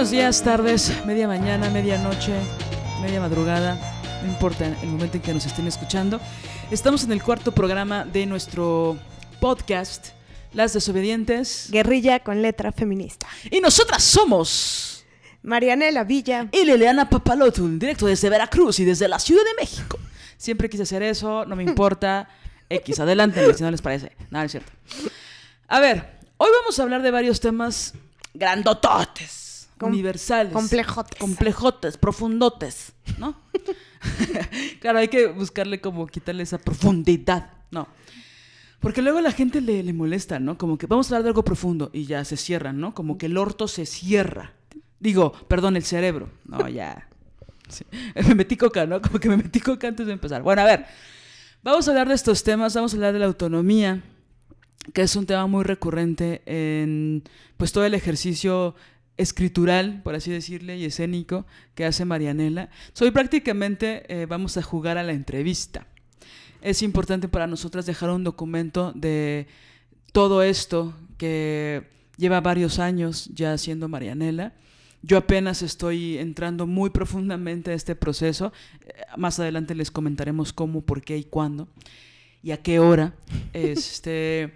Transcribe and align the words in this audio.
Buenos 0.00 0.12
días, 0.12 0.42
tardes, 0.42 1.04
media 1.04 1.28
mañana, 1.28 1.68
medianoche, 1.68 2.32
media 3.02 3.20
madrugada, 3.20 3.78
no 4.22 4.28
importa 4.30 4.64
el 4.64 4.88
momento 4.88 5.18
en 5.18 5.22
que 5.22 5.34
nos 5.34 5.44
estén 5.44 5.66
escuchando. 5.66 6.18
Estamos 6.70 7.04
en 7.04 7.12
el 7.12 7.22
cuarto 7.22 7.52
programa 7.52 8.06
de 8.06 8.24
nuestro 8.24 8.96
podcast, 9.40 10.12
Las 10.54 10.72
Desobedientes. 10.72 11.68
Guerrilla 11.70 12.20
con 12.20 12.40
letra 12.40 12.72
feminista. 12.72 13.26
Y 13.50 13.60
nosotras 13.60 14.02
somos... 14.02 15.04
Marianela 15.42 16.02
Villa. 16.04 16.48
Y 16.50 16.64
Liliana 16.64 17.10
Papalotul, 17.10 17.78
directo 17.78 18.06
desde 18.06 18.30
Veracruz 18.30 18.80
y 18.80 18.86
desde 18.86 19.06
la 19.06 19.18
Ciudad 19.18 19.42
de 19.44 19.62
México. 19.62 19.98
Siempre 20.38 20.70
quise 20.70 20.84
hacer 20.84 21.02
eso, 21.02 21.44
no 21.44 21.56
me 21.56 21.62
importa. 21.62 22.26
X, 22.70 23.00
adelante, 23.00 23.52
si 23.52 23.62
no 23.62 23.70
les 23.70 23.82
parece. 23.82 24.12
Nada, 24.30 24.46
es 24.46 24.52
cierto. 24.52 24.72
A 25.68 25.78
ver, 25.78 26.20
hoy 26.38 26.48
vamos 26.58 26.78
a 26.78 26.84
hablar 26.84 27.02
de 27.02 27.10
varios 27.10 27.38
temas 27.38 27.92
grandototes 28.32 29.49
universales. 29.80 30.52
Complejotes. 30.52 31.18
Complejotes, 31.18 31.96
profundotes, 31.96 32.92
¿no? 33.18 33.36
claro, 34.80 34.98
hay 34.98 35.08
que 35.08 35.26
buscarle 35.28 35.80
como 35.80 36.06
quitarle 36.06 36.42
esa 36.42 36.58
profundidad, 36.58 37.50
¿no? 37.70 37.88
Porque 38.80 39.02
luego 39.02 39.18
a 39.18 39.22
la 39.22 39.32
gente 39.32 39.60
le, 39.60 39.82
le, 39.82 39.92
molesta, 39.92 40.38
¿no? 40.38 40.56
Como 40.56 40.78
que 40.78 40.86
vamos 40.86 41.06
a 41.06 41.14
hablar 41.14 41.24
de 41.24 41.28
algo 41.30 41.44
profundo 41.44 41.90
y 41.92 42.06
ya 42.06 42.24
se 42.24 42.36
cierran, 42.36 42.80
¿no? 42.80 42.94
Como 42.94 43.18
que 43.18 43.26
el 43.26 43.36
orto 43.36 43.68
se 43.68 43.84
cierra. 43.84 44.52
Digo, 44.98 45.32
perdón, 45.48 45.76
el 45.76 45.84
cerebro. 45.84 46.30
No, 46.46 46.68
ya. 46.68 47.08
Me 48.28 48.34
metí 48.34 48.56
coca, 48.56 48.86
¿no? 48.86 49.00
Como 49.00 49.18
que 49.18 49.28
me 49.28 49.36
metí 49.36 49.60
coca 49.60 49.88
antes 49.88 50.06
de 50.06 50.12
empezar. 50.12 50.42
Bueno, 50.42 50.62
a 50.62 50.64
ver. 50.64 50.86
Vamos 51.62 51.86
a 51.86 51.90
hablar 51.90 52.08
de 52.08 52.14
estos 52.14 52.42
temas, 52.42 52.74
vamos 52.74 52.94
a 52.94 52.96
hablar 52.96 53.12
de 53.12 53.18
la 53.18 53.26
autonomía, 53.26 54.02
que 54.94 55.02
es 55.02 55.14
un 55.14 55.26
tema 55.26 55.46
muy 55.46 55.62
recurrente 55.62 56.40
en 56.46 57.22
pues 57.58 57.70
todo 57.70 57.84
el 57.84 57.92
ejercicio 57.92 58.74
escritural, 59.20 60.00
por 60.02 60.14
así 60.14 60.30
decirle, 60.30 60.76
y 60.76 60.84
escénico 60.84 61.46
que 61.74 61.84
hace 61.84 62.04
Marianela. 62.04 62.70
Soy 62.92 63.10
prácticamente, 63.10 64.04
eh, 64.08 64.26
vamos 64.26 64.56
a 64.56 64.62
jugar 64.62 64.98
a 64.98 65.02
la 65.02 65.12
entrevista. 65.12 65.86
Es 66.62 66.82
importante 66.82 67.28
para 67.28 67.46
nosotras 67.46 67.86
dejar 67.86 68.10
un 68.10 68.24
documento 68.24 68.92
de 68.94 69.46
todo 70.12 70.42
esto 70.42 70.94
que 71.18 71.86
lleva 72.16 72.40
varios 72.40 72.78
años 72.78 73.30
ya 73.34 73.52
haciendo 73.52 73.88
Marianela. 73.88 74.54
Yo 75.02 75.16
apenas 75.16 75.62
estoy 75.62 76.18
entrando 76.18 76.66
muy 76.66 76.90
profundamente 76.90 77.70
a 77.70 77.74
este 77.74 77.94
proceso. 77.94 78.52
Más 79.16 79.38
adelante 79.38 79.74
les 79.74 79.90
comentaremos 79.90 80.52
cómo, 80.52 80.82
por 80.82 81.02
qué 81.02 81.16
y 81.16 81.24
cuándo 81.24 81.68
y 82.42 82.52
a 82.52 82.62
qué 82.62 82.78
hora. 82.78 83.14
Este, 83.52 84.52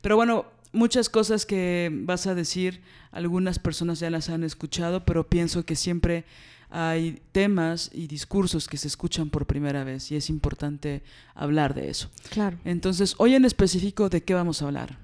pero 0.00 0.16
bueno, 0.16 0.46
muchas 0.72 1.08
cosas 1.08 1.46
que 1.46 1.90
vas 1.92 2.26
a 2.26 2.34
decir, 2.34 2.82
algunas 3.10 3.58
personas 3.58 4.00
ya 4.00 4.10
las 4.10 4.28
han 4.28 4.44
escuchado, 4.44 5.04
pero 5.04 5.28
pienso 5.28 5.64
que 5.64 5.76
siempre 5.76 6.24
hay 6.70 7.22
temas 7.32 7.90
y 7.92 8.06
discursos 8.06 8.68
que 8.68 8.76
se 8.76 8.88
escuchan 8.88 9.30
por 9.30 9.46
primera 9.46 9.84
vez 9.84 10.10
y 10.10 10.16
es 10.16 10.28
importante 10.28 11.02
hablar 11.34 11.74
de 11.74 11.90
eso. 11.90 12.10
Claro. 12.30 12.58
Entonces, 12.64 13.14
hoy 13.18 13.34
en 13.34 13.44
específico, 13.44 14.08
¿de 14.08 14.22
qué 14.22 14.34
vamos 14.34 14.62
a 14.62 14.66
hablar, 14.66 14.98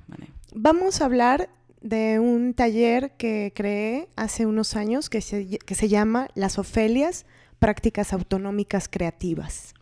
Vamos 0.56 1.00
a 1.00 1.06
hablar 1.06 1.48
de 1.80 2.20
un 2.20 2.54
taller 2.54 3.12
que 3.18 3.52
creé 3.56 4.08
hace 4.14 4.46
unos 4.46 4.76
años 4.76 5.10
que 5.10 5.20
se, 5.20 5.58
que 5.58 5.74
se 5.74 5.88
llama 5.88 6.28
Las 6.36 6.60
Ofelias, 6.60 7.26
Prácticas 7.58 8.12
Autonómicas 8.12 8.88
Creativas. 8.88 9.74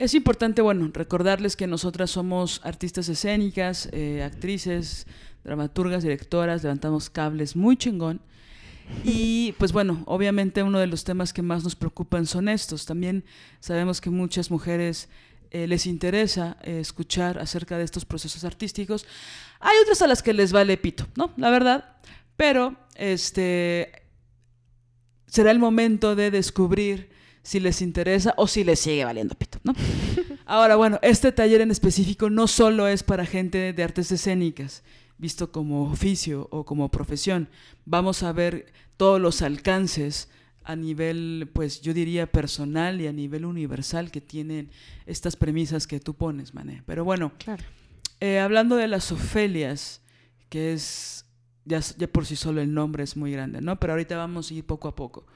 Es 0.00 0.14
importante, 0.14 0.62
bueno, 0.62 0.90
recordarles 0.94 1.56
que 1.56 1.66
nosotras 1.66 2.10
somos 2.10 2.62
artistas 2.64 3.10
escénicas, 3.10 3.86
eh, 3.92 4.22
actrices, 4.22 5.06
dramaturgas, 5.44 6.02
directoras, 6.02 6.62
levantamos 6.62 7.10
cables 7.10 7.54
muy 7.54 7.76
chingón. 7.76 8.18
Y 9.04 9.52
pues 9.58 9.72
bueno, 9.72 10.02
obviamente 10.06 10.62
uno 10.62 10.78
de 10.78 10.86
los 10.86 11.04
temas 11.04 11.34
que 11.34 11.42
más 11.42 11.64
nos 11.64 11.76
preocupan 11.76 12.24
son 12.24 12.48
estos. 12.48 12.86
También 12.86 13.24
sabemos 13.60 14.00
que 14.00 14.08
muchas 14.08 14.50
mujeres 14.50 15.10
eh, 15.50 15.66
les 15.66 15.84
interesa 15.84 16.56
eh, 16.62 16.80
escuchar 16.80 17.38
acerca 17.38 17.76
de 17.76 17.84
estos 17.84 18.06
procesos 18.06 18.44
artísticos. 18.44 19.04
Hay 19.60 19.76
otras 19.82 20.00
a 20.00 20.06
las 20.06 20.22
que 20.22 20.32
les 20.32 20.50
vale 20.50 20.78
pito, 20.78 21.06
¿no? 21.14 21.34
La 21.36 21.50
verdad. 21.50 21.96
Pero 22.38 22.74
este 22.94 23.92
será 25.26 25.50
el 25.50 25.58
momento 25.58 26.16
de 26.16 26.30
descubrir 26.30 27.19
si 27.42 27.60
les 27.60 27.82
interesa 27.82 28.34
o 28.36 28.46
si 28.46 28.64
les 28.64 28.80
sigue 28.80 29.04
valiendo 29.04 29.34
pito, 29.34 29.58
¿no? 29.64 29.74
Ahora, 30.46 30.76
bueno, 30.76 30.98
este 31.02 31.32
taller 31.32 31.60
en 31.60 31.70
específico 31.70 32.28
no 32.28 32.46
solo 32.46 32.88
es 32.88 33.02
para 33.02 33.24
gente 33.24 33.72
de 33.72 33.82
artes 33.82 34.10
escénicas, 34.12 34.82
visto 35.18 35.52
como 35.52 35.90
oficio 35.90 36.48
o 36.50 36.64
como 36.64 36.90
profesión. 36.90 37.48
Vamos 37.84 38.22
a 38.22 38.32
ver 38.32 38.72
todos 38.96 39.20
los 39.20 39.42
alcances 39.42 40.28
a 40.64 40.76
nivel, 40.76 41.48
pues 41.52 41.80
yo 41.80 41.94
diría 41.94 42.30
personal 42.30 43.00
y 43.00 43.06
a 43.06 43.12
nivel 43.12 43.44
universal 43.44 44.10
que 44.10 44.20
tienen 44.20 44.70
estas 45.06 45.36
premisas 45.36 45.86
que 45.86 46.00
tú 46.00 46.14
pones, 46.14 46.54
Mané. 46.54 46.82
Pero 46.86 47.04
bueno, 47.04 47.32
eh, 48.20 48.38
hablando 48.38 48.76
de 48.76 48.86
las 48.88 49.10
Ofelias, 49.10 50.02
que 50.48 50.72
es, 50.72 51.24
ya, 51.64 51.80
ya 51.80 52.06
por 52.06 52.26
sí 52.26 52.36
solo 52.36 52.60
el 52.60 52.74
nombre 52.74 53.02
es 53.04 53.16
muy 53.16 53.32
grande, 53.32 53.60
¿no? 53.60 53.80
Pero 53.80 53.94
ahorita 53.94 54.16
vamos 54.16 54.50
a 54.50 54.54
ir 54.54 54.64
poco 54.64 54.88
a 54.88 54.94
poco. 54.94 55.26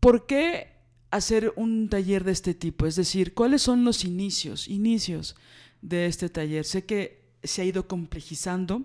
¿Por 0.00 0.26
qué 0.26 0.72
hacer 1.10 1.52
un 1.56 1.88
taller 1.88 2.24
de 2.24 2.32
este 2.32 2.54
tipo? 2.54 2.86
Es 2.86 2.96
decir, 2.96 3.34
¿cuáles 3.34 3.62
son 3.62 3.84
los 3.84 4.04
inicios, 4.04 4.68
inicios 4.68 5.36
de 5.82 6.06
este 6.06 6.28
taller? 6.28 6.64
Sé 6.64 6.84
que 6.84 7.28
se 7.42 7.62
ha 7.62 7.64
ido 7.64 7.86
complejizando 7.86 8.84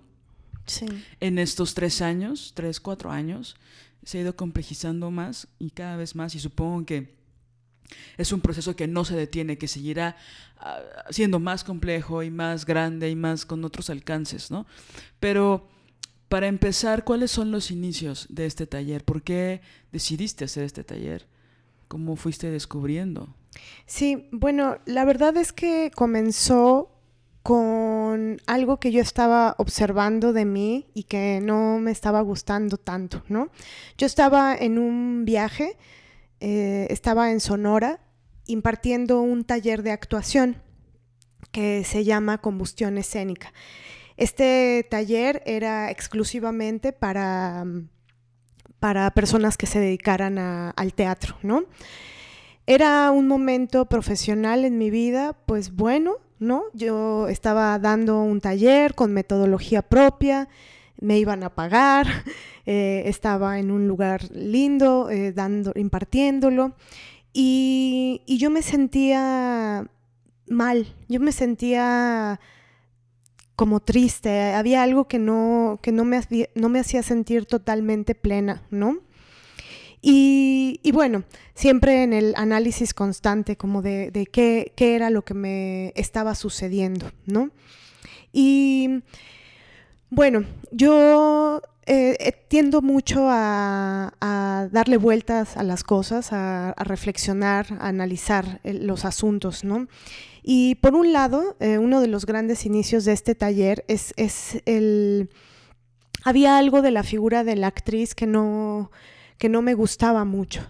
en 1.20 1.38
estos 1.38 1.74
tres 1.74 2.00
años, 2.00 2.52
tres, 2.54 2.80
cuatro 2.80 3.10
años, 3.10 3.56
se 4.02 4.18
ha 4.18 4.20
ido 4.22 4.36
complejizando 4.36 5.10
más 5.10 5.48
y 5.58 5.70
cada 5.70 5.96
vez 5.96 6.14
más 6.14 6.34
y 6.34 6.40
supongo 6.40 6.84
que 6.86 7.14
es 8.16 8.32
un 8.32 8.40
proceso 8.40 8.74
que 8.74 8.86
no 8.86 9.04
se 9.04 9.14
detiene, 9.14 9.58
que 9.58 9.68
seguirá 9.68 10.16
ah, 10.58 10.80
siendo 11.10 11.38
más 11.38 11.64
complejo 11.64 12.22
y 12.22 12.30
más 12.30 12.64
grande 12.64 13.10
y 13.10 13.16
más 13.16 13.44
con 13.44 13.64
otros 13.64 13.90
alcances, 13.90 14.50
¿no? 14.50 14.66
Pero 15.20 15.68
para 16.34 16.48
empezar, 16.48 17.04
¿cuáles 17.04 17.30
son 17.30 17.52
los 17.52 17.70
inicios 17.70 18.26
de 18.28 18.46
este 18.46 18.66
taller? 18.66 19.04
¿Por 19.04 19.22
qué 19.22 19.60
decidiste 19.92 20.44
hacer 20.44 20.64
este 20.64 20.82
taller? 20.82 21.28
¿Cómo 21.86 22.16
fuiste 22.16 22.50
descubriendo? 22.50 23.32
Sí, 23.86 24.26
bueno, 24.32 24.78
la 24.84 25.04
verdad 25.04 25.36
es 25.36 25.52
que 25.52 25.92
comenzó 25.94 26.90
con 27.44 28.38
algo 28.48 28.80
que 28.80 28.90
yo 28.90 29.00
estaba 29.00 29.54
observando 29.58 30.32
de 30.32 30.44
mí 30.44 30.88
y 30.92 31.04
que 31.04 31.38
no 31.40 31.78
me 31.78 31.92
estaba 31.92 32.20
gustando 32.20 32.78
tanto, 32.78 33.22
¿no? 33.28 33.50
Yo 33.96 34.08
estaba 34.08 34.56
en 34.56 34.80
un 34.80 35.24
viaje, 35.24 35.76
eh, 36.40 36.88
estaba 36.90 37.30
en 37.30 37.38
Sonora 37.38 38.00
impartiendo 38.48 39.20
un 39.20 39.44
taller 39.44 39.84
de 39.84 39.92
actuación 39.92 40.56
que 41.52 41.84
se 41.84 42.02
llama 42.02 42.38
combustión 42.38 42.98
escénica. 42.98 43.52
Este 44.16 44.86
taller 44.90 45.42
era 45.44 45.90
exclusivamente 45.90 46.92
para, 46.92 47.64
para 48.78 49.10
personas 49.10 49.56
que 49.56 49.66
se 49.66 49.80
dedicaran 49.80 50.38
al 50.38 50.94
teatro, 50.94 51.36
¿no? 51.42 51.64
Era 52.66 53.10
un 53.10 53.28
momento 53.28 53.86
profesional 53.86 54.64
en 54.64 54.78
mi 54.78 54.90
vida, 54.90 55.36
pues 55.46 55.74
bueno, 55.74 56.16
¿no? 56.38 56.64
Yo 56.72 57.28
estaba 57.28 57.78
dando 57.78 58.22
un 58.22 58.40
taller 58.40 58.94
con 58.94 59.12
metodología 59.12 59.82
propia, 59.82 60.48
me 61.00 61.18
iban 61.18 61.42
a 61.42 61.54
pagar, 61.54 62.06
eh, 62.66 63.02
estaba 63.06 63.58
en 63.58 63.70
un 63.70 63.88
lugar 63.88 64.30
lindo, 64.32 65.10
eh, 65.10 65.32
dando, 65.32 65.72
impartiéndolo, 65.74 66.74
y, 67.32 68.22
y 68.26 68.38
yo 68.38 68.48
me 68.48 68.62
sentía 68.62 69.86
mal, 70.46 70.86
yo 71.08 71.20
me 71.20 71.32
sentía 71.32 72.40
como 73.56 73.80
triste, 73.80 74.52
había 74.52 74.82
algo 74.82 75.06
que 75.06 75.18
no, 75.18 75.78
que 75.82 75.92
no, 75.92 76.04
me, 76.04 76.20
no 76.54 76.68
me 76.68 76.80
hacía 76.80 77.02
sentir 77.02 77.46
totalmente 77.46 78.14
plena, 78.14 78.62
¿no? 78.70 79.00
Y, 80.02 80.80
y, 80.82 80.92
bueno, 80.92 81.24
siempre 81.54 82.02
en 82.02 82.12
el 82.12 82.34
análisis 82.36 82.92
constante 82.92 83.56
como 83.56 83.80
de, 83.80 84.10
de 84.10 84.26
qué, 84.26 84.72
qué, 84.76 84.94
era 84.94 85.08
lo 85.08 85.22
que 85.22 85.32
me 85.32 85.92
estaba 85.96 86.34
sucediendo, 86.34 87.10
¿no? 87.24 87.50
Y 88.30 89.02
bueno, 90.14 90.44
yo 90.70 91.60
eh, 91.86 92.32
tiendo 92.48 92.82
mucho 92.82 93.26
a, 93.28 94.12
darle 94.72 94.96
vueltas 94.96 95.56
a 95.56 95.62
las 95.62 95.84
cosas, 95.84 96.32
a, 96.32 96.74
reflexionar, 96.78 97.66
a 97.78 97.88
analizar 97.88 98.60
el, 98.64 98.86
los 98.86 99.04
asuntos, 99.04 99.64
¿no? 99.64 99.88
Y 100.42 100.76
por 100.76 100.94
un 100.94 101.12
lado, 101.12 101.56
eh, 101.60 101.78
uno 101.78 102.00
de 102.00 102.08
los 102.08 102.26
grandes 102.26 102.66
inicios 102.66 103.04
de 103.04 103.12
este 103.12 103.34
taller 103.34 103.84
es, 103.88 104.12
es 104.16 104.62
el... 104.66 105.30
Había 106.24 106.58
algo 106.58 106.80
de 106.80 106.90
la 106.90 107.02
figura 107.02 107.44
de 107.44 107.56
la 107.56 107.66
actriz 107.66 108.14
que 108.14 108.26
no 108.26 108.90
que 109.38 109.48
no 109.48 109.62
me 109.62 109.74
gustaba 109.74 110.24
mucho. 110.24 110.62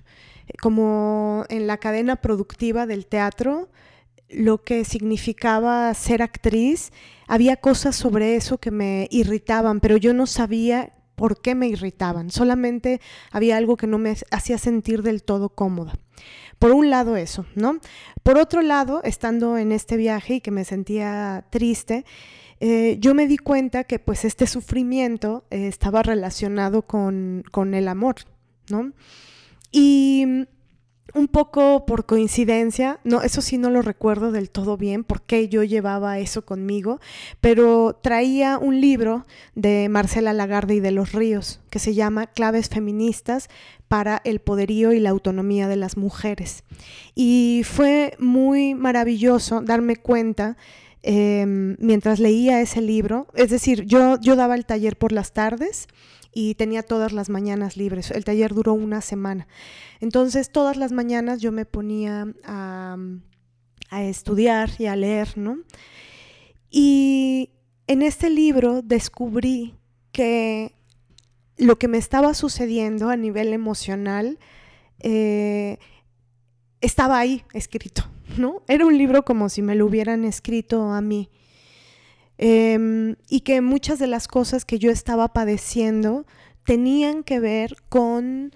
Como 0.60 1.44
en 1.48 1.66
la 1.66 1.78
cadena 1.78 2.16
productiva 2.16 2.86
del 2.86 3.06
teatro, 3.06 3.68
lo 4.28 4.62
que 4.62 4.84
significaba 4.84 5.92
ser 5.94 6.22
actriz, 6.22 6.92
había 7.26 7.56
cosas 7.56 7.96
sobre 7.96 8.36
eso 8.36 8.58
que 8.58 8.70
me 8.70 9.08
irritaban, 9.10 9.80
pero 9.80 9.96
yo 9.96 10.14
no 10.14 10.26
sabía 10.26 10.92
por 11.14 11.40
qué 11.40 11.54
me 11.54 11.68
irritaban. 11.68 12.30
Solamente 12.30 13.00
había 13.30 13.56
algo 13.56 13.76
que 13.76 13.86
no 13.86 13.98
me 13.98 14.16
hacía 14.30 14.58
sentir 14.58 15.02
del 15.02 15.22
todo 15.22 15.48
cómoda. 15.50 15.94
Por 16.58 16.72
un 16.72 16.90
lado 16.90 17.16
eso, 17.16 17.46
¿no? 17.54 17.78
Por 18.22 18.38
otro 18.38 18.62
lado, 18.62 19.02
estando 19.04 19.58
en 19.58 19.72
este 19.72 19.96
viaje 19.96 20.34
y 20.34 20.40
que 20.40 20.50
me 20.50 20.64
sentía 20.64 21.44
triste, 21.50 22.04
eh, 22.60 22.96
yo 23.00 23.14
me 23.14 23.26
di 23.26 23.36
cuenta 23.36 23.84
que 23.84 23.98
pues 23.98 24.24
este 24.24 24.46
sufrimiento 24.46 25.44
eh, 25.50 25.66
estaba 25.66 26.02
relacionado 26.02 26.82
con, 26.82 27.44
con 27.50 27.74
el 27.74 27.88
amor, 27.88 28.16
¿no? 28.70 28.92
Y 29.72 30.46
un 31.14 31.28
poco 31.28 31.86
por 31.86 32.06
coincidencia, 32.06 32.98
no, 33.04 33.22
eso 33.22 33.40
sí 33.40 33.56
no 33.56 33.70
lo 33.70 33.82
recuerdo 33.82 34.32
del 34.32 34.50
todo 34.50 34.76
bien, 34.76 35.04
por 35.04 35.22
qué 35.22 35.48
yo 35.48 35.62
llevaba 35.62 36.18
eso 36.18 36.44
conmigo, 36.44 37.00
pero 37.40 37.98
traía 38.02 38.58
un 38.58 38.80
libro 38.80 39.24
de 39.54 39.88
Marcela 39.88 40.32
Lagarde 40.32 40.74
y 40.74 40.80
de 40.80 40.90
los 40.90 41.12
Ríos 41.12 41.60
que 41.70 41.78
se 41.78 41.94
llama 41.94 42.26
Claves 42.26 42.68
feministas 42.68 43.48
para 43.88 44.20
el 44.24 44.40
poderío 44.40 44.92
y 44.92 45.00
la 45.00 45.10
autonomía 45.10 45.68
de 45.68 45.76
las 45.76 45.96
mujeres. 45.96 46.64
Y 47.14 47.62
fue 47.64 48.14
muy 48.18 48.74
maravilloso 48.74 49.60
darme 49.60 49.96
cuenta 49.96 50.56
eh, 51.02 51.44
mientras 51.46 52.18
leía 52.18 52.60
ese 52.60 52.80
libro, 52.80 53.28
es 53.34 53.50
decir, 53.50 53.84
yo, 53.84 54.18
yo 54.20 54.36
daba 54.36 54.54
el 54.54 54.64
taller 54.64 54.96
por 54.96 55.12
las 55.12 55.32
tardes 55.32 55.86
y 56.34 56.56
tenía 56.56 56.82
todas 56.82 57.12
las 57.12 57.30
mañanas 57.30 57.76
libres. 57.76 58.10
El 58.10 58.24
taller 58.24 58.52
duró 58.52 58.74
una 58.74 59.00
semana. 59.00 59.46
Entonces, 60.00 60.50
todas 60.50 60.76
las 60.76 60.92
mañanas 60.92 61.40
yo 61.40 61.52
me 61.52 61.64
ponía 61.64 62.26
a, 62.44 62.96
estudiar 63.92 64.70
y 64.78 64.86
a 64.86 64.96
leer, 64.96 65.38
¿no? 65.38 65.58
Y 66.68 67.50
en 67.86 68.02
este 68.02 68.28
libro 68.28 68.82
descubrí 68.82 69.76
que 70.10 70.72
lo 71.56 71.78
que 71.78 71.86
me 71.86 71.98
estaba 71.98 72.34
sucediendo 72.34 73.08
a 73.08 73.16
nivel 73.16 73.52
emocional 73.52 74.40
eh, 74.98 75.78
estaba 76.80 77.18
ahí 77.18 77.44
escrito, 77.52 78.02
¿no? 78.36 78.62
Era 78.66 78.84
un 78.84 78.98
libro 78.98 79.24
como 79.24 79.48
si 79.48 79.62
me 79.62 79.76
lo 79.76 79.86
hubieran 79.86 80.24
escrito 80.24 80.90
a 80.90 81.00
mí. 81.00 81.30
Eh, 82.46 83.16
y 83.30 83.40
que 83.40 83.62
muchas 83.62 83.98
de 83.98 84.06
las 84.06 84.28
cosas 84.28 84.66
que 84.66 84.78
yo 84.78 84.90
estaba 84.90 85.32
padeciendo 85.32 86.26
tenían 86.66 87.22
que 87.22 87.40
ver 87.40 87.76
con 87.88 88.52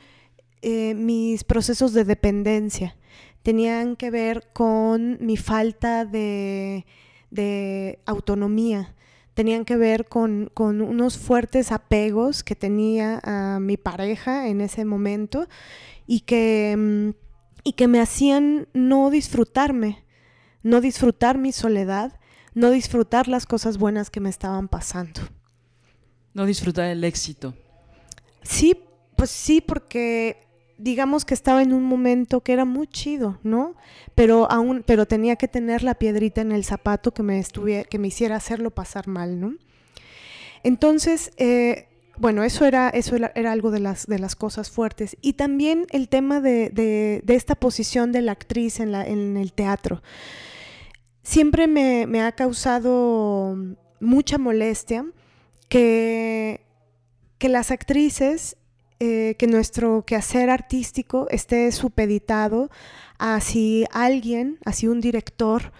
eh, 0.60 0.92
mis 0.92 1.42
procesos 1.42 1.94
de 1.94 2.04
dependencia, 2.04 2.96
tenían 3.42 3.96
que 3.96 4.10
ver 4.10 4.50
con 4.52 5.16
mi 5.24 5.38
falta 5.38 6.04
de, 6.04 6.84
autonomía, 8.04 8.94
tenían 9.32 9.64
que 9.64 9.78
ver 9.78 10.04
con, 10.04 10.50
con, 10.52 10.82
unos 10.82 11.16
fuertes 11.16 11.72
apegos 11.72 12.44
que 12.44 12.54
tenía 12.54 13.22
a 13.24 13.58
mi 13.58 13.78
pareja 13.78 14.48
en 14.48 14.60
ese 14.60 14.84
momento 14.84 15.48
y 16.06 16.20
que, 16.20 16.76
mm, 16.76 17.10
y 17.64 17.72
que 17.72 17.88
me 17.88 18.00
hacían 18.00 18.68
no 18.74 19.08
disfrutarme, 19.08 20.04
no 20.62 20.82
disfrutar 20.82 21.38
mi 21.38 21.52
soledad 21.52 22.17
no 22.58 22.70
disfrutar 22.70 23.28
las 23.28 23.46
cosas 23.46 23.78
buenas 23.78 24.10
que 24.10 24.20
me 24.20 24.28
estaban 24.28 24.68
pasando. 24.68 25.20
No 26.34 26.44
disfrutar 26.44 26.86
el 26.88 27.04
éxito. 27.04 27.54
Sí, 28.42 28.76
pues 29.16 29.30
sí, 29.30 29.60
porque 29.60 30.36
digamos 30.76 31.24
que 31.24 31.34
estaba 31.34 31.62
en 31.62 31.72
un 31.72 31.84
momento 31.84 32.40
que 32.40 32.52
era 32.52 32.64
muy 32.64 32.88
chido, 32.88 33.38
¿no? 33.42 33.76
Pero 34.14 34.50
aún, 34.50 34.82
pero 34.84 35.06
tenía 35.06 35.36
que 35.36 35.48
tener 35.48 35.82
la 35.84 35.94
piedrita 35.94 36.40
en 36.40 36.52
el 36.52 36.64
zapato 36.64 37.12
que 37.12 37.22
me 37.22 37.38
estuviera, 37.38 37.84
que 37.84 37.98
me 37.98 38.08
hiciera 38.08 38.36
hacerlo 38.36 38.70
pasar 38.70 39.06
mal, 39.06 39.40
¿no? 39.40 39.54
Entonces, 40.64 41.32
eh, 41.36 41.86
bueno, 42.16 42.42
eso 42.42 42.64
era, 42.64 42.88
eso 42.90 43.14
era, 43.14 43.30
era, 43.36 43.52
algo 43.52 43.70
de 43.70 43.78
las, 43.78 44.06
de 44.06 44.18
las 44.18 44.34
cosas 44.34 44.68
fuertes. 44.70 45.16
Y 45.20 45.34
también 45.34 45.86
el 45.90 46.08
tema 46.08 46.40
de, 46.40 46.70
de, 46.70 47.22
de 47.24 47.34
esta 47.36 47.54
posición 47.54 48.10
de 48.10 48.22
la 48.22 48.32
actriz 48.32 48.80
en, 48.80 48.90
la, 48.90 49.06
en 49.06 49.36
el 49.36 49.52
teatro 49.52 50.02
siempre 51.28 51.66
me, 51.66 52.06
me 52.06 52.22
ha 52.22 52.32
causado 52.32 53.54
mucha 54.00 54.38
molestia 54.38 55.04
que, 55.68 56.62
que 57.36 57.50
las 57.50 57.70
actrices, 57.70 58.56
eh, 58.98 59.36
que 59.38 59.46
nuestro 59.46 60.06
quehacer 60.06 60.48
artístico 60.48 61.26
esté 61.28 61.70
supeditado 61.70 62.70
a 63.18 63.42
si 63.42 63.84
alguien, 63.92 64.58
a 64.64 64.72
si 64.72 64.88
un 64.88 65.02
director 65.02 65.70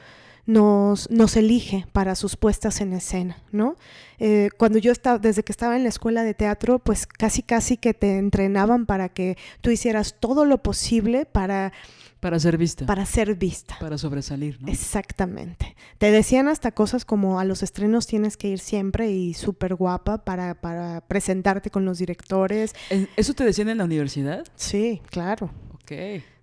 nos, 0.45 1.11
nos 1.11 1.35
elige 1.35 1.87
para 1.93 2.15
sus 2.15 2.37
puestas 2.37 2.83
en 2.83 2.93
escena, 2.93 3.43
¿no? 3.51 3.77
Eh, 4.19 4.51
cuando 4.59 4.79
yo 4.79 4.93
estaba, 4.93 5.19
desde 5.19 5.45
que 5.45 5.53
estaba 5.53 5.77
en 5.77 5.83
la 5.83 5.89
escuela 5.89 6.25
de 6.25 6.35
teatro, 6.35 6.79
pues 6.79 7.07
casi 7.07 7.43
casi 7.43 7.79
que 7.79 7.95
te 7.95 8.19
entrenaban 8.19 8.85
para 8.85 9.09
que 9.09 9.39
tú 9.63 9.71
hicieras 9.71 10.17
todo 10.21 10.45
lo 10.45 10.63
posible 10.63 11.25
para 11.25 11.73
para 12.21 12.39
ser 12.41 12.59
vista. 12.59 12.87
Para 12.87 13.07
ser 13.07 13.35
vista. 13.35 13.77
Para 13.79 13.99
sobresalir, 13.99 14.61
¿no? 14.61 14.69
Exactamente. 14.69 15.77
Te 15.99 16.11
decían 16.11 16.49
hasta 16.49 16.73
cosas 16.73 17.05
como 17.05 17.39
a 17.39 17.45
los 17.45 17.63
estrenos 17.63 18.07
tienes 18.07 18.37
que 18.37 18.49
ir 18.49 18.59
siempre 18.59 19.11
y 19.11 19.35
súper 19.35 19.75
guapa 19.75 20.25
para, 20.25 20.55
para 20.55 21.01
presentarte 21.03 21.71
con 21.71 21.85
los 21.85 21.99
directores. 21.99 22.75
¿Eso 23.17 23.35
te 23.35 23.45
decían 23.45 23.69
en 23.69 23.79
la 23.79 23.85
universidad? 23.85 24.45
Sí, 24.57 25.01
claro. 25.11 25.51
Ok. 25.75 25.93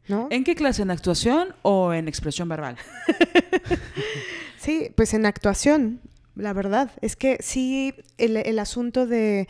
¿No? 0.07 0.27
¿En 0.29 0.43
qué 0.43 0.55
clase? 0.55 0.83
¿En 0.83 0.91
actuación 0.91 1.55
o 1.63 1.91
en 1.93 2.07
expresión 2.07 2.47
verbal? 2.47 2.77
sí, 4.59 4.91
pues 4.95 5.13
en 5.13 5.25
actuación, 5.25 5.99
la 6.35 6.53
verdad. 6.53 6.91
Es 7.01 7.15
que 7.15 7.37
sí, 7.41 7.95
el, 8.17 8.37
el 8.37 8.59
asunto 8.59 9.07
de 9.07 9.47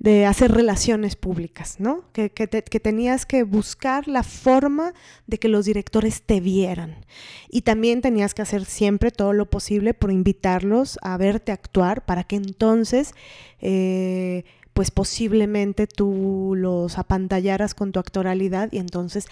de 0.00 0.24
hacer 0.24 0.50
relaciones 0.50 1.14
públicas, 1.14 1.76
¿no? 1.78 2.04
Que, 2.14 2.30
que, 2.30 2.46
te, 2.46 2.62
que, 2.62 2.80
tenías 2.80 3.26
que 3.26 3.42
buscar 3.42 4.08
la 4.08 4.22
forma 4.22 4.94
de 5.26 5.38
que 5.38 5.48
los 5.48 5.66
directores 5.66 6.22
te 6.22 6.40
vieran. 6.40 7.04
Y 7.50 7.60
también 7.62 8.00
tenías 8.00 8.32
que 8.32 8.40
hacer 8.40 8.64
siempre 8.64 9.10
todo 9.10 9.34
lo 9.34 9.50
posible 9.50 9.92
por 9.92 10.10
invitarlos 10.10 10.98
a 11.02 11.18
verte 11.18 11.52
actuar 11.52 12.06
para 12.06 12.24
que 12.24 12.36
entonces, 12.36 13.12
eh, 13.60 14.44
pues 14.72 14.90
posiblemente 14.90 15.86
tú 15.86 16.54
los 16.56 16.96
apantallaras 16.96 17.74
con 17.74 17.92
tu 17.92 18.00
actoralidad 18.00 18.72
y 18.72 18.78
entonces 18.78 19.26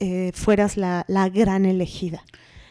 eh, 0.00 0.32
fueras 0.34 0.78
la, 0.78 1.04
la, 1.06 1.28
gran 1.28 1.66
elegida. 1.66 2.24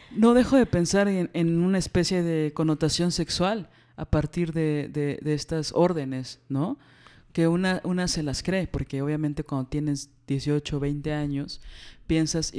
No 0.09 0.33
dejo 0.33 0.57
de 0.57 0.65
pensar 0.65 1.07
en, 1.07 1.61
una 1.61 1.77
especie 1.77 2.23
de 2.23 2.51
connotación 2.51 3.11
sexual 3.11 3.69
a 3.95 4.05
partir 4.05 4.53
de, 4.53 4.89
de 4.91 5.33
estas 5.35 5.71
órdenes, 5.75 6.39
¿no? 6.49 6.79
Que 7.33 7.47
una, 7.47 7.81
una 7.83 8.07
se 8.07 8.23
las 8.23 8.43
cree, 8.43 8.67
porque 8.67 9.01
obviamente 9.01 9.43
cuando 9.43 9.67
tienes 9.67 10.09
18 10.27 10.77
o 10.77 10.79
20 10.79 11.13
años, 11.13 11.61
piensas, 12.07 12.53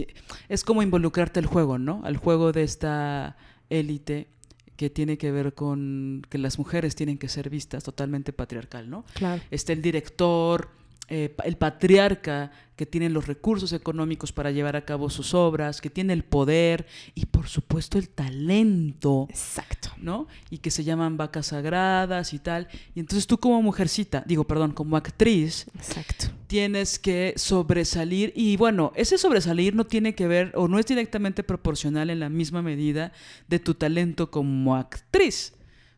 es 0.48 0.64
como 0.64 0.82
involucrarte 0.82 1.40
al 1.40 1.46
juego, 1.46 1.78
¿no? 1.78 2.02
Al 2.04 2.16
juego 2.16 2.52
de 2.52 2.64
esta 2.64 3.36
élite 3.70 4.28
que 4.76 4.90
tiene 4.90 5.16
que 5.16 5.30
ver 5.30 5.54
con 5.54 6.22
que 6.28 6.38
las 6.38 6.58
mujeres 6.58 6.96
tienen 6.96 7.18
que 7.18 7.28
ser 7.28 7.48
vistas 7.48 7.84
totalmente 7.84 8.32
patriarcal, 8.32 8.90
¿no? 8.90 9.04
Claro. 9.14 9.40
Está 9.52 9.72
el 9.72 9.80
director, 9.80 10.70
eh, 11.08 11.34
el 11.44 11.56
patriarca 11.56 12.50
que 12.76 12.86
tiene 12.86 13.08
los 13.08 13.26
recursos 13.26 13.72
económicos 13.72 14.32
para 14.32 14.50
llevar 14.50 14.74
a 14.74 14.84
cabo 14.84 15.10
sus 15.10 15.34
obras, 15.34 15.80
que 15.80 15.90
tiene 15.90 16.12
el 16.12 16.24
poder 16.24 16.86
y 17.14 17.26
por 17.26 17.46
supuesto 17.46 17.98
el 17.98 18.08
talento. 18.08 19.26
Exacto. 19.30 19.90
¿No? 19.98 20.26
Y 20.50 20.58
que 20.58 20.70
se 20.70 20.82
llaman 20.82 21.16
vacas 21.16 21.48
sagradas 21.48 22.32
y 22.32 22.38
tal. 22.38 22.68
Y 22.94 23.00
entonces 23.00 23.26
tú 23.26 23.38
como 23.38 23.62
mujercita, 23.62 24.24
digo, 24.26 24.44
perdón, 24.44 24.72
como 24.72 24.96
actriz, 24.96 25.66
Exacto. 25.76 26.26
tienes 26.46 26.98
que 26.98 27.34
sobresalir. 27.36 28.32
Y 28.34 28.56
bueno, 28.56 28.92
ese 28.96 29.18
sobresalir 29.18 29.74
no 29.74 29.84
tiene 29.84 30.14
que 30.14 30.26
ver 30.26 30.52
o 30.54 30.68
no 30.68 30.78
es 30.78 30.86
directamente 30.86 31.44
proporcional 31.44 32.10
en 32.10 32.20
la 32.20 32.28
misma 32.28 32.62
medida 32.62 33.12
de 33.46 33.58
tu 33.58 33.74
talento 33.74 34.30
como 34.30 34.74
actriz, 34.74 35.54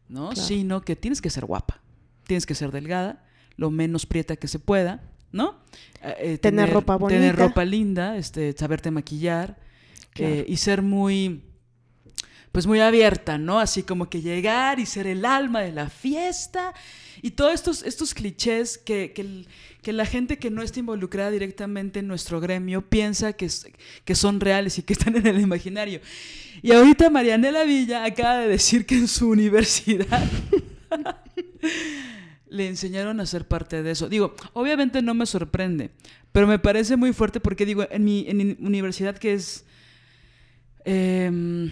¿no? 0.08 0.30
Claro. 0.30 0.46
Sino 0.46 0.82
que 0.82 0.96
tienes 0.96 1.22
que 1.22 1.30
ser 1.30 1.46
guapa, 1.46 1.80
tienes 2.24 2.44
que 2.44 2.54
ser 2.54 2.70
delgada, 2.70 3.25
lo 3.56 3.70
menos 3.70 4.06
prieta 4.06 4.36
que 4.36 4.48
se 4.48 4.58
pueda, 4.58 5.02
¿no? 5.32 5.58
Eh, 6.02 6.38
tener, 6.38 6.70
ropa 6.70 6.96
bonita. 6.96 7.18
Tener 7.18 7.36
ropa 7.36 7.64
linda, 7.64 8.16
este, 8.16 8.52
saberte 8.52 8.90
maquillar 8.90 9.58
eh, 10.16 10.44
y 10.46 10.56
ser 10.56 10.82
muy, 10.82 11.42
pues 12.52 12.66
muy 12.66 12.80
abierta, 12.80 13.38
¿no? 13.38 13.60
Así 13.60 13.82
como 13.82 14.08
que 14.08 14.22
llegar 14.22 14.78
y 14.78 14.86
ser 14.86 15.06
el 15.06 15.24
alma 15.24 15.60
de 15.60 15.72
la 15.72 15.90
fiesta 15.90 16.74
y 17.22 17.32
todos 17.32 17.54
estos, 17.54 17.82
estos 17.82 18.14
clichés 18.14 18.78
que, 18.78 19.12
que, 19.12 19.92
la 19.92 20.04
gente 20.04 20.38
que 20.38 20.50
no 20.50 20.62
está 20.62 20.80
involucrada 20.80 21.30
directamente 21.30 22.00
en 22.00 22.08
nuestro 22.08 22.40
gremio 22.40 22.82
piensa 22.82 23.32
que, 23.34 23.48
que 24.04 24.14
son 24.14 24.40
reales 24.40 24.78
y 24.78 24.82
que 24.82 24.92
están 24.92 25.16
en 25.16 25.26
el 25.26 25.40
imaginario. 25.40 26.00
Y 26.62 26.72
ahorita 26.72 27.08
Marianela 27.10 27.64
Villa 27.64 28.04
acaba 28.04 28.38
de 28.38 28.48
decir 28.48 28.84
que 28.84 28.96
en 28.96 29.08
su 29.08 29.28
universidad 29.28 30.22
le 32.48 32.68
enseñaron 32.68 33.20
a 33.20 33.26
ser 33.26 33.46
parte 33.46 33.82
de 33.82 33.90
eso. 33.90 34.08
Digo, 34.08 34.34
obviamente 34.52 35.02
no 35.02 35.14
me 35.14 35.26
sorprende, 35.26 35.90
pero 36.32 36.46
me 36.46 36.58
parece 36.58 36.96
muy 36.96 37.12
fuerte 37.12 37.40
porque 37.40 37.66
digo, 37.66 37.86
en 37.90 38.04
mi, 38.04 38.24
en 38.28 38.36
mi 38.36 38.56
universidad 38.60 39.16
que 39.16 39.34
es... 39.34 39.64
Em, 40.84 41.70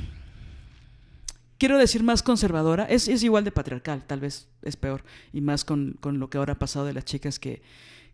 quiero 1.59 1.79
decir 1.79 2.03
más 2.03 2.23
conservadora, 2.23 2.85
es, 2.85 3.07
es, 3.07 3.23
igual 3.23 3.45
de 3.45 3.53
patriarcal, 3.53 4.05
tal 4.05 4.21
vez 4.21 4.49
es 4.63 4.77
peor, 4.77 5.05
y 5.33 5.41
más 5.41 5.65
con, 5.65 5.97
con 6.01 6.19
lo 6.19 6.29
que 6.29 6.39
ahora 6.39 6.55
ha 6.55 6.59
pasado 6.59 6.87
de 6.87 6.95
las 6.95 7.05
chicas 7.05 7.39
que, 7.39 7.63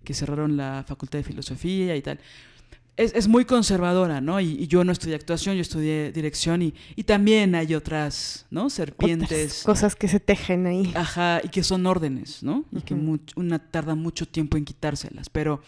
que 0.05 0.13
cerraron 0.13 0.57
la 0.59 0.85
facultad 0.87 1.19
de 1.19 1.25
filosofía 1.25 1.97
y 1.97 2.03
tal 2.03 2.21
es, 3.01 3.29
muy 3.29 3.45
conservadora, 3.45 4.21
¿no? 4.21 4.41
Y, 4.41 4.67
yo 4.67 4.85
no 4.85 4.93
estudié 4.93 5.15
actuación, 5.15 5.57
yo 5.57 5.63
estudié 5.63 6.13
dirección 6.13 6.63
y, 6.63 6.75
y 6.97 7.05
también 7.05 7.55
hay 7.55 7.75
otras, 7.75 8.47
¿no? 8.51 8.69
Serpientes. 8.69 9.63
cosas 9.65 9.97
que 9.97 10.09
se 10.09 10.21
tejen 10.21 10.67
ahí. 10.67 10.93
Ajá, 10.95 11.41
y 11.43 11.49
que 11.49 11.63
son 11.63 11.87
órdenes, 11.87 12.43
¿no? 12.43 12.65
Y 12.73 12.83
que 12.83 12.95
una 13.37 13.59
tarda 13.59 13.95
mucho 13.95 14.27
tiempo 14.27 14.57
en 14.57 14.65
quitárselas, 14.65 15.31
pero 15.31 15.63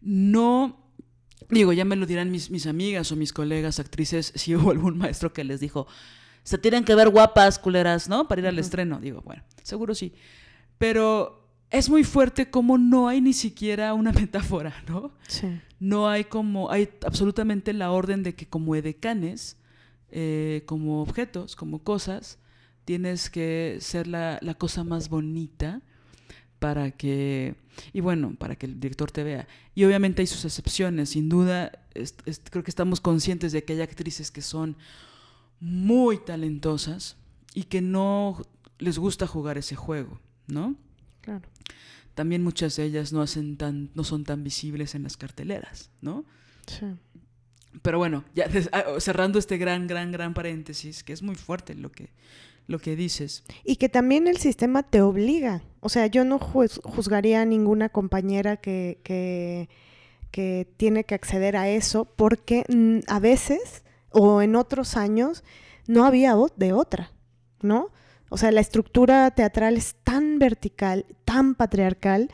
no... 0.00 0.80
Digo, 1.50 1.74
ya 1.74 1.84
me 1.84 1.94
lo 1.94 2.06
dirán 2.06 2.30
mis, 2.30 2.50
mis 2.50 2.66
amigas 2.66 3.12
o 3.12 3.16
mis 3.16 3.34
colegas 3.34 3.78
actrices 3.78 4.32
si 4.34 4.56
hubo 4.56 4.70
algún 4.70 4.96
maestro 4.96 5.32
que 5.32 5.44
les 5.44 5.60
dijo, 5.60 5.86
se 6.42 6.56
tienen 6.56 6.84
que 6.84 6.94
ver 6.94 7.10
guapas, 7.10 7.58
culeras, 7.58 8.08
¿no? 8.08 8.26
Para 8.26 8.40
ir 8.40 8.46
al 8.46 8.58
estreno. 8.58 8.98
Digo, 9.00 9.20
bueno, 9.22 9.42
seguro 9.62 9.94
sí. 9.94 10.14
Pero 10.78 11.43
es 11.74 11.90
muy 11.90 12.04
fuerte 12.04 12.50
como 12.50 12.78
no 12.78 13.08
hay 13.08 13.20
ni 13.20 13.32
siquiera 13.32 13.94
una 13.94 14.12
metáfora, 14.12 14.82
¿no? 14.88 15.12
Sí. 15.28 15.48
No 15.80 16.08
hay 16.08 16.24
como, 16.24 16.70
hay 16.70 16.88
absolutamente 17.04 17.72
la 17.72 17.90
orden 17.90 18.22
de 18.22 18.34
que 18.34 18.46
como 18.46 18.74
edecanes, 18.74 19.58
eh, 20.10 20.62
como 20.66 21.02
objetos, 21.02 21.56
como 21.56 21.82
cosas, 21.82 22.38
tienes 22.84 23.30
que 23.30 23.78
ser 23.80 24.06
la, 24.06 24.38
cosa 24.58 24.84
más 24.84 25.08
bonita 25.08 25.82
para 26.58 26.92
que, 26.92 27.56
y 27.92 28.00
bueno, 28.00 28.34
para 28.38 28.56
que 28.56 28.66
el 28.66 28.80
director 28.80 29.10
te 29.10 29.24
vea. 29.24 29.48
Y 29.74 29.84
obviamente 29.84 30.22
hay 30.22 30.26
sus 30.26 30.44
excepciones, 30.44 31.10
sin 31.10 31.28
duda, 31.28 31.72
creo 32.50 32.62
que 32.62 32.70
estamos 32.70 33.00
conscientes 33.00 33.52
de 33.52 33.64
que 33.64 33.74
hay 33.74 33.80
actrices 33.80 34.30
que 34.30 34.42
son 34.42 34.76
muy 35.60 36.18
talentosas 36.18 37.16
y 37.52 37.64
que 37.64 37.82
no 37.82 38.40
les 38.78 38.98
gusta 38.98 39.26
jugar 39.26 39.58
ese 39.58 39.76
juego, 39.76 40.20
¿no? 40.46 40.76
Claro. 41.24 41.48
También 42.14 42.42
muchas 42.42 42.76
de 42.76 42.84
ellas 42.84 43.12
no, 43.12 43.22
hacen 43.22 43.56
tan, 43.56 43.90
no 43.94 44.04
son 44.04 44.24
tan 44.24 44.44
visibles 44.44 44.94
en 44.94 45.02
las 45.02 45.16
carteleras, 45.16 45.90
¿no? 46.02 46.24
Sí. 46.66 46.86
Pero 47.82 47.98
bueno, 47.98 48.24
ya 48.34 48.46
ah, 48.72 48.84
cerrando 48.98 49.38
este 49.38 49.56
gran, 49.56 49.86
gran, 49.86 50.12
gran 50.12 50.34
paréntesis, 50.34 51.02
que 51.02 51.12
es 51.12 51.22
muy 51.22 51.34
fuerte 51.34 51.74
lo 51.74 51.90
que, 51.90 52.10
lo 52.66 52.78
que 52.78 52.94
dices. 52.94 53.42
Y 53.64 53.76
que 53.76 53.88
también 53.88 54.28
el 54.28 54.36
sistema 54.36 54.82
te 54.82 55.00
obliga. 55.00 55.62
O 55.80 55.88
sea, 55.88 56.06
yo 56.06 56.24
no 56.24 56.38
juzgaría 56.38 57.42
a 57.42 57.46
ninguna 57.46 57.88
compañera 57.88 58.58
que, 58.58 59.00
que, 59.02 59.68
que 60.30 60.68
tiene 60.76 61.04
que 61.04 61.14
acceder 61.14 61.56
a 61.56 61.68
eso, 61.68 62.04
porque 62.04 62.64
mm, 62.68 63.00
a 63.08 63.18
veces, 63.18 63.82
o 64.10 64.40
en 64.40 64.56
otros 64.56 64.96
años, 64.96 65.42
no 65.86 66.04
había 66.04 66.36
de 66.56 66.72
otra, 66.72 67.10
¿no? 67.60 67.90
O 68.34 68.36
sea, 68.36 68.50
la 68.50 68.60
estructura 68.60 69.30
teatral 69.30 69.76
es 69.76 69.94
tan 70.02 70.40
vertical, 70.40 71.06
tan 71.24 71.54
patriarcal, 71.54 72.30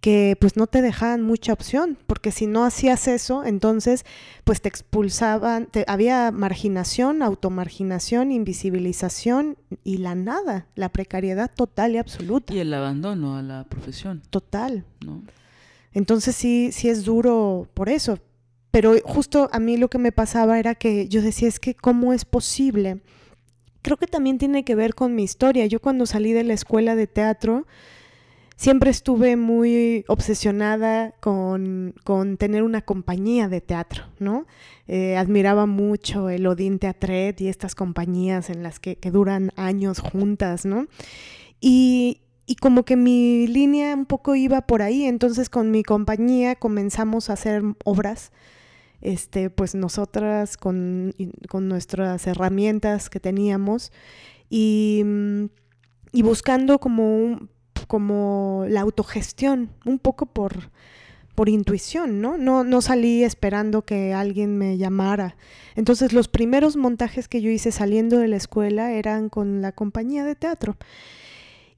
que 0.00 0.34
pues 0.40 0.56
no 0.56 0.66
te 0.66 0.80
dejaban 0.80 1.20
mucha 1.20 1.52
opción, 1.52 1.98
porque 2.06 2.32
si 2.32 2.46
no 2.46 2.64
hacías 2.64 3.06
eso, 3.06 3.44
entonces 3.44 4.06
pues 4.44 4.62
te 4.62 4.70
expulsaban, 4.70 5.68
había 5.88 6.30
marginación, 6.30 7.20
automarginación, 7.20 8.32
invisibilización 8.32 9.58
y 9.84 9.98
la 9.98 10.14
nada, 10.14 10.68
la 10.74 10.88
precariedad 10.88 11.50
total 11.54 11.96
y 11.96 11.98
absoluta. 11.98 12.54
Y 12.54 12.60
el 12.60 12.72
abandono 12.72 13.36
a 13.36 13.42
la 13.42 13.64
profesión. 13.64 14.22
Total. 14.30 14.86
Entonces 15.92 16.34
sí, 16.34 16.70
sí 16.72 16.88
es 16.88 17.04
duro 17.04 17.68
por 17.74 17.90
eso. 17.90 18.18
Pero 18.70 18.94
justo 19.04 19.50
a 19.52 19.58
mí 19.58 19.76
lo 19.76 19.88
que 19.88 19.98
me 19.98 20.12
pasaba 20.12 20.58
era 20.58 20.74
que 20.74 21.08
yo 21.08 21.20
decía, 21.20 21.46
es 21.46 21.60
que 21.60 21.74
cómo 21.74 22.14
es 22.14 22.24
posible 22.24 23.02
creo 23.82 23.96
que 23.96 24.06
también 24.06 24.38
tiene 24.38 24.64
que 24.64 24.74
ver 24.74 24.94
con 24.94 25.14
mi 25.14 25.24
historia. 25.24 25.66
Yo 25.66 25.80
cuando 25.80 26.06
salí 26.06 26.32
de 26.32 26.44
la 26.44 26.54
escuela 26.54 26.94
de 26.94 27.06
teatro, 27.06 27.66
siempre 28.56 28.90
estuve 28.90 29.36
muy 29.36 30.04
obsesionada 30.06 31.14
con, 31.20 31.94
tener 32.38 32.62
una 32.62 32.80
compañía 32.82 33.48
de 33.48 33.60
teatro, 33.60 34.04
¿no? 34.20 34.46
Eh, 34.86 35.16
admiraba 35.16 35.66
mucho 35.66 36.28
el 36.28 36.46
Odín 36.46 36.78
Teatret 36.78 37.40
y 37.40 37.48
estas 37.48 37.74
compañías 37.74 38.50
en 38.50 38.62
las 38.62 38.78
que, 38.78 38.96
duran 39.10 39.50
años 39.56 39.98
juntas, 39.98 40.64
¿no? 40.64 40.86
Y, 41.60 42.20
y 42.46 42.56
como 42.56 42.84
que 42.84 42.96
mi 42.96 43.46
línea 43.46 43.94
un 43.94 44.06
poco 44.06 44.36
iba 44.36 44.60
por 44.62 44.82
ahí, 44.82 45.06
entonces 45.06 45.48
con 45.50 45.70
mi 45.70 45.82
compañía 45.82 46.54
comenzamos 46.54 47.30
a 47.30 47.32
hacer 47.32 47.62
obras 47.84 48.30
este, 49.02 49.50
pues 49.50 49.74
nosotras 49.74 50.56
con, 50.56 51.14
nuestras 51.52 52.26
herramientas 52.26 53.10
que 53.10 53.20
teníamos 53.20 53.92
y, 54.48 55.04
buscando 56.12 56.78
como, 56.78 57.48
como 57.88 58.64
la 58.68 58.80
autogestión, 58.80 59.70
un 59.84 59.98
poco 59.98 60.26
por, 60.26 60.70
por 61.34 61.48
intuición, 61.48 62.20
¿no? 62.20 62.38
¿no? 62.38 62.64
No 62.64 62.80
salí 62.80 63.24
esperando 63.24 63.82
que 63.82 64.14
alguien 64.14 64.56
me 64.56 64.78
llamara. 64.78 65.36
Entonces 65.74 66.12
los 66.12 66.28
primeros 66.28 66.76
montajes 66.76 67.28
que 67.28 67.40
yo 67.40 67.50
hice 67.50 67.72
saliendo 67.72 68.18
de 68.18 68.28
la 68.28 68.36
escuela 68.36 68.92
eran 68.92 69.28
con 69.28 69.62
la 69.62 69.72
compañía 69.72 70.24
de 70.24 70.36
teatro. 70.36 70.76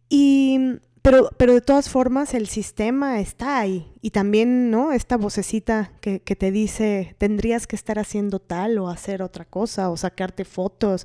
Y 0.09 0.78
pero, 1.04 1.28
pero 1.37 1.52
de 1.52 1.61
todas 1.61 1.90
formas 1.90 2.32
el 2.32 2.49
sistema 2.49 3.20
está 3.20 3.58
ahí. 3.58 3.92
Y 4.00 4.08
también, 4.08 4.70
¿no? 4.70 4.90
Esta 4.90 5.18
vocecita 5.18 5.92
que, 6.00 6.20
que, 6.20 6.34
te 6.34 6.50
dice, 6.50 7.14
tendrías 7.18 7.66
que 7.66 7.76
estar 7.76 7.99
haciendo 7.99 8.38
tal 8.38 8.78
o 8.78 8.88
hacer 8.88 9.20
otra 9.20 9.44
cosa 9.44 9.90
o 9.90 9.99
sacarte 9.99 10.46
fotos, 10.46 11.04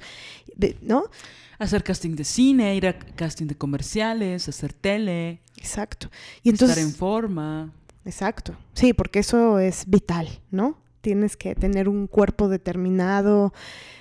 ¿no? 0.81 1.03
Hacer 1.57 1.83
casting 1.83 2.15
de 2.15 2.23
cine, 2.23 2.77
ir 2.77 2.87
a 2.87 2.97
casting 2.97 3.47
de 3.47 3.55
comerciales, 3.55 4.47
hacer 4.47 4.71
tele. 4.71 5.41
Exacto. 5.57 6.09
Y 6.43 6.49
entonces, 6.51 6.77
estar 6.77 6.89
en 6.89 6.95
forma. 6.95 7.73
Exacto. 8.05 8.55
Sí, 8.75 8.93
porque 8.93 9.19
eso 9.19 9.59
es 9.59 9.83
vital, 9.85 10.29
¿no? 10.49 10.77
Tienes 11.01 11.35
que 11.35 11.55
tener 11.55 11.89
un 11.89 12.07
cuerpo 12.07 12.47
determinado. 12.47 13.53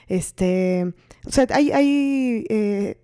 Este, 0.06 0.94
o 1.26 1.32
sea, 1.32 1.48
hay, 1.50 1.72
hay 1.72 2.46
eh, 2.48 3.02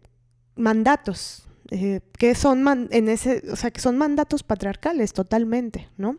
mandatos 0.54 1.43
eh, 1.70 2.00
que 2.18 2.34
son 2.34 2.88
en 2.90 3.08
ese, 3.08 3.42
o 3.50 3.56
sea, 3.56 3.70
que 3.70 3.80
son 3.80 3.96
mandatos 3.96 4.42
patriarcales 4.42 5.12
totalmente, 5.12 5.88
¿no? 5.96 6.18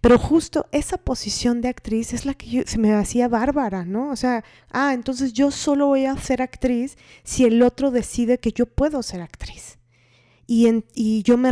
Pero 0.00 0.18
justo 0.18 0.66
esa 0.72 0.98
posición 0.98 1.60
de 1.60 1.68
actriz 1.68 2.12
es 2.12 2.26
la 2.26 2.34
que 2.34 2.64
se 2.66 2.78
me 2.78 2.94
hacía 2.94 3.28
bárbara, 3.28 3.84
¿no? 3.84 4.10
O 4.10 4.16
sea, 4.16 4.44
ah, 4.70 4.94
entonces 4.94 5.32
yo 5.32 5.50
solo 5.50 5.86
voy 5.86 6.04
a 6.04 6.16
ser 6.16 6.42
actriz 6.42 6.96
si 7.24 7.44
el 7.44 7.62
otro 7.62 7.90
decide 7.90 8.38
que 8.38 8.52
yo 8.52 8.66
puedo 8.66 9.02
ser 9.02 9.20
actriz. 9.20 9.78
Y, 10.46 10.84
y 10.94 11.24
yo 11.24 11.36
me, 11.36 11.50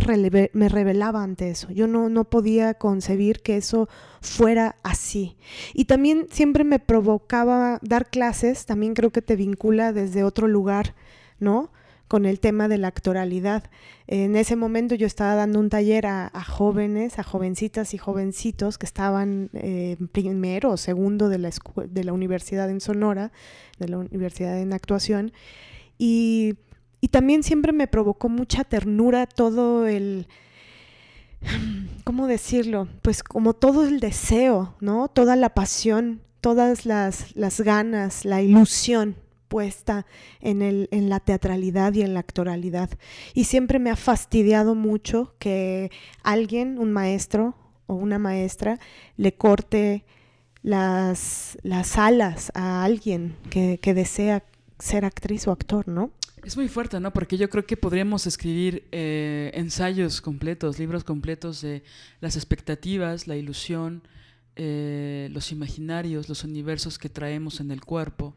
me 0.53 0.69
rebelaba 0.69 1.21
ante 1.21 1.49
eso. 1.49 1.69
Yo 1.69 1.85
no, 1.85 2.07
no 2.07 2.23
podía 2.29 2.75
concebir 2.75 3.41
que 3.41 3.57
eso 3.57 3.89
fuera 4.21 4.77
así. 4.83 5.35
Y 5.73 5.85
también 5.85 6.27
siempre 6.31 6.63
me 6.63 6.79
provocaba 6.79 7.79
dar 7.81 8.09
clases, 8.09 8.65
también 8.65 8.93
creo 8.93 9.11
que 9.11 9.21
te 9.21 9.35
vincula 9.35 9.91
desde 9.91 10.23
otro 10.23 10.47
lugar, 10.47 10.95
¿no? 11.39 11.71
Con 12.07 12.25
el 12.25 12.39
tema 12.39 12.67
de 12.67 12.77
la 12.77 12.87
actoralidad. 12.87 13.63
En 14.07 14.35
ese 14.35 14.55
momento 14.55 14.95
yo 14.95 15.07
estaba 15.07 15.35
dando 15.35 15.59
un 15.59 15.69
taller 15.69 16.05
a, 16.05 16.29
jóvenes, 16.43 17.17
a 17.17 17.23
jovencitas 17.23 17.93
y 17.93 17.97
jovencitos 17.97 18.77
que 18.77 18.85
estaban 18.85 19.49
eh, 19.53 19.97
primero 20.11 20.71
o 20.71 20.77
segundo 20.77 21.29
de 21.29 21.39
la, 21.39 21.49
de 21.87 22.03
la 22.03 22.13
universidad 22.13 22.69
en 22.69 22.79
Sonora, 22.79 23.31
de 23.79 23.87
la 23.87 23.97
universidad 23.97 24.59
en 24.59 24.73
actuación, 24.73 25.33
y, 25.97 26.55
y 27.01 27.07
también 27.07 27.41
siempre 27.41 27.71
me 27.71 27.87
provocó 27.87 28.29
mucha 28.29 28.63
ternura 28.63 29.25
todo 29.25 29.87
el... 29.87 30.27
¿Cómo 32.03 32.27
decirlo? 32.27 32.87
Pues 33.01 33.23
como 33.23 33.53
todo 33.53 33.85
el 33.87 33.99
deseo, 33.99 34.75
¿no? 34.79 35.07
Toda 35.07 35.35
la 35.35 35.49
pasión, 35.49 36.21
todas 36.39 36.85
las, 36.85 37.35
las 37.35 37.61
ganas, 37.61 38.25
la 38.25 38.41
ilusión 38.41 39.15
puesta 39.55 40.05
en, 40.41 40.61
el, 40.61 40.89
en 40.91 41.07
la 41.07 41.21
teatralidad 41.21 41.93
y 41.93 42.01
en 42.01 42.13
la 42.13 42.19
actoralidad. 42.19 42.89
Y 43.33 43.45
siempre 43.45 43.79
me 43.79 43.89
ha 43.89 43.95
fastidiado 43.95 44.75
mucho 44.75 45.33
que 45.39 45.91
alguien, 46.23 46.77
un 46.77 46.91
maestro 46.91 47.55
o 47.87 47.93
una 47.93 48.19
maestra, 48.19 48.81
le 49.15 49.33
corte 49.33 50.03
las, 50.61 51.57
las 51.63 51.97
alas 51.97 52.51
a 52.53 52.83
alguien 52.83 53.37
que, 53.49 53.79
que 53.81 53.93
desea 53.93 54.43
ser 54.77 55.05
actriz 55.05 55.47
o 55.47 55.53
actor, 55.53 55.87
¿no? 55.87 56.11
Es 56.43 56.57
muy 56.57 56.67
fuerte, 56.67 56.99
¿no? 56.99 57.13
Porque 57.13 57.37
yo 57.37 57.49
creo 57.49 57.65
que 57.65 57.77
podríamos 57.77 58.27
escribir 58.27 58.89
eh, 58.91 59.51
ensayos 59.53 60.19
completos, 60.19 60.79
libros 60.79 61.05
completos 61.05 61.61
de 61.61 61.81
las 62.19 62.35
expectativas, 62.35 63.25
la 63.25 63.37
ilusión, 63.37 64.03
eh, 64.57 65.29
los 65.31 65.53
imaginarios, 65.53 66.27
los 66.27 66.43
universos 66.43 66.99
que 66.99 67.07
traemos 67.07 67.61
en 67.61 67.71
el 67.71 67.79
cuerpo, 67.85 68.35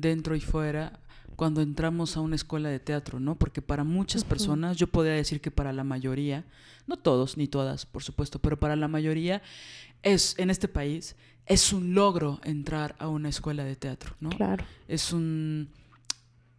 dentro 0.00 0.36
y 0.36 0.40
fuera, 0.40 1.00
cuando 1.36 1.62
entramos 1.62 2.16
a 2.16 2.20
una 2.20 2.36
escuela 2.36 2.68
de 2.68 2.80
teatro, 2.80 3.20
¿no? 3.20 3.36
Porque 3.36 3.62
para 3.62 3.84
muchas 3.84 4.24
personas, 4.24 4.76
yo 4.76 4.86
podría 4.86 5.14
decir 5.14 5.40
que 5.40 5.50
para 5.50 5.72
la 5.72 5.84
mayoría, 5.84 6.44
no 6.86 6.96
todos 6.96 7.36
ni 7.36 7.46
todas, 7.48 7.86
por 7.86 8.02
supuesto, 8.02 8.38
pero 8.38 8.58
para 8.58 8.76
la 8.76 8.88
mayoría 8.88 9.42
es 10.02 10.34
en 10.38 10.50
este 10.50 10.68
país 10.68 11.16
es 11.46 11.72
un 11.72 11.94
logro 11.94 12.40
entrar 12.44 12.94
a 12.98 13.08
una 13.08 13.28
escuela 13.28 13.64
de 13.64 13.74
teatro, 13.74 14.14
¿no? 14.20 14.30
Claro. 14.30 14.64
Es 14.86 15.12
un 15.12 15.68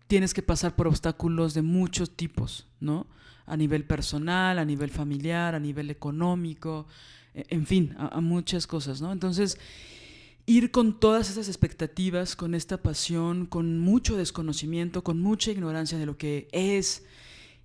tienes 0.07 0.33
que 0.33 0.41
pasar 0.41 0.75
por 0.75 0.87
obstáculos 0.87 1.53
de 1.53 1.61
muchos 1.61 2.17
tipos, 2.17 2.67
¿no? 2.81 3.07
A 3.45 3.55
nivel 3.55 3.85
personal, 3.85 4.59
a 4.59 4.65
nivel 4.65 4.89
familiar, 4.89 5.55
a 5.55 5.59
nivel 5.59 5.89
económico, 5.89 6.85
e, 7.33 7.45
en 7.47 7.65
fin, 7.65 7.95
a, 7.97 8.19
muchas 8.19 8.67
cosas, 8.67 9.01
¿no? 9.01 9.13
Entonces, 9.13 9.57
ir 10.45 10.71
con 10.71 10.99
todas 10.99 11.29
esas 11.29 11.47
expectativas, 11.47 12.35
con 12.35 12.55
esta 12.55 12.81
pasión, 12.81 13.45
con 13.45 13.79
mucho 13.79 14.17
desconocimiento, 14.17 15.03
con 15.03 15.19
mucha 15.19 15.51
ignorancia 15.51 15.97
de 15.97 16.05
lo 16.05 16.17
que 16.17 16.47
es 16.51 17.03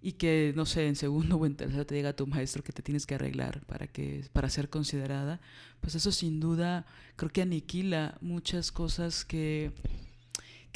y 0.02 0.12
que, 0.12 0.52
no 0.54 0.66
sé, 0.66 0.86
en 0.86 0.96
segundo 0.96 1.36
o 1.36 1.46
en 1.46 1.56
tercero 1.56 1.86
te 1.86 1.94
diga 1.94 2.12
tu 2.12 2.26
maestro 2.26 2.62
que 2.62 2.72
te 2.72 2.82
tienes 2.82 3.06
que 3.06 3.14
arreglar 3.14 3.64
para, 3.66 3.86
que, 3.86 4.24
para 4.32 4.50
ser 4.50 4.68
considerada, 4.68 5.40
pues 5.80 5.94
eso 5.94 6.12
sin 6.12 6.38
duda 6.38 6.86
creo 7.16 7.30
que 7.30 7.42
aniquila 7.42 8.18
muchas 8.20 8.72
cosas 8.72 9.24
que 9.24 9.72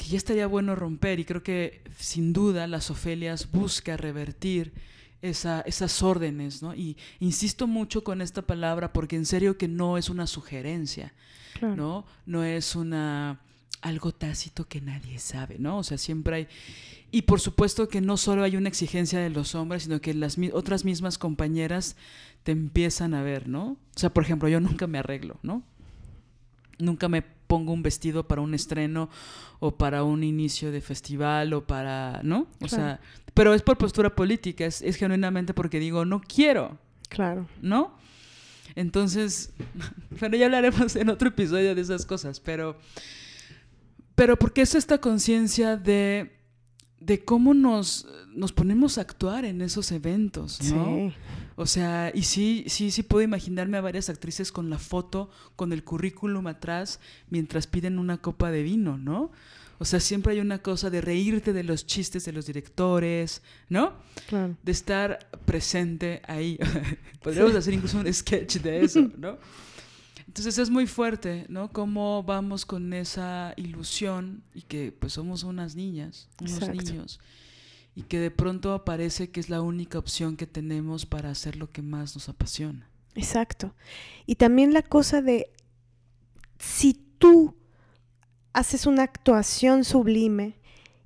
que 0.01 0.07
ya 0.07 0.17
estaría 0.17 0.47
bueno 0.47 0.75
romper 0.75 1.19
y 1.19 1.25
creo 1.25 1.43
que 1.43 1.83
sin 1.95 2.33
duda 2.33 2.65
las 2.65 2.89
Ofelias 2.89 3.51
busca 3.51 3.97
revertir 3.97 4.73
esa, 5.21 5.61
esas 5.61 6.01
órdenes, 6.01 6.61
¿no? 6.61 6.73
Y 6.73 6.97
insisto 7.19 7.67
mucho 7.67 8.03
con 8.03 8.21
esta 8.21 8.41
palabra 8.41 8.93
porque 8.93 9.15
en 9.15 9.25
serio 9.25 9.57
que 9.57 9.67
no 9.67 9.97
es 9.97 10.09
una 10.09 10.27
sugerencia, 10.27 11.13
¿no? 11.61 12.05
No 12.25 12.43
es 12.43 12.75
una 12.75 13.39
algo 13.81 14.11
tácito 14.11 14.65
que 14.67 14.79
nadie 14.79 15.19
sabe, 15.19 15.57
¿no? 15.59 15.79
O 15.79 15.83
sea, 15.83 15.97
siempre 15.97 16.35
hay... 16.35 16.47
Y 17.11 17.23
por 17.23 17.41
supuesto 17.41 17.89
que 17.89 17.99
no 17.99 18.15
solo 18.15 18.43
hay 18.43 18.55
una 18.55 18.69
exigencia 18.69 19.19
de 19.19 19.29
los 19.29 19.55
hombres, 19.55 19.83
sino 19.83 19.99
que 19.99 20.13
las 20.13 20.37
otras 20.53 20.85
mismas 20.85 21.17
compañeras 21.17 21.95
te 22.43 22.51
empiezan 22.51 23.13
a 23.13 23.21
ver, 23.21 23.49
¿no? 23.49 23.71
O 23.95 23.99
sea, 23.99 24.13
por 24.13 24.23
ejemplo, 24.23 24.47
yo 24.47 24.59
nunca 24.59 24.87
me 24.87 24.99
arreglo, 24.99 25.37
¿no? 25.43 25.63
Nunca 26.79 27.09
me 27.09 27.23
pongo 27.51 27.73
un 27.73 27.83
vestido 27.83 28.25
para 28.25 28.39
un 28.39 28.53
estreno 28.53 29.09
o 29.59 29.75
para 29.75 30.05
un 30.05 30.23
inicio 30.23 30.71
de 30.71 30.79
festival 30.79 31.51
o 31.51 31.67
para, 31.67 32.21
¿no? 32.23 32.47
O 32.61 32.69
sea, 32.69 33.01
pero 33.33 33.53
es 33.53 33.61
por 33.61 33.77
postura 33.77 34.15
política, 34.15 34.65
es, 34.65 34.81
es 34.81 34.95
genuinamente 34.95 35.53
porque 35.53 35.77
digo, 35.77 36.05
no 36.05 36.21
quiero. 36.21 36.77
Claro. 37.09 37.49
¿No? 37.61 37.93
Entonces, 38.75 39.51
bueno, 40.21 40.37
ya 40.37 40.45
hablaremos 40.45 40.95
en 40.95 41.09
otro 41.09 41.27
episodio 41.27 41.75
de 41.75 41.81
esas 41.81 42.05
cosas, 42.05 42.39
pero, 42.39 42.77
pero 44.15 44.39
porque 44.39 44.61
es 44.61 44.73
esta 44.73 44.99
conciencia 44.99 45.75
de, 45.75 46.31
de 47.01 47.25
cómo 47.25 47.53
nos, 47.53 48.07
nos 48.33 48.53
ponemos 48.53 48.97
a 48.97 49.01
actuar 49.01 49.43
en 49.43 49.61
esos 49.61 49.91
eventos, 49.91 50.61
¿no? 50.71 51.09
Sí. 51.09 51.15
O 51.55 51.65
sea, 51.65 52.11
y 52.13 52.23
sí, 52.23 52.63
sí, 52.67 52.91
sí 52.91 53.03
puedo 53.03 53.23
imaginarme 53.23 53.77
a 53.77 53.81
varias 53.81 54.09
actrices 54.09 54.51
con 54.51 54.69
la 54.69 54.77
foto, 54.77 55.29
con 55.55 55.73
el 55.73 55.83
currículum 55.83 56.45
atrás, 56.47 56.99
mientras 57.29 57.65
piden 57.65 57.97
una 57.97 58.19
copa 58.19 58.51
de 58.51 58.61
vino, 58.61 58.97
¿no? 58.97 59.31
O 59.79 59.85
sea, 59.85 59.99
siempre 59.99 60.33
hay 60.33 60.39
una 60.39 60.59
cosa 60.59 60.91
de 60.91 61.01
reírte 61.01 61.53
de 61.53 61.63
los 61.63 61.87
chistes 61.87 62.23
de 62.23 62.33
los 62.33 62.45
directores, 62.45 63.41
¿no? 63.67 63.93
Claro. 64.29 64.55
De 64.61 64.71
estar 64.71 65.27
presente 65.45 66.21
ahí. 66.27 66.59
Podríamos 67.23 67.55
hacer 67.55 67.73
incluso 67.73 67.97
un 67.97 68.13
sketch 68.13 68.57
de 68.57 68.85
eso, 68.85 69.09
¿no? 69.17 69.39
Entonces 70.31 70.57
es 70.59 70.69
muy 70.69 70.87
fuerte, 70.87 71.45
¿no? 71.49 71.73
Cómo 71.73 72.23
vamos 72.23 72.65
con 72.65 72.93
esa 72.93 73.53
ilusión 73.57 74.45
y 74.53 74.61
que 74.61 74.93
pues 74.93 75.11
somos 75.11 75.43
unas 75.43 75.75
niñas, 75.75 76.29
unos 76.39 76.69
niños 76.69 77.19
y 77.95 78.03
que 78.03 78.17
de 78.17 78.31
pronto 78.31 78.85
parece 78.85 79.29
que 79.29 79.41
es 79.41 79.49
la 79.49 79.61
única 79.61 79.99
opción 79.99 80.37
que 80.37 80.47
tenemos 80.47 81.05
para 81.05 81.31
hacer 81.31 81.57
lo 81.57 81.69
que 81.69 81.81
más 81.81 82.15
nos 82.15 82.29
apasiona. 82.29 82.89
Exacto. 83.13 83.75
Y 84.25 84.35
también 84.35 84.73
la 84.73 84.83
cosa 84.83 85.21
de 85.21 85.51
si 86.59 86.93
tú 87.17 87.53
haces 88.53 88.85
una 88.85 89.03
actuación 89.03 89.83
sublime 89.83 90.55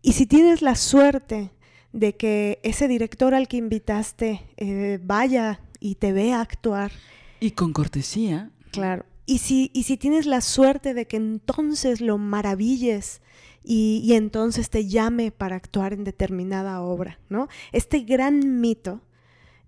y 0.03 0.13
si 0.13 0.27
tienes 0.27 0.61
la 0.61 0.75
suerte 0.75 1.49
de 1.93 2.15
que 2.15 2.59
ese 2.61 2.87
director 2.87 3.33
al 3.33 3.47
que 3.47 3.57
invitaste 3.57 4.45
eh, 4.57 4.99
vaya 5.01 5.61
y 5.79 5.95
te 5.95 6.13
vea 6.13 6.41
actuar. 6.41 6.91
Y 7.39 7.49
con 7.49 7.73
cortesía. 7.73 8.51
Claro. 8.69 9.03
Y 9.25 9.39
si, 9.39 9.71
y 9.73 9.83
si 9.83 9.97
tienes 9.97 10.25
la 10.25 10.41
suerte 10.41 10.93
de 10.93 11.07
que 11.07 11.17
entonces 11.17 12.01
lo 12.01 12.17
maravilles 12.17 13.21
y, 13.63 14.13
entonces 14.13 14.69
te 14.69 14.87
llame 14.87 15.31
para 15.31 15.55
actuar 15.55 15.93
en 15.93 16.03
determinada 16.03 16.81
obra, 16.81 17.19
¿no? 17.29 17.47
Este 17.71 18.01
gran 18.01 18.61
mito 18.61 19.01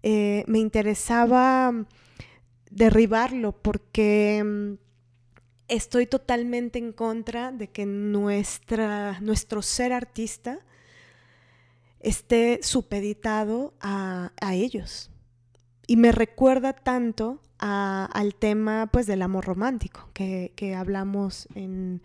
eh, 0.03 0.43
me 0.47 0.59
interesaba 0.59 1.73
derribarlo 2.69 3.53
porque 3.53 4.43
mm, 4.45 4.73
estoy 5.67 6.05
totalmente 6.05 6.77
en 6.77 6.91
contra 6.91 7.51
de 7.51 7.69
que 7.69 7.85
nuestra, 7.85 9.19
nuestro 9.21 9.61
ser 9.61 9.93
artista 9.93 10.59
esté 11.99 12.59
supeditado 12.61 13.73
a, 13.79 14.31
ellos. 14.53 15.09
Y 15.87 15.97
me 15.97 16.11
recuerda 16.11 16.73
tanto 16.73 17.41
al 17.59 18.35
tema 18.35 18.87
pues, 18.91 19.07
del 19.07 19.21
amor 19.21 19.45
romántico 19.45 20.09
que, 20.13 20.51
que 20.55 20.75
hablamos 20.75 21.47
en, 21.55 22.03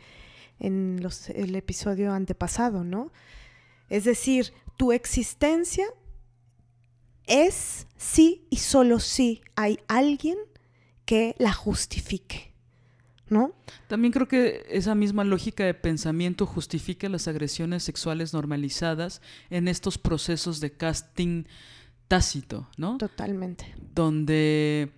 en 0.60 1.00
los, 1.02 1.28
el 1.30 1.54
episodio 1.56 2.12
antepasado, 2.12 2.84
¿no? 2.84 3.12
Es 3.90 4.04
decir, 4.04 4.52
tu 4.76 4.92
existencia 4.92 5.84
es 7.26 7.86
sí 7.96 8.46
y 8.48 8.56
solo 8.56 9.00
sí 9.00 9.42
hay 9.56 9.80
alguien 9.88 10.38
que 11.04 11.34
la 11.38 11.52
justifique, 11.52 12.54
¿no? 13.28 13.54
También 13.88 14.12
creo 14.12 14.28
que 14.28 14.64
esa 14.70 14.94
misma 14.94 15.24
lógica 15.24 15.64
de 15.64 15.74
pensamiento 15.74 16.46
justifica 16.46 17.08
las 17.08 17.28
agresiones 17.28 17.82
sexuales 17.82 18.32
normalizadas 18.32 19.20
en 19.50 19.68
estos 19.68 19.98
procesos 19.98 20.60
de 20.60 20.72
casting 20.72 21.44
tácito, 22.12 22.68
¿no? 22.77 22.98
Totalmente. 22.98 23.75
Donde, 23.94 24.92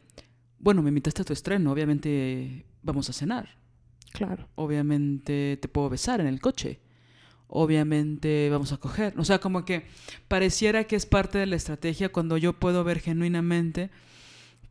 bueno, 0.58 0.82
me 0.82 0.88
invitaste 0.88 1.22
a 1.22 1.24
tu 1.24 1.32
estreno, 1.32 1.70
obviamente 1.70 2.66
vamos 2.82 3.08
a 3.08 3.12
cenar. 3.12 3.50
Claro. 4.12 4.48
Obviamente 4.56 5.56
te 5.62 5.68
puedo 5.68 5.88
besar 5.90 6.20
en 6.20 6.26
el 6.26 6.40
coche. 6.40 6.80
Obviamente 7.46 8.48
vamos 8.50 8.72
a 8.72 8.78
coger. 8.78 9.14
O 9.16 9.24
sea, 9.24 9.38
como 9.38 9.64
que 9.64 9.86
pareciera 10.26 10.88
que 10.88 10.96
es 10.96 11.06
parte 11.06 11.38
de 11.38 11.46
la 11.46 11.54
estrategia 11.54 12.10
cuando 12.10 12.36
yo 12.36 12.54
puedo 12.54 12.82
ver 12.82 12.98
genuinamente 12.98 13.90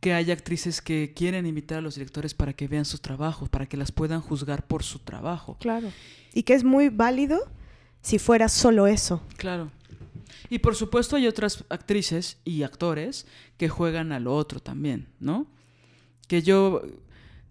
que 0.00 0.12
hay 0.12 0.30
actrices 0.30 0.82
que 0.82 1.14
quieren 1.16 1.46
invitar 1.46 1.78
a 1.78 1.80
los 1.80 1.94
directores 1.94 2.34
para 2.34 2.52
que 2.52 2.68
vean 2.68 2.84
sus 2.84 3.00
trabajos, 3.00 3.48
para 3.48 3.64
que 3.64 3.78
las 3.78 3.90
puedan 3.90 4.20
juzgar 4.20 4.66
por 4.66 4.82
su 4.82 4.98
trabajo. 4.98 5.56
Claro. 5.60 5.90
Y 6.34 6.42
que 6.42 6.52
es 6.52 6.62
muy 6.62 6.90
válido 6.90 7.40
si 8.02 8.18
fuera 8.18 8.50
solo 8.50 8.86
eso. 8.86 9.22
Claro. 9.38 9.70
Y 10.50 10.58
por 10.58 10.74
supuesto 10.76 11.16
hay 11.16 11.26
otras 11.26 11.64
actrices 11.68 12.38
y 12.44 12.62
actores 12.62 13.26
que 13.56 13.68
juegan 13.68 14.12
a 14.12 14.20
lo 14.20 14.34
otro 14.34 14.60
también, 14.60 15.08
¿no? 15.20 15.46
Que 16.28 16.42
yo 16.42 16.82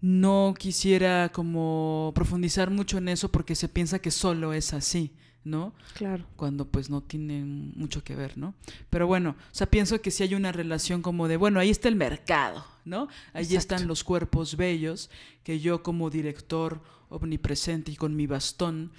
no 0.02 0.54
quisiera 0.58 1.32
como 1.32 2.12
profundizar 2.14 2.70
mucho 2.70 2.98
en 2.98 3.08
eso 3.08 3.32
porque 3.32 3.56
se 3.56 3.70
piensa 3.70 4.00
que 4.00 4.12
solo 4.12 4.54
es 4.54 4.74
así, 4.74 5.14
¿no? 5.44 5.74
Claro. 5.94 6.26
Cuando 6.36 6.66
pues 6.68 6.90
no 6.90 7.02
tiene 7.02 7.44
mucho 7.44 8.04
que 8.04 8.16
ver, 8.16 8.38
¿no? 8.38 8.54
Pero 8.90 9.08
bueno, 9.08 9.32
o 9.40 9.56
sea, 9.56 9.68
pienso 9.68 10.02
que 10.02 10.12
si 10.12 10.24
hay 10.24 10.36
una 10.36 10.52
relación 10.52 11.02
como 11.02 11.28
de, 11.28 11.38
bueno, 11.38 11.60
ahí 11.60 11.70
está 11.70 11.88
el 11.88 11.96
mercado, 11.96 12.66
¿no? 12.86 13.08
Ahí 13.34 13.56
están 13.56 13.88
los 13.88 14.04
cuerpos 14.04 14.58
bellos 14.58 15.10
que 15.44 15.60
yo 15.60 15.84
como 15.84 16.10
director 16.10 16.82
omnipresente 17.10 17.92
y 17.92 17.96
con 17.96 18.16
mi 18.16 18.28
bastón 18.28 18.92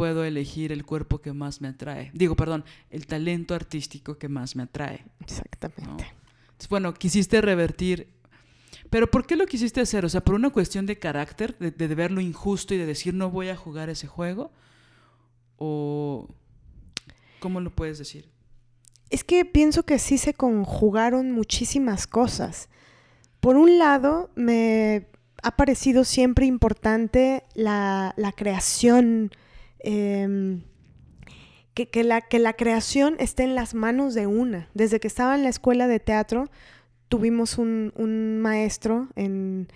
puedo 0.00 0.24
elegir 0.24 0.72
el 0.72 0.86
cuerpo 0.86 1.20
que 1.20 1.34
más 1.34 1.60
me 1.60 1.68
atrae. 1.68 2.10
Digo, 2.14 2.34
perdón, 2.34 2.64
el 2.88 3.06
talento 3.06 3.54
artístico 3.54 4.16
que 4.16 4.30
más 4.30 4.56
me 4.56 4.62
atrae. 4.62 5.04
Exactamente. 5.20 6.10
bueno, 6.70 6.94
quisiste 6.94 7.42
revertir 7.42 8.08
pero 8.88 9.10
¿por 9.10 9.26
qué 9.26 9.36
lo 9.36 9.46
quisiste 9.46 9.80
hacer? 9.80 10.04
O 10.06 10.08
sea, 10.08 10.22
por 10.22 10.34
una 10.34 10.50
cuestión 10.50 10.86
de 10.86 10.98
carácter, 10.98 11.56
de, 11.58 11.70
de, 11.70 11.94
ver 11.94 12.10
lo 12.10 12.20
injusto 12.20 12.72
y 12.74 12.78
de 12.78 12.86
decir 12.86 13.12
no 13.12 13.30
voy 13.30 13.48
a 13.48 13.56
jugar 13.56 13.90
ese 13.90 14.06
juego. 14.06 14.50
¿O 15.58 16.28
cómo 17.38 17.60
lo 17.60 17.70
puedes 17.70 17.98
decir? 17.98 18.30
Es 19.10 19.22
que 19.22 19.44
pienso 19.44 19.82
que 19.82 19.98
sí 19.98 20.16
se 20.16 20.32
conjugaron 20.32 21.30
muchísimas 21.30 22.06
cosas. 22.06 22.70
Por 23.40 23.56
un 23.56 23.78
lado, 23.78 24.30
me 24.34 25.06
ha 25.42 25.56
parecido 25.56 26.04
siempre 26.04 26.46
importante 26.46 27.44
la, 27.54 28.14
creación, 28.36 29.30
em, 29.82 30.62
que, 31.74 32.04
la, 32.04 32.20
que 32.20 32.38
la 32.38 32.52
creación 32.54 33.16
esté 33.18 33.44
en 33.44 33.54
las 33.54 33.74
manos 33.74 34.14
de 34.14 34.26
una. 34.26 34.68
Desde 34.74 35.00
que 35.00 35.08
estaba 35.08 35.34
en 35.34 35.42
la 35.42 35.48
escuela 35.48 35.88
de 35.88 36.00
teatro, 36.00 36.50
tuvimos 37.08 37.58
un, 37.58 38.40
maestro 38.40 39.08
en, 39.16 39.68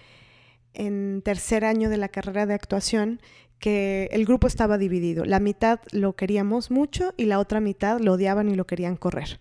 en 0.72 1.22
tercer 1.22 1.64
año 1.64 1.88
de 1.90 1.96
la 1.96 2.08
carrera 2.08 2.46
de 2.46 2.54
actuación 2.54 3.20
que 3.58 4.08
el 4.12 4.24
grupo 4.26 4.46
estaba 4.46 4.78
dividido. 4.78 5.24
La 5.24 5.40
mitad 5.40 5.80
lo 5.90 6.14
queríamos 6.14 6.70
mucho 6.70 7.14
y 7.16 7.24
la 7.24 7.38
otra 7.38 7.60
mitad 7.60 8.00
lo 8.00 8.12
odiaban 8.12 8.48
y 8.48 8.54
lo 8.54 8.66
querían 8.66 8.96
correr. 8.96 9.40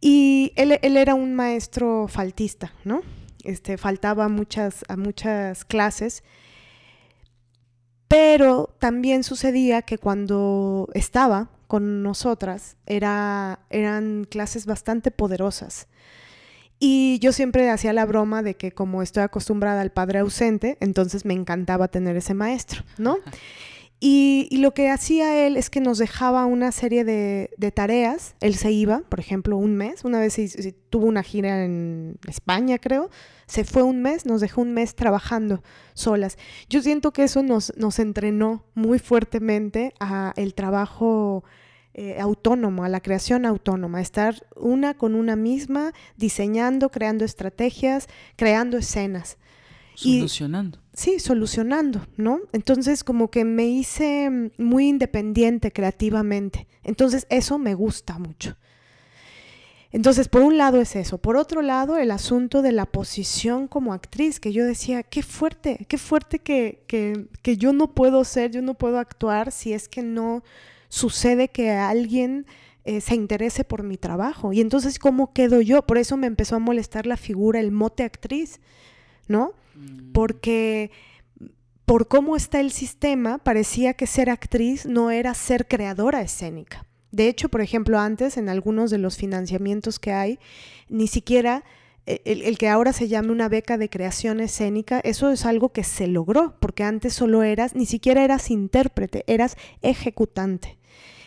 Y 0.00 0.52
él, 0.56 0.78
él 0.82 0.96
era 0.96 1.14
un 1.14 1.34
maestro 1.34 2.08
faltista, 2.08 2.72
¿no? 2.84 3.02
Este, 3.44 3.76
faltaba 3.76 4.28
muchas, 4.28 4.84
a 4.88 4.96
muchas 4.96 5.64
clases. 5.64 6.22
Pero 8.12 8.68
también 8.78 9.24
sucedía 9.24 9.80
que 9.80 9.96
cuando 9.96 10.86
estaba 10.92 11.48
con 11.66 12.02
nosotras 12.02 12.76
era, 12.84 13.60
eran 13.70 14.26
clases 14.28 14.66
bastante 14.66 15.10
poderosas. 15.10 15.88
Y 16.78 17.18
yo 17.20 17.32
siempre 17.32 17.70
hacía 17.70 17.94
la 17.94 18.04
broma 18.04 18.42
de 18.42 18.54
que 18.54 18.70
como 18.70 19.00
estoy 19.00 19.22
acostumbrada 19.22 19.80
al 19.80 19.92
padre 19.92 20.18
ausente, 20.18 20.76
entonces 20.80 21.24
me 21.24 21.32
encantaba 21.32 21.88
tener 21.88 22.14
ese 22.16 22.34
maestro, 22.34 22.82
¿no? 22.98 23.16
Y, 24.04 24.48
lo 24.56 24.74
que 24.74 24.90
hacía 24.90 25.46
él 25.46 25.56
es 25.56 25.70
que 25.70 25.80
nos 25.80 25.96
dejaba 25.96 26.44
una 26.44 26.72
serie 26.72 27.04
de, 27.04 27.72
tareas. 27.72 28.34
Él 28.40 28.56
se 28.56 28.72
iba, 28.72 29.02
por 29.08 29.20
ejemplo, 29.20 29.56
un 29.56 29.76
mes. 29.76 30.04
Una 30.04 30.18
vez 30.18 30.36
tuvo 30.90 31.06
una 31.06 31.22
gira 31.22 31.64
en 31.64 32.16
España, 32.26 32.78
creo. 32.78 33.10
Se 33.46 33.64
fue 33.64 33.82
un 33.82 34.02
mes, 34.02 34.26
nos 34.26 34.40
dejó 34.40 34.60
un 34.62 34.72
mes 34.72 34.94
trabajando 34.94 35.62
solas. 35.94 36.38
Yo 36.68 36.82
siento 36.82 37.12
que 37.12 37.24
eso 37.24 37.42
nos, 37.42 37.72
nos 37.76 37.98
entrenó 37.98 38.64
muy 38.74 38.98
fuertemente 38.98 39.94
a 40.00 40.32
el 40.36 40.54
trabajo 40.54 41.44
eh, 41.94 42.18
autónomo, 42.18 42.84
a 42.84 42.88
la 42.88 43.00
creación 43.00 43.44
autónoma, 43.44 44.00
estar 44.00 44.46
una 44.56 44.94
con 44.94 45.14
una 45.14 45.36
misma, 45.36 45.92
diseñando, 46.16 46.90
creando 46.90 47.26
estrategias, 47.26 48.08
creando 48.36 48.78
escenas. 48.78 49.36
Solucionando. 49.94 50.78
sí, 50.94 51.20
solucionando, 51.20 52.06
¿no? 52.16 52.40
Entonces 52.52 53.04
como 53.04 53.30
que 53.30 53.44
me 53.44 53.66
hice 53.66 54.30
mm, 54.30 54.50
muy 54.56 54.88
independiente 54.88 55.70
creativamente. 55.70 56.66
Entonces 56.82 57.26
eso 57.28 57.58
me 57.58 57.74
gusta 57.74 58.18
mucho. 58.18 58.56
Entonces, 59.92 60.28
por 60.28 60.40
un 60.42 60.56
lado 60.56 60.80
es 60.80 60.96
eso. 60.96 61.18
Por 61.18 61.36
otro 61.36 61.60
lado, 61.60 61.98
el 61.98 62.10
asunto 62.10 62.62
de 62.62 62.72
la 62.72 62.86
posición 62.86 63.68
como 63.68 63.92
actriz, 63.92 64.40
que 64.40 64.52
yo 64.52 64.64
decía, 64.64 65.02
qué 65.02 65.22
fuerte, 65.22 65.84
qué 65.86 65.98
fuerte 65.98 66.38
que, 66.38 66.82
que, 66.86 67.26
que 67.42 67.58
yo 67.58 67.74
no 67.74 67.94
puedo 67.94 68.24
ser, 68.24 68.50
yo 68.50 68.62
no 68.62 68.74
puedo 68.74 68.98
actuar 68.98 69.52
si 69.52 69.74
es 69.74 69.88
que 69.88 70.02
no 70.02 70.42
sucede 70.88 71.48
que 71.48 71.70
alguien 71.70 72.46
eh, 72.84 73.00
se 73.00 73.14
interese 73.14 73.64
por 73.64 73.82
mi 73.82 73.98
trabajo. 73.98 74.52
Y 74.52 74.60
entonces, 74.60 74.98
¿cómo 74.98 75.32
quedo 75.34 75.60
yo? 75.60 75.82
Por 75.82 75.98
eso 75.98 76.16
me 76.16 76.26
empezó 76.26 76.56
a 76.56 76.58
molestar 76.58 77.06
la 77.06 77.16
figura, 77.16 77.60
el 77.60 77.70
mote 77.70 78.02
actriz, 78.02 78.60
¿no? 79.28 79.52
Mm. 79.74 80.12
Porque 80.12 80.90
por 81.84 82.08
cómo 82.08 82.34
está 82.34 82.60
el 82.60 82.72
sistema, 82.72 83.38
parecía 83.38 83.94
que 83.94 84.06
ser 84.06 84.30
actriz 84.30 84.86
no 84.86 85.10
era 85.10 85.34
ser 85.34 85.68
creadora 85.68 86.22
escénica. 86.22 86.86
De 87.12 87.28
hecho, 87.28 87.50
por 87.50 87.60
ejemplo, 87.60 88.00
antes 88.00 88.36
en 88.36 88.48
algunos 88.48 88.90
de 88.90 88.98
los 88.98 89.16
financiamientos 89.16 89.98
que 89.98 90.12
hay, 90.12 90.38
ni 90.88 91.06
siquiera 91.06 91.62
eh, 92.06 92.20
el, 92.24 92.58
que 92.58 92.68
ahora 92.68 92.92
se 92.92 93.06
llame 93.06 93.30
una 93.30 93.48
beca 93.48 93.78
de 93.78 93.88
creación 93.88 94.40
escénica, 94.40 95.00
eso 95.04 95.30
es 95.30 95.46
algo 95.46 95.68
que 95.68 95.84
se 95.84 96.08
logró, 96.08 96.56
porque 96.58 96.82
antes 96.82 97.12
solo 97.12 97.42
eras, 97.42 97.76
ni 97.76 97.86
siquiera 97.86 98.24
eras 98.24 98.50
intérprete, 98.50 99.24
eras 99.26 99.56
ejecutante. 99.82 100.78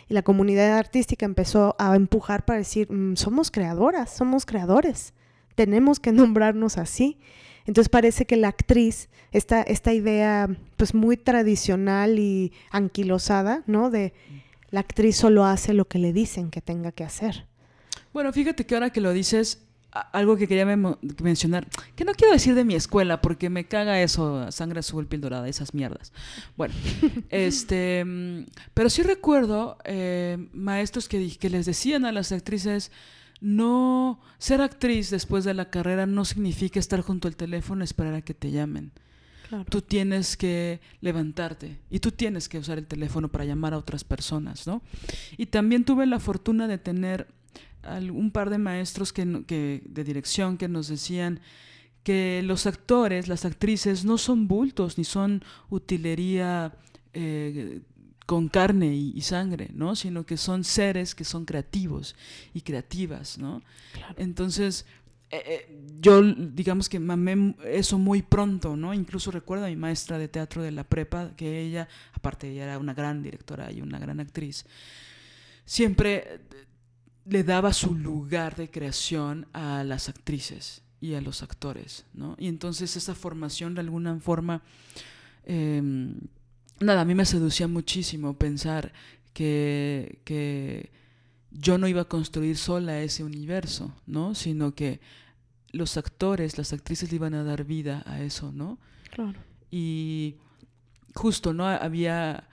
Y 0.08 0.14
la 0.14 0.22
comunidad 0.22 0.76
artística 0.76 1.24
empezó 1.24 1.74
a 1.78 1.96
empujar 1.96 2.44
para 2.44 2.58
decir, 2.58 2.92
mm, 2.92 3.16
somos 3.16 3.50
creadoras, 3.50 4.10
somos 4.14 4.44
creadores, 4.44 5.14
tenemos 5.54 5.98
que 6.00 6.12
nombrarnos 6.12 6.78
así. 6.78 7.18
Entonces 7.64 7.88
parece 7.88 8.26
que 8.26 8.36
la 8.36 8.48
actriz, 8.48 9.08
esta, 9.32 9.62
esta 9.62 9.92
idea 9.92 10.48
pues 10.76 10.94
muy 10.94 11.16
tradicional 11.16 12.18
y 12.18 12.52
anquilosada, 12.70 13.64
¿no? 13.66 13.90
De 13.90 14.12
la 14.70 14.80
actriz 14.80 15.16
solo 15.16 15.44
hace 15.44 15.74
lo 15.74 15.86
que 15.86 15.98
le 15.98 16.12
dicen 16.12 16.50
que 16.50 16.60
tenga 16.60 16.92
que 16.92 17.04
hacer. 17.04 17.46
Bueno, 18.12 18.32
fíjate 18.32 18.66
que 18.66 18.74
ahora 18.74 18.90
que 18.90 19.00
lo 19.00 19.12
dices, 19.12 19.66
algo 20.12 20.36
que 20.36 20.48
quería 20.48 20.66
mencionar, 20.66 21.66
que 21.94 22.04
no 22.04 22.12
quiero 22.14 22.32
decir 22.32 22.54
de 22.54 22.64
mi 22.64 22.74
escuela, 22.74 23.20
porque 23.20 23.50
me 23.50 23.66
caga 23.66 24.00
eso, 24.00 24.50
sangre 24.52 24.80
azul, 24.80 25.06
piel 25.06 25.20
dorada, 25.20 25.48
esas 25.48 25.74
mierdas. 25.74 26.12
Bueno, 26.56 26.74
este, 27.30 28.04
mm, 28.04 28.46
pero 28.74 28.90
sí 28.90 29.02
recuerdo 29.02 29.78
eh, 29.84 30.48
maestros 30.52 31.08
que, 31.08 31.36
que 31.36 31.50
les 31.50 31.66
decían 31.66 32.04
a 32.04 32.12
las 32.12 32.32
actrices, 32.32 32.90
no, 33.40 34.20
ser 34.38 34.60
actriz 34.60 35.10
después 35.10 35.44
de 35.44 35.54
la 35.54 35.70
carrera 35.70 36.06
no 36.06 36.24
significa 36.24 36.78
estar 36.78 37.00
junto 37.02 37.28
al 37.28 37.36
teléfono 37.36 37.82
y 37.82 37.84
esperar 37.84 38.14
a 38.14 38.22
que 38.22 38.34
te 38.34 38.50
llamen. 38.50 38.92
Tú 39.68 39.82
tienes 39.82 40.36
que 40.36 40.80
levantarte 41.00 41.78
y 41.90 42.00
tú 42.00 42.10
tienes 42.10 42.48
que 42.48 42.58
usar 42.58 42.78
el 42.78 42.86
teléfono 42.86 43.28
para 43.28 43.44
llamar 43.44 43.74
a 43.74 43.78
otras 43.78 44.04
personas, 44.04 44.66
¿no? 44.66 44.82
Y 45.36 45.46
también 45.46 45.84
tuve 45.84 46.06
la 46.06 46.20
fortuna 46.20 46.66
de 46.66 46.78
tener 46.78 47.28
un 48.12 48.30
par 48.30 48.50
de 48.50 48.58
maestros 48.58 49.12
que, 49.12 49.44
que, 49.46 49.82
de 49.86 50.04
dirección 50.04 50.58
que 50.58 50.68
nos 50.68 50.88
decían 50.88 51.40
que 52.02 52.40
los 52.44 52.66
actores, 52.66 53.26
las 53.26 53.44
actrices 53.44 54.04
no 54.04 54.16
son 54.16 54.46
bultos 54.46 54.96
ni 54.96 55.02
son 55.02 55.42
utilería 55.70 56.72
eh, 57.14 57.80
con 58.26 58.48
carne 58.48 58.94
y, 58.94 59.20
sangre, 59.22 59.70
¿no? 59.72 59.94
Sino 59.94 60.26
que 60.26 60.36
son 60.36 60.64
seres 60.64 61.14
que 61.14 61.24
son 61.24 61.44
creativos 61.44 62.16
y 62.52 62.60
creativas, 62.60 63.38
¿no? 63.38 63.62
Entonces, 64.16 64.84
eh, 65.28 65.42
eh, 65.44 65.78
yo 66.00 66.22
digamos 66.22 66.88
que 66.88 67.00
mamé 67.00 67.56
eso 67.64 67.98
muy 67.98 68.22
pronto, 68.22 68.76
¿no? 68.76 68.94
Incluso 68.94 69.32
recuerdo 69.32 69.64
a 69.64 69.68
mi 69.68 69.76
maestra 69.76 70.18
de 70.18 70.28
teatro 70.28 70.62
de 70.62 70.70
la 70.70 70.84
prepa, 70.84 71.32
que 71.36 71.62
ella, 71.62 71.88
aparte 72.12 72.48
ella 72.48 72.64
era 72.64 72.78
una 72.78 72.94
gran 72.94 73.22
directora 73.22 73.72
y 73.72 73.80
una 73.80 73.98
gran 73.98 74.20
actriz, 74.20 74.64
siempre 75.64 76.24
eh, 76.26 76.40
le 77.24 77.42
daba 77.42 77.72
su 77.72 77.94
lugar 77.94 78.54
de 78.54 78.70
creación 78.70 79.48
a 79.52 79.82
las 79.82 80.08
actrices 80.08 80.82
y 81.00 81.14
a 81.14 81.20
los 81.20 81.42
actores, 81.42 82.04
¿no? 82.14 82.36
Y 82.38 82.46
entonces 82.46 82.96
esa 82.96 83.16
formación 83.16 83.74
de 83.74 83.80
alguna 83.80 84.20
forma, 84.20 84.62
em, 85.44 86.14
nada, 86.78 87.00
a 87.00 87.04
mí 87.04 87.16
me 87.16 87.26
seducía 87.26 87.66
muchísimo 87.66 88.38
pensar 88.38 88.92
que, 89.32 90.20
que 90.24 90.90
yo 91.50 91.78
no 91.78 91.88
iba 91.88 92.02
a 92.02 92.08
construir 92.08 92.56
sola 92.56 93.00
ese 93.00 93.24
universo, 93.24 93.94
¿no? 94.06 94.34
Sino 94.34 94.74
que 94.74 95.00
los 95.72 95.96
actores, 95.96 96.58
las 96.58 96.72
actrices 96.72 97.10
le 97.10 97.16
iban 97.16 97.34
a 97.34 97.44
dar 97.44 97.64
vida 97.64 98.02
a 98.06 98.20
eso, 98.22 98.52
¿no? 98.52 98.78
Claro. 99.10 99.38
Y 99.70 100.36
justo, 101.14 101.52
¿no? 101.52 101.66
Había, 101.66 102.48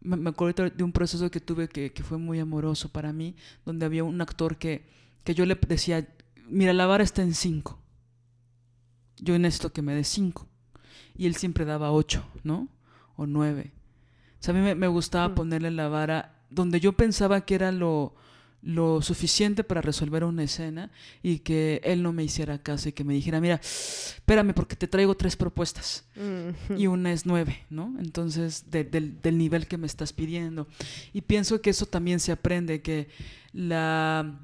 me 0.00 0.30
acuerdo 0.30 0.70
de 0.70 0.84
un 0.84 0.92
proceso 0.92 1.30
que 1.30 1.40
tuve 1.40 1.68
que, 1.68 1.92
que, 1.92 2.02
fue 2.02 2.18
muy 2.18 2.38
amoroso 2.38 2.90
para 2.90 3.12
mí, 3.12 3.34
donde 3.64 3.86
había 3.86 4.04
un 4.04 4.20
actor 4.20 4.56
que, 4.56 4.86
que 5.24 5.34
yo 5.34 5.44
le 5.46 5.58
decía, 5.68 6.06
mira, 6.48 6.72
la 6.72 6.86
vara 6.86 7.04
está 7.04 7.22
en 7.22 7.34
cinco. 7.34 7.78
Yo 9.18 9.34
en 9.34 9.44
esto 9.44 9.72
que 9.72 9.82
me 9.82 9.94
dé 9.94 10.04
cinco. 10.04 10.46
Y 11.16 11.26
él 11.26 11.34
siempre 11.34 11.64
daba 11.64 11.92
ocho, 11.92 12.24
¿no? 12.44 12.68
O 13.16 13.26
nueve. 13.26 13.72
O 14.40 14.42
sea, 14.42 14.54
a 14.54 14.56
mí 14.56 14.74
me, 14.74 14.86
gustaba 14.86 15.28
mm. 15.28 15.34
ponerle 15.34 15.70
la 15.70 15.88
vara 15.88 16.37
donde 16.50 16.80
yo 16.80 16.92
pensaba 16.92 17.44
que 17.44 17.54
era 17.54 17.72
lo, 17.72 18.14
lo 18.62 19.02
suficiente 19.02 19.62
para 19.62 19.80
resolver 19.80 20.24
una 20.24 20.42
escena 20.42 20.90
y 21.22 21.40
que 21.40 21.80
él 21.84 22.02
no 22.02 22.12
me 22.12 22.24
hiciera 22.24 22.58
caso 22.58 22.88
y 22.88 22.92
que 22.92 23.04
me 23.04 23.14
dijera, 23.14 23.40
mira, 23.40 23.60
espérame 23.62 24.52
porque 24.52 24.76
te 24.76 24.88
traigo 24.88 25.16
tres 25.16 25.36
propuestas 25.36 26.04
y 26.76 26.86
una 26.86 27.12
es 27.12 27.24
nueve, 27.24 27.64
¿no? 27.70 27.94
Entonces, 28.00 28.70
del, 28.70 29.20
del, 29.22 29.38
nivel 29.38 29.66
que 29.68 29.78
me 29.78 29.86
estás 29.86 30.12
pidiendo. 30.12 30.66
Y 31.12 31.20
pienso 31.20 31.60
que 31.60 31.70
eso 31.70 31.86
también 31.86 32.18
se 32.18 32.32
aprende, 32.32 32.82
que 32.82 33.08
la, 33.52 34.40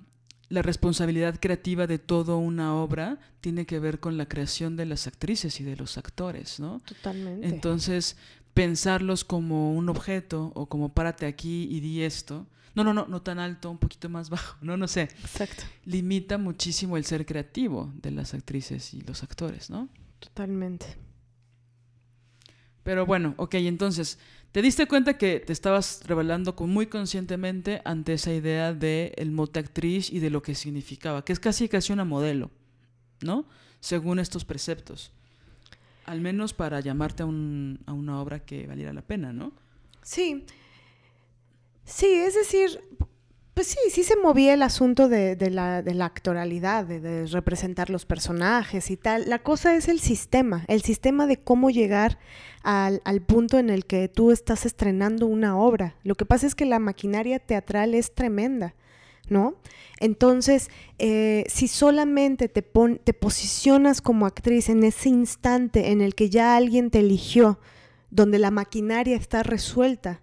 la 0.49 0.63
responsabilidad 0.63 1.39
creativa 1.41 1.87
de 1.89 1.99
toda 1.99 2.37
una 2.37 2.75
obra 2.77 3.19
tiene 3.41 3.67
que 3.67 3.81
ver 3.81 3.99
con 3.99 4.17
la 4.17 4.27
creación 4.27 4.77
de 4.77 4.87
las 4.87 5.09
actrices 5.09 5.61
y 5.61 5.65
de 5.65 5.77
los 5.77 5.99
actores, 5.99 6.61
¿no? 6.61 6.81
Totalmente. 6.87 7.49
Entonces, 7.49 8.17
pensarlos 8.55 9.25
como 9.25 9.75
un 9.75 9.89
objeto 9.89 10.53
o 10.55 10.67
como 10.67 10.95
párate 10.95 11.27
aquí 11.27 11.69
y 11.71 11.81
di 11.81 12.03
esto. 12.03 12.47
No, 12.75 12.83
no, 12.83 12.95
no, 12.95 13.07
no 13.07 13.23
tan 13.23 13.39
alto, 13.39 13.71
un 13.71 13.79
poquito 13.79 14.09
más 14.09 14.31
bajo, 14.31 14.57
no, 14.63 14.77
no 14.77 14.89
sé. 14.89 15.03
Exacto. 15.03 15.65
Limita 15.85 16.39
muchísimo 16.39 16.97
el 16.97 17.05
ser 17.05 17.27
creativo 17.27 17.93
de 18.01 18.13
las 18.13 18.35
actrices 18.35 18.95
y 18.95 19.03
los 19.03 19.23
actores, 19.23 19.71
¿no? 19.71 19.89
Totalmente. 20.21 20.87
Pero 22.83 23.07
bueno, 23.07 23.35
ok, 23.39 23.55
entonces, 23.55 24.19
te 24.53 24.63
diste 24.63 24.87
cuenta 24.87 25.17
que 25.19 25.41
te 25.41 25.53
estabas 25.53 26.03
revelando 26.05 26.55
con 26.55 26.71
muy 26.71 26.87
conscientemente 26.87 27.81
ante 27.85 28.13
esa 28.13 28.33
idea 28.33 28.73
de 28.73 29.13
el 29.17 29.31
mote 29.31 29.59
actriz 29.59 30.11
y 30.11 30.21
de 30.21 30.31
lo 30.31 30.43
que 30.43 30.55
significaba, 30.55 31.25
que 31.25 31.33
es 31.33 31.41
casi 31.41 31.69
casi 31.69 31.93
una 31.93 32.05
modelo, 32.05 32.51
¿no? 33.21 33.47
Según 33.81 34.19
estos 34.19 34.45
preceptos. 34.45 35.13
Al 36.05 36.21
menos 36.21 36.53
para 36.53 36.81
llamarte 36.81 37.23
a, 37.23 37.27
un, 37.27 37.81
a 37.87 37.93
una 37.93 38.21
obra 38.21 38.41
que 38.41 38.67
valiera 38.67 38.93
la 38.93 39.03
pena, 39.03 39.33
¿no? 39.33 39.53
Sí. 40.03 40.45
Sí, 41.85 42.07
es 42.07 42.35
decir, 42.35 42.81
pues 43.55 43.69
sí, 43.69 43.79
sí 43.91 44.03
se 44.03 44.17
movía 44.17 44.53
el 44.53 44.63
asunto 44.63 45.09
de, 45.09 45.37
la, 45.51 45.81
de 45.81 45.95
la, 45.95 46.07
actoralidad, 46.07 46.85
de, 46.85 47.27
representar 47.27 47.89
los 47.89 48.05
personajes 48.05 48.91
y 48.91 48.97
tal. 48.97 49.29
La 49.29 49.39
cosa 49.39 49.77
es 49.77 49.87
el 49.87 50.01
sistema, 50.01 50.65
el 50.67 50.83
sistema 50.83 51.29
de 51.29 51.37
cómo 51.37 51.71
llegar 51.71 52.19
al, 52.65 53.01
punto 53.23 53.59
en 53.59 53.71
el 53.71 53.87
que 53.87 54.09
tú 54.09 54.33
estás 54.33 54.67
estrenando 54.67 55.27
una 55.27 55.57
obra. 55.57 55.95
Lo 56.03 56.17
que 56.17 56.27
pasa 56.27 56.49
es 56.49 56.57
que 56.57 56.65
la 56.65 56.81
maquinaria 56.81 57.39
teatral 57.39 57.95
es 57.95 58.13
tremenda. 58.13 58.75
¿No? 59.29 59.57
Entonces, 60.01 60.71
eh, 60.99 61.45
si 61.49 61.67
solamente 61.67 62.49
te, 62.49 62.63
te 62.63 63.15
posicionas 63.15 64.03
como 64.03 64.27
actriz 64.27 64.69
en 64.69 64.85
ese 64.85 65.09
instante 65.09 65.93
en 65.93 66.03
el 66.03 66.15
que 66.15 66.29
ya 66.29 66.57
alguien 66.57 66.91
te 66.91 66.99
eligió, 66.99 67.59
donde 68.11 68.39
la 68.39 68.51
maquinaria 68.51 69.17
está 69.17 69.43
resuelta, 69.43 70.21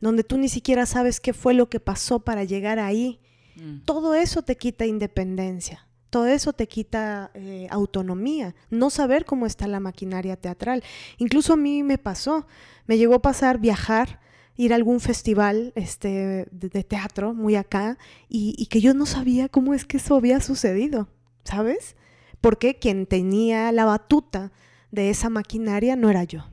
donde 0.00 0.24
tú 0.24 0.38
ni 0.38 0.48
siquiera 0.48 0.86
sabes 0.86 1.20
qué 1.20 1.32
fue 1.32 1.54
lo 1.54 1.68
que 1.68 1.80
pasó 1.80 2.20
para 2.20 2.44
llegar 2.44 2.78
ahí. 2.78 3.20
Mm. 3.56 3.80
Todo 3.84 4.14
eso 4.14 4.42
te 4.42 4.56
quita 4.56 4.86
independencia, 4.86 5.86
todo 6.10 6.26
eso 6.26 6.52
te 6.52 6.68
quita 6.68 7.30
eh, 7.34 7.66
autonomía, 7.70 8.54
no 8.70 8.90
saber 8.90 9.24
cómo 9.24 9.46
está 9.46 9.66
la 9.66 9.80
maquinaria 9.80 10.36
teatral. 10.36 10.82
Incluso 11.18 11.54
a 11.54 11.56
mí 11.56 11.82
me 11.82 11.98
pasó, 11.98 12.46
me 12.86 12.96
llegó 12.96 13.14
a 13.16 13.22
pasar 13.22 13.58
viajar, 13.58 14.20
ir 14.58 14.72
a 14.72 14.76
algún 14.76 15.00
festival 15.00 15.72
este, 15.76 16.46
de, 16.50 16.84
teatro 16.84 17.32
muy 17.32 17.54
acá 17.54 17.96
y, 18.28 18.54
y, 18.58 18.66
que 18.66 18.80
yo 18.80 18.92
no 18.92 19.06
sabía 19.06 19.48
cómo 19.48 19.72
es 19.72 19.86
que 19.86 19.96
eso 19.98 20.16
había 20.16 20.40
sucedido, 20.40 21.08
¿sabes? 21.44 21.96
Porque 22.40 22.78
quien 22.78 23.06
tenía 23.06 23.70
la 23.72 23.84
batuta 23.84 24.52
de 24.90 25.10
esa 25.10 25.30
maquinaria 25.30 25.94
no 25.94 26.10
era 26.10 26.24
yo. 26.24 26.44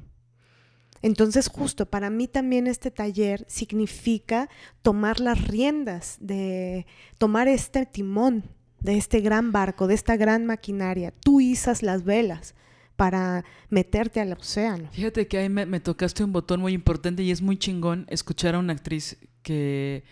Entonces, 1.02 1.50
justo 1.50 1.88
para 1.88 2.10
mí 2.12 2.28
también 2.28 2.68
este 2.68 2.92
taller 2.92 3.44
significa 3.50 4.50
tomar 4.84 5.20
las 5.20 5.48
riendas, 5.48 6.18
de 6.20 6.86
tomar 7.18 7.48
este 7.48 7.88
timón 7.88 8.44
de 8.80 8.98
este 8.98 9.20
gran 9.20 9.52
barco, 9.52 9.88
de 9.88 9.96
esta 9.96 10.16
gran 10.16 10.46
maquinaria. 10.46 11.12
Tú 11.12 11.42
izas 11.42 11.82
las 11.82 12.04
velas 12.04 12.54
para 12.96 13.44
meterte 13.70 14.20
al 14.20 14.34
océano. 14.34 14.90
Fíjate 14.92 15.28
que 15.28 15.38
ahí 15.38 15.50
me, 15.50 15.80
tocaste 15.80 16.24
un 16.24 16.32
botón 16.32 16.62
muy 16.62 16.74
importante 16.74 17.24
y 17.24 17.32
es 17.32 17.42
muy 17.42 17.58
chingón 17.58 18.06
escuchar 18.10 18.56
a 18.56 18.60
una 18.60 18.74
actriz 18.74 19.18
que, 19.44 20.04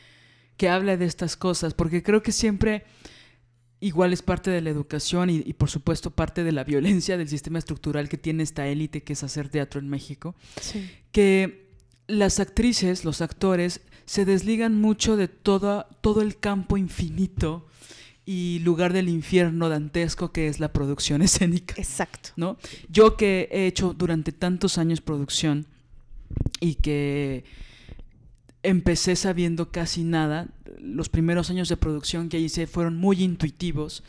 que 0.57 0.69
habla 0.69 0.97
de 0.97 1.05
estas 1.05 1.37
cosas, 1.37 1.73
porque 1.73 2.03
creo 2.03 2.21
que 2.21 2.31
siempre 2.31 2.83
igual 3.79 4.13
es 4.13 4.21
parte 4.21 4.49
de 4.49 4.61
la 4.61 4.69
educación 4.69 5.29
y, 5.29 5.41
por 5.53 5.69
supuesto 5.69 6.11
parte 6.11 6.43
de 6.43 6.53
la 6.53 6.63
violencia 6.63 7.17
del 7.17 7.27
sistema 7.27 7.59
estructural 7.59 8.07
que 8.07 8.17
tiene 8.17 8.43
esta 8.43 8.65
élite 8.67 9.03
que 9.03 9.13
es 9.13 9.23
hacer 9.23 9.49
teatro 9.49 9.81
en 9.81 9.89
México, 9.89 10.35
que 11.11 11.69
las 12.07 12.39
actrices, 12.39 13.03
los 13.03 13.21
actores, 13.21 13.81
se 14.05 14.25
desligan 14.25 14.79
mucho 14.79 15.17
de 15.17 15.27
todo, 15.27 15.85
todo 16.01 16.21
el 16.21 16.37
campo 16.37 16.77
infinito 16.77 17.65
y 18.25 18.59
lugar 18.59 18.93
del 18.93 19.09
infierno 19.09 19.69
dantesco 19.69 20.31
que 20.31 20.47
es 20.47 20.59
la 20.59 20.71
producción 20.71 21.21
escénica. 21.23 21.75
Exacto. 21.77 22.29
¿no? 22.35 22.57
Yo 22.89 23.17
que 23.17 23.49
he 23.51 23.67
hecho 23.67 23.93
durante 23.93 24.31
tantos 24.31 24.77
años 24.77 25.01
producción 25.01 25.65
y 26.59 26.75
que 26.75 27.43
empecé 28.63 29.15
sabiendo 29.15 29.71
casi 29.71 30.03
nada. 30.03 30.47
Los 30.79 31.09
primeros 31.09 31.49
años 31.49 31.69
de 31.69 31.77
producción 31.77 32.29
que 32.29 32.39
hice 32.39 32.67
fueron 32.67 32.97
muy 32.97 33.21
intuitivos 33.21 34.03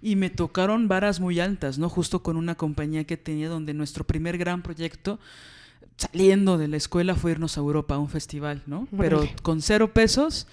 y 0.00 0.16
me 0.16 0.30
tocaron 0.30 0.88
varas 0.88 1.20
muy 1.20 1.40
altas, 1.40 1.78
¿no? 1.78 1.88
Justo 1.88 2.22
con 2.22 2.36
una 2.36 2.54
compañía 2.54 3.04
que 3.04 3.16
tenía 3.16 3.48
donde 3.48 3.74
nuestro 3.74 4.04
primer 4.04 4.38
gran 4.38 4.62
proyecto 4.62 5.18
saliendo 5.96 6.58
de 6.58 6.68
la 6.68 6.76
escuela 6.76 7.16
fue 7.16 7.32
irnos 7.32 7.56
a 7.56 7.60
Europa 7.60 7.96
a 7.96 7.98
un 7.98 8.08
festival, 8.08 8.62
¿no? 8.66 8.86
Pero 8.96 9.28
con 9.42 9.60
cero 9.62 9.92
pesos, 9.92 10.46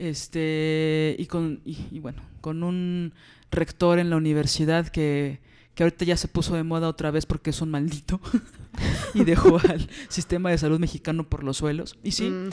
este, 0.00 1.14
y 1.18 1.26
con, 1.26 1.60
y, 1.64 1.98
bueno, 2.00 2.22
con 2.40 2.62
un 2.62 3.12
rector 3.50 3.98
en 3.98 4.10
la 4.10 4.16
universidad 4.16 4.88
que, 4.88 5.40
que 5.74 5.82
ahorita 5.82 6.04
ya 6.04 6.16
se 6.16 6.28
puso 6.28 6.54
de 6.54 6.62
moda 6.62 6.88
otra 6.88 7.10
vez 7.10 7.26
porque 7.26 7.50
es 7.50 7.60
un 7.60 7.70
maldito. 7.70 8.20
y 9.14 9.24
dejó 9.24 9.58
al 9.68 9.88
sistema 10.08 10.50
de 10.50 10.58
salud 10.58 10.78
mexicano 10.78 11.28
por 11.28 11.44
los 11.44 11.58
suelos. 11.58 11.96
Y 12.02 12.12
sí. 12.12 12.30
Mm. 12.30 12.50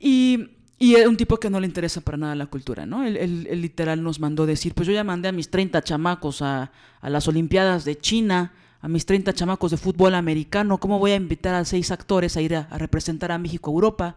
Y, 0.00 0.50
y 0.78 0.94
es 0.96 1.06
un 1.06 1.16
tipo 1.16 1.38
que 1.38 1.48
no 1.48 1.60
le 1.60 1.66
interesa 1.66 2.00
para 2.00 2.18
nada 2.18 2.34
la 2.34 2.46
cultura, 2.46 2.84
¿no? 2.84 3.04
Él, 3.04 3.48
literal 3.60 4.02
nos 4.02 4.20
mandó 4.20 4.44
decir, 4.44 4.74
pues 4.74 4.86
yo 4.86 4.92
ya 4.92 5.04
mandé 5.04 5.28
a 5.28 5.32
mis 5.32 5.50
30 5.50 5.82
chamacos 5.82 6.42
a, 6.42 6.72
a 7.00 7.10
las 7.10 7.28
Olimpiadas 7.28 7.84
de 7.84 7.96
China, 7.96 8.52
a 8.80 8.88
mis 8.88 9.06
30 9.06 9.32
chamacos 9.32 9.70
de 9.70 9.76
fútbol 9.76 10.14
americano, 10.14 10.78
¿cómo 10.78 10.98
voy 10.98 11.12
a 11.12 11.16
invitar 11.16 11.54
a 11.54 11.64
seis 11.64 11.90
actores 11.90 12.36
a 12.36 12.40
ir 12.40 12.54
a, 12.54 12.68
representar 12.78 13.32
a 13.32 13.38
México, 13.38 13.70
Europa? 13.70 14.16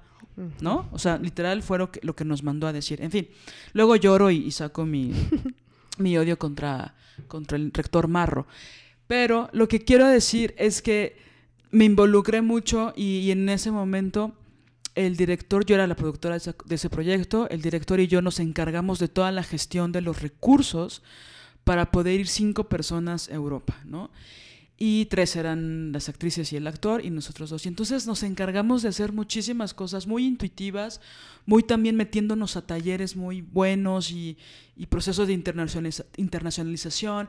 ¿No? 0.61 0.87
O 0.91 0.99
sea, 0.99 1.17
literal 1.17 1.61
fue 1.63 1.77
lo 1.77 1.91
que, 1.91 1.99
lo 2.03 2.15
que 2.15 2.25
nos 2.25 2.43
mandó 2.43 2.67
a 2.67 2.73
decir. 2.73 3.01
En 3.01 3.11
fin, 3.11 3.27
luego 3.73 3.95
lloro 3.95 4.31
y, 4.31 4.49
saco 4.51 4.85
mi, 4.85 5.11
mi 5.97 6.17
odio 6.17 6.39
contra, 6.39 6.95
contra 7.27 7.57
el 7.57 7.71
rector 7.73 8.07
Marro. 8.07 8.47
Pero 9.07 9.49
lo 9.53 9.67
que 9.67 9.83
quiero 9.83 10.07
decir 10.07 10.53
es 10.57 10.81
que 10.81 11.17
me 11.71 11.85
involucré 11.85 12.41
mucho 12.41 12.93
y, 12.95 13.31
en 13.31 13.49
ese 13.49 13.71
momento 13.71 14.33
el 14.95 15.15
director, 15.15 15.65
yo 15.65 15.75
era 15.75 15.87
la 15.87 15.95
productora 15.95 16.37
de 16.37 16.75
ese, 16.75 16.89
proyecto, 16.89 17.49
el 17.49 17.61
director 17.61 17.99
y 17.99 18.07
yo 18.07 18.21
nos 18.21 18.39
encargamos 18.39 18.99
de 18.99 19.07
toda 19.07 19.31
la 19.31 19.43
gestión 19.43 19.91
de 19.91 20.01
los 20.01 20.21
recursos 20.21 21.03
para 21.63 21.91
poder 21.91 22.19
ir 22.19 22.27
cinco 22.27 22.67
personas 22.67 23.29
a 23.29 23.35
Europa, 23.35 23.79
¿no? 23.85 24.11
Y 24.81 25.05
tres 25.07 25.35
eran 25.35 25.91
las 25.91 26.07
actrices 26.07 26.53
y 26.53 26.55
el 26.55 26.65
actor 26.65 27.03
y 27.03 27.09
nosotros 27.09 27.49
dos. 27.49 27.65
Y 27.65 27.67
entonces 27.67 28.07
nos 28.07 28.23
encargamos 28.23 28.81
de 28.81 28.87
hacer 28.89 29.11
muchísimas 29.11 29.73
cosas 29.73 30.07
muy 30.07 30.25
intuitivas, 30.25 31.01
muy 31.45 31.63
también 31.63 31.97
metiéndonos 31.97 32.55
a 32.55 32.65
talleres 32.65 33.17
muy 33.17 33.41
buenos 33.41 34.09
y, 34.09 34.37
y 34.77 34.85
procesos 34.85 35.27
de 35.27 35.33
internacionalización 36.15 37.27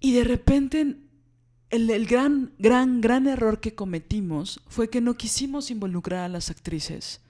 y 0.00 0.12
de 0.12 0.24
repente 0.24 0.96
el, 1.68 2.06
gran, 2.06 2.52
gran, 2.58 3.00
gran 3.00 3.26
error 3.26 3.60
que 3.60 3.74
cometimos 3.74 4.60
fue 4.66 4.88
que 4.88 5.00
no 5.00 5.16
quisimos 5.16 5.70
involucrar 5.70 6.24
a 6.24 6.28
las 6.28 6.50
actrices 6.50 7.20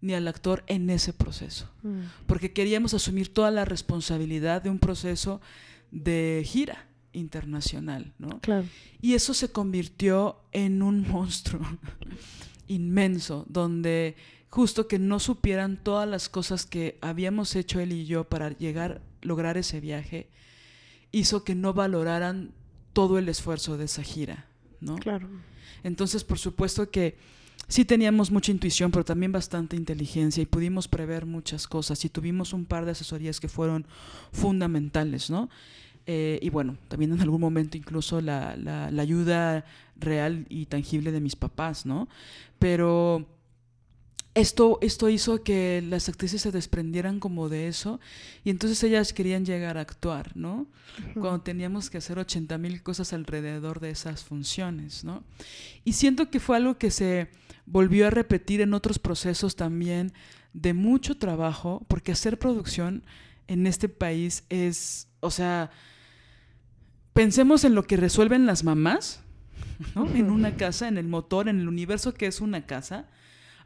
ni 0.00 0.14
al 0.14 0.28
actor 0.28 0.64
en 0.66 0.90
ese 0.90 1.12
proceso, 1.12 1.70
mm. 1.82 2.00
porque 2.26 2.52
queríamos 2.52 2.94
asumir 2.94 3.32
toda 3.32 3.50
la 3.50 3.64
responsabilidad 3.64 4.62
de 4.62 4.70
un 4.70 4.78
proceso 4.78 5.40
de 5.90 6.42
gira 6.46 6.86
internacional, 7.14 8.12
¿no? 8.18 8.40
Claro. 8.40 8.66
Y 9.00 9.14
eso 9.14 9.32
se 9.32 9.50
convirtió 9.50 10.36
en 10.52 10.82
un 10.82 11.08
monstruo 11.08 11.62
inmenso, 12.66 13.44
donde 13.48 14.16
justo 14.50 14.86
que 14.86 14.98
no 14.98 15.18
supieran 15.18 15.76
todas 15.82 16.08
las 16.08 16.28
cosas 16.28 16.66
que 16.66 16.98
habíamos 17.00 17.56
hecho 17.56 17.80
él 17.80 17.92
y 17.92 18.06
yo 18.06 18.24
para 18.24 18.50
llegar, 18.50 19.00
lograr 19.22 19.56
ese 19.56 19.80
viaje, 19.80 20.28
hizo 21.10 21.44
que 21.44 21.54
no 21.54 21.74
valoraran 21.74 22.52
todo 22.92 23.18
el 23.18 23.28
esfuerzo 23.28 23.76
de 23.76 23.86
esa 23.86 24.02
gira, 24.02 24.46
¿no? 24.80 24.96
Claro. 24.96 25.28
Entonces, 25.82 26.24
por 26.24 26.38
supuesto 26.38 26.90
que 26.90 27.16
sí 27.68 27.84
teníamos 27.84 28.30
mucha 28.30 28.52
intuición, 28.52 28.90
pero 28.90 29.04
también 29.04 29.32
bastante 29.32 29.76
inteligencia 29.76 30.42
y 30.42 30.46
pudimos 30.46 30.88
prever 30.88 31.26
muchas 31.26 31.66
cosas 31.66 32.04
y 32.04 32.08
tuvimos 32.08 32.52
un 32.52 32.64
par 32.64 32.84
de 32.84 32.92
asesorías 32.92 33.40
que 33.40 33.48
fueron 33.48 33.86
fundamentales, 34.32 35.30
¿no? 35.30 35.50
Eh, 36.06 36.38
y 36.42 36.50
bueno, 36.50 36.76
también 36.88 37.12
en 37.12 37.20
algún 37.20 37.40
momento 37.40 37.76
incluso 37.78 38.20
la, 38.20 38.56
la, 38.56 38.90
la, 38.90 39.02
ayuda 39.02 39.64
real 39.96 40.44
y 40.50 40.66
tangible 40.66 41.12
de 41.12 41.20
mis 41.20 41.34
papás, 41.34 41.86
¿no? 41.86 42.08
Pero 42.58 43.26
esto, 44.34 44.78
esto 44.82 45.08
hizo 45.08 45.44
que 45.44 45.80
las 45.80 46.08
actrices 46.08 46.42
se 46.42 46.50
desprendieran 46.50 47.20
como 47.20 47.48
de 47.48 47.68
eso 47.68 48.00
y 48.42 48.50
entonces 48.50 48.82
ellas 48.82 49.12
querían 49.12 49.44
llegar 49.44 49.78
a 49.78 49.82
actuar, 49.82 50.36
¿no? 50.36 50.66
Cuando 51.14 51.40
teníamos 51.40 51.88
que 51.88 51.98
hacer 51.98 52.18
80 52.18 52.58
mil 52.58 52.82
cosas 52.82 53.12
alrededor 53.12 53.78
de 53.80 53.90
esas 53.90 54.24
funciones, 54.24 55.04
¿no? 55.04 55.22
Y 55.84 55.92
siento 55.92 56.30
que 56.30 56.40
fue 56.40 56.56
algo 56.56 56.78
que 56.78 56.90
se 56.90 57.28
volvió 57.64 58.08
a 58.08 58.10
repetir 58.10 58.60
en 58.60 58.74
otros 58.74 58.98
procesos 58.98 59.54
también 59.54 60.12
de 60.52 60.74
mucho 60.74 61.16
trabajo, 61.16 61.84
porque 61.88 62.12
hacer 62.12 62.38
producción 62.38 63.04
en 63.46 63.66
este 63.66 63.88
país 63.88 64.44
es, 64.48 65.08
o 65.20 65.30
sea, 65.30 65.70
pensemos 67.14 67.64
en 67.64 67.74
lo 67.74 67.84
que 67.84 67.96
resuelven 67.96 68.44
las 68.44 68.62
mamás, 68.64 69.22
¿no? 69.94 70.06
En 70.14 70.30
una 70.30 70.56
casa, 70.56 70.88
en 70.88 70.98
el 70.98 71.08
motor, 71.08 71.48
en 71.48 71.60
el 71.60 71.68
universo 71.68 72.12
que 72.12 72.26
es 72.26 72.42
una 72.42 72.66
casa 72.66 73.06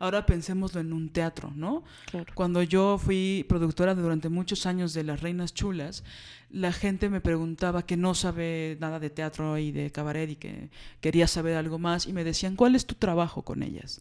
Ahora 0.00 0.26
pensémoslo 0.26 0.80
en 0.80 0.92
un 0.92 1.08
teatro, 1.08 1.52
¿no? 1.54 1.82
Claro. 2.10 2.32
Cuando 2.34 2.62
yo 2.62 2.98
fui 2.98 3.44
productora 3.48 3.94
durante 3.94 4.28
muchos 4.28 4.64
años 4.66 4.94
de 4.94 5.02
Las 5.02 5.20
Reinas 5.22 5.54
Chulas, 5.54 6.04
la 6.50 6.72
gente 6.72 7.08
me 7.08 7.20
preguntaba 7.20 7.84
que 7.84 7.96
no 7.96 8.14
sabe 8.14 8.76
nada 8.80 9.00
de 9.00 9.10
teatro 9.10 9.58
y 9.58 9.72
de 9.72 9.90
cabaret 9.90 10.30
y 10.30 10.36
que 10.36 10.70
quería 11.00 11.26
saber 11.26 11.56
algo 11.56 11.78
más 11.78 12.06
y 12.06 12.12
me 12.12 12.24
decían, 12.24 12.54
¿cuál 12.54 12.76
es 12.76 12.86
tu 12.86 12.94
trabajo 12.94 13.42
con 13.42 13.62
ellas? 13.62 14.00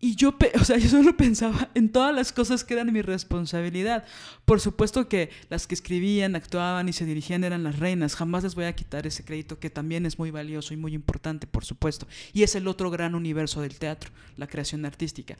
Y 0.00 0.14
yo, 0.14 0.36
o 0.60 0.64
sea, 0.64 0.78
yo 0.78 0.88
solo 0.88 1.16
pensaba 1.16 1.70
en 1.74 1.90
todas 1.90 2.14
las 2.14 2.32
cosas 2.32 2.64
que 2.64 2.74
eran 2.74 2.92
mi 2.92 3.02
responsabilidad. 3.02 4.04
Por 4.44 4.60
supuesto 4.60 5.08
que 5.08 5.30
las 5.50 5.66
que 5.66 5.74
escribían, 5.74 6.36
actuaban 6.36 6.88
y 6.88 6.92
se 6.92 7.04
dirigían 7.04 7.44
eran 7.44 7.64
las 7.64 7.78
reinas. 7.78 8.14
Jamás 8.14 8.44
les 8.44 8.54
voy 8.54 8.66
a 8.66 8.74
quitar 8.74 9.06
ese 9.06 9.24
crédito 9.24 9.58
que 9.58 9.70
también 9.70 10.06
es 10.06 10.18
muy 10.18 10.30
valioso 10.30 10.74
y 10.74 10.76
muy 10.76 10.94
importante, 10.94 11.46
por 11.46 11.64
supuesto. 11.64 12.06
Y 12.32 12.42
es 12.42 12.54
el 12.54 12.68
otro 12.68 12.90
gran 12.90 13.14
universo 13.14 13.60
del 13.60 13.78
teatro, 13.78 14.10
la 14.36 14.46
creación 14.46 14.84
artística. 14.84 15.36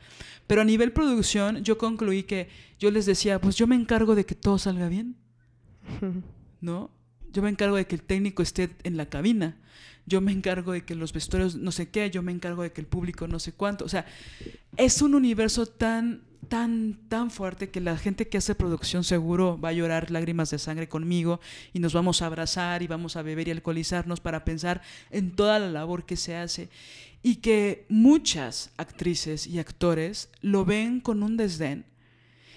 Pero 0.47 0.61
a 0.61 0.65
nivel 0.65 0.91
producción, 0.91 1.63
yo 1.63 1.77
concluí 1.77 2.23
que 2.23 2.49
yo 2.79 2.91
les 2.91 3.05
decía, 3.05 3.39
pues 3.39 3.55
yo 3.55 3.67
me 3.67 3.75
encargo 3.75 4.15
de 4.15 4.25
que 4.25 4.35
todo 4.35 4.57
salga 4.57 4.89
bien. 4.89 5.15
¿no? 6.61 6.91
Yo 7.31 7.41
me 7.41 7.49
encargo 7.49 7.75
de 7.75 7.85
que 7.85 7.95
el 7.95 8.03
técnico 8.03 8.41
esté 8.41 8.69
en 8.83 8.97
la 8.97 9.07
cabina. 9.07 9.57
Yo 10.05 10.21
me 10.21 10.31
encargo 10.31 10.71
de 10.71 10.83
que 10.83 10.95
los 10.95 11.13
vestuarios 11.13 11.55
no 11.55 11.71
sé 11.71 11.89
qué, 11.89 12.09
yo 12.09 12.23
me 12.23 12.31
encargo 12.31 12.63
de 12.63 12.71
que 12.71 12.81
el 12.81 12.87
público 12.87 13.27
no 13.27 13.39
sé 13.39 13.53
cuánto. 13.53 13.85
O 13.85 13.89
sea, 13.89 14.05
es 14.75 15.01
un 15.01 15.13
universo 15.13 15.67
tan, 15.67 16.23
tan, 16.47 16.97
tan 17.09 17.29
fuerte 17.29 17.69
que 17.69 17.79
la 17.79 17.97
gente 17.97 18.27
que 18.27 18.39
hace 18.39 18.55
producción 18.55 19.03
seguro 19.03 19.59
va 19.59 19.69
a 19.69 19.73
llorar 19.73 20.09
lágrimas 20.09 20.49
de 20.49 20.57
sangre 20.57 20.89
conmigo 20.89 21.39
y 21.73 21.79
nos 21.79 21.93
vamos 21.93 22.21
a 22.21 22.25
abrazar 22.25 22.81
y 22.81 22.87
vamos 22.87 23.15
a 23.15 23.21
beber 23.21 23.47
y 23.47 23.51
alcoholizarnos 23.51 24.19
para 24.19 24.45
pensar 24.45 24.81
en 25.11 25.35
toda 25.35 25.59
la 25.59 25.69
labor 25.69 26.05
que 26.05 26.17
se 26.17 26.35
hace. 26.35 26.69
Y 27.21 27.37
que 27.37 27.85
muchas 27.89 28.71
actrices 28.77 29.45
y 29.45 29.59
actores 29.59 30.29
lo 30.41 30.65
ven 30.65 31.01
con 31.01 31.21
un 31.21 31.37
desdén 31.37 31.85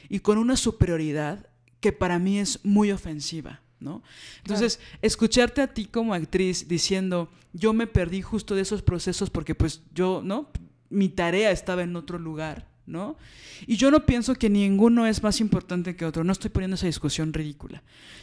y 0.08 0.20
con 0.20 0.36
una 0.36 0.56
superioridad 0.56 1.46
que 1.80 1.90
para 1.90 2.18
mí 2.18 2.38
es 2.38 2.62
muy 2.64 2.92
ofensiva, 2.92 3.61
¿no? 3.82 4.02
Entonces, 4.38 4.80
escucharte 5.02 5.60
a 5.60 5.66
ti 5.74 5.84
como 5.86 6.14
actriz 6.14 6.68
diciendo, 6.68 7.28
yo 7.52 7.72
me 7.72 7.86
perdí 7.86 8.22
justo 8.22 8.54
de 8.54 8.62
esos 8.62 8.82
procesos 8.82 9.28
porque 9.28 9.54
pues 9.54 9.82
yo, 9.94 10.22
¿no? 10.24 10.48
Mi 10.88 11.08
tarea 11.08 11.50
estaba 11.50 11.82
en 11.82 11.96
otro 11.96 12.18
lugar, 12.18 12.68
¿no? 12.86 13.16
Y 13.66 13.76
yo 13.76 13.90
no 13.90 14.06
pienso 14.06 14.34
que 14.34 14.48
ninguno 14.48 15.06
es 15.06 15.22
más 15.22 15.40
importante 15.40 15.94
que 15.96 16.04
otro, 16.04 16.24
no 16.24 16.32
estoy 16.32 16.50
poniendo 16.50 16.74
esa 16.76 16.86
discusión 16.86 17.32
ridícula. 17.32 17.82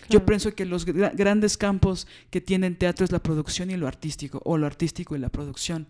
Yo 0.10 0.26
pienso 0.26 0.54
que 0.56 0.66
los 0.66 0.88
gra- 0.88 1.12
grandes 1.16 1.58
campos 1.58 2.08
que 2.32 2.42
tienen 2.42 2.76
teatro 2.76 3.06
es 3.06 3.12
la 3.12 3.22
producción 3.22 3.70
y 3.70 3.78
lo 3.78 3.88
artístico, 3.88 4.42
o 4.46 4.58
lo 4.58 4.66
artístico 4.66 5.16
y 5.16 5.20
la 5.20 5.30
producción. 5.30 5.88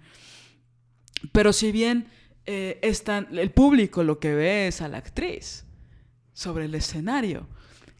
Pero 1.32 1.54
si 1.54 1.72
bien 1.72 2.08
eh, 2.46 2.80
el 3.32 3.52
público 3.52 4.04
lo 4.04 4.20
que 4.20 4.34
ve 4.34 4.68
es 4.68 4.82
a 4.82 4.88
la 4.88 4.98
actriz 4.98 5.66
sobre 6.34 6.66
el 6.66 6.76
escenario. 6.76 7.48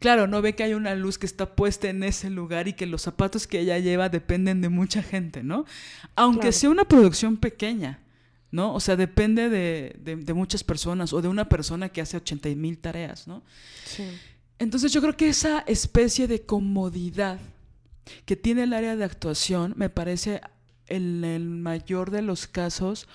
Claro, 0.00 0.26
no 0.26 0.42
ve 0.42 0.54
que 0.54 0.62
hay 0.64 0.74
una 0.74 0.94
luz 0.94 1.18
que 1.18 1.26
está 1.26 1.54
puesta 1.54 1.88
en 1.88 2.02
ese 2.02 2.30
lugar 2.30 2.66
y 2.68 2.72
que 2.72 2.86
los 2.86 3.02
zapatos 3.02 3.46
que 3.46 3.60
ella 3.60 3.78
lleva 3.78 4.08
dependen 4.08 4.60
de 4.62 4.68
mucha 4.70 5.02
gente, 5.02 5.42
¿no? 5.44 5.66
Aunque 6.16 6.40
Claro. 6.40 6.52
sea 6.52 6.70
una 6.70 6.84
producción 6.86 7.36
pequeña, 7.36 8.00
¿no? 8.50 8.74
O 8.74 8.80
sea, 8.80 8.96
depende 8.96 9.48
de, 9.50 9.96
de- 10.02 10.16
de 10.16 10.34
muchas 10.34 10.64
personas 10.64 11.12
o 11.12 11.20
de 11.22 11.28
una 11.28 11.48
persona 11.48 11.90
que 11.90 12.00
hace 12.00 12.16
80 12.16 12.48
mil 12.56 12.78
tareas, 12.78 13.28
¿no? 13.28 13.42
Sí. 13.84 14.04
Entonces 14.58 14.92
yo 14.92 15.00
creo 15.00 15.16
que 15.16 15.28
esa 15.28 15.60
especie 15.60 16.26
de 16.26 16.42
comodidad 16.42 17.38
que 18.24 18.36
tiene 18.36 18.62
el 18.64 18.72
área 18.72 18.96
de 18.96 19.04
actuación 19.04 19.74
me 19.76 19.90
parece 19.90 20.40
en 20.86 21.24
el 21.24 21.44
mayor 21.48 22.10
de 22.10 22.22
los 22.22 22.46
casos 22.46 23.06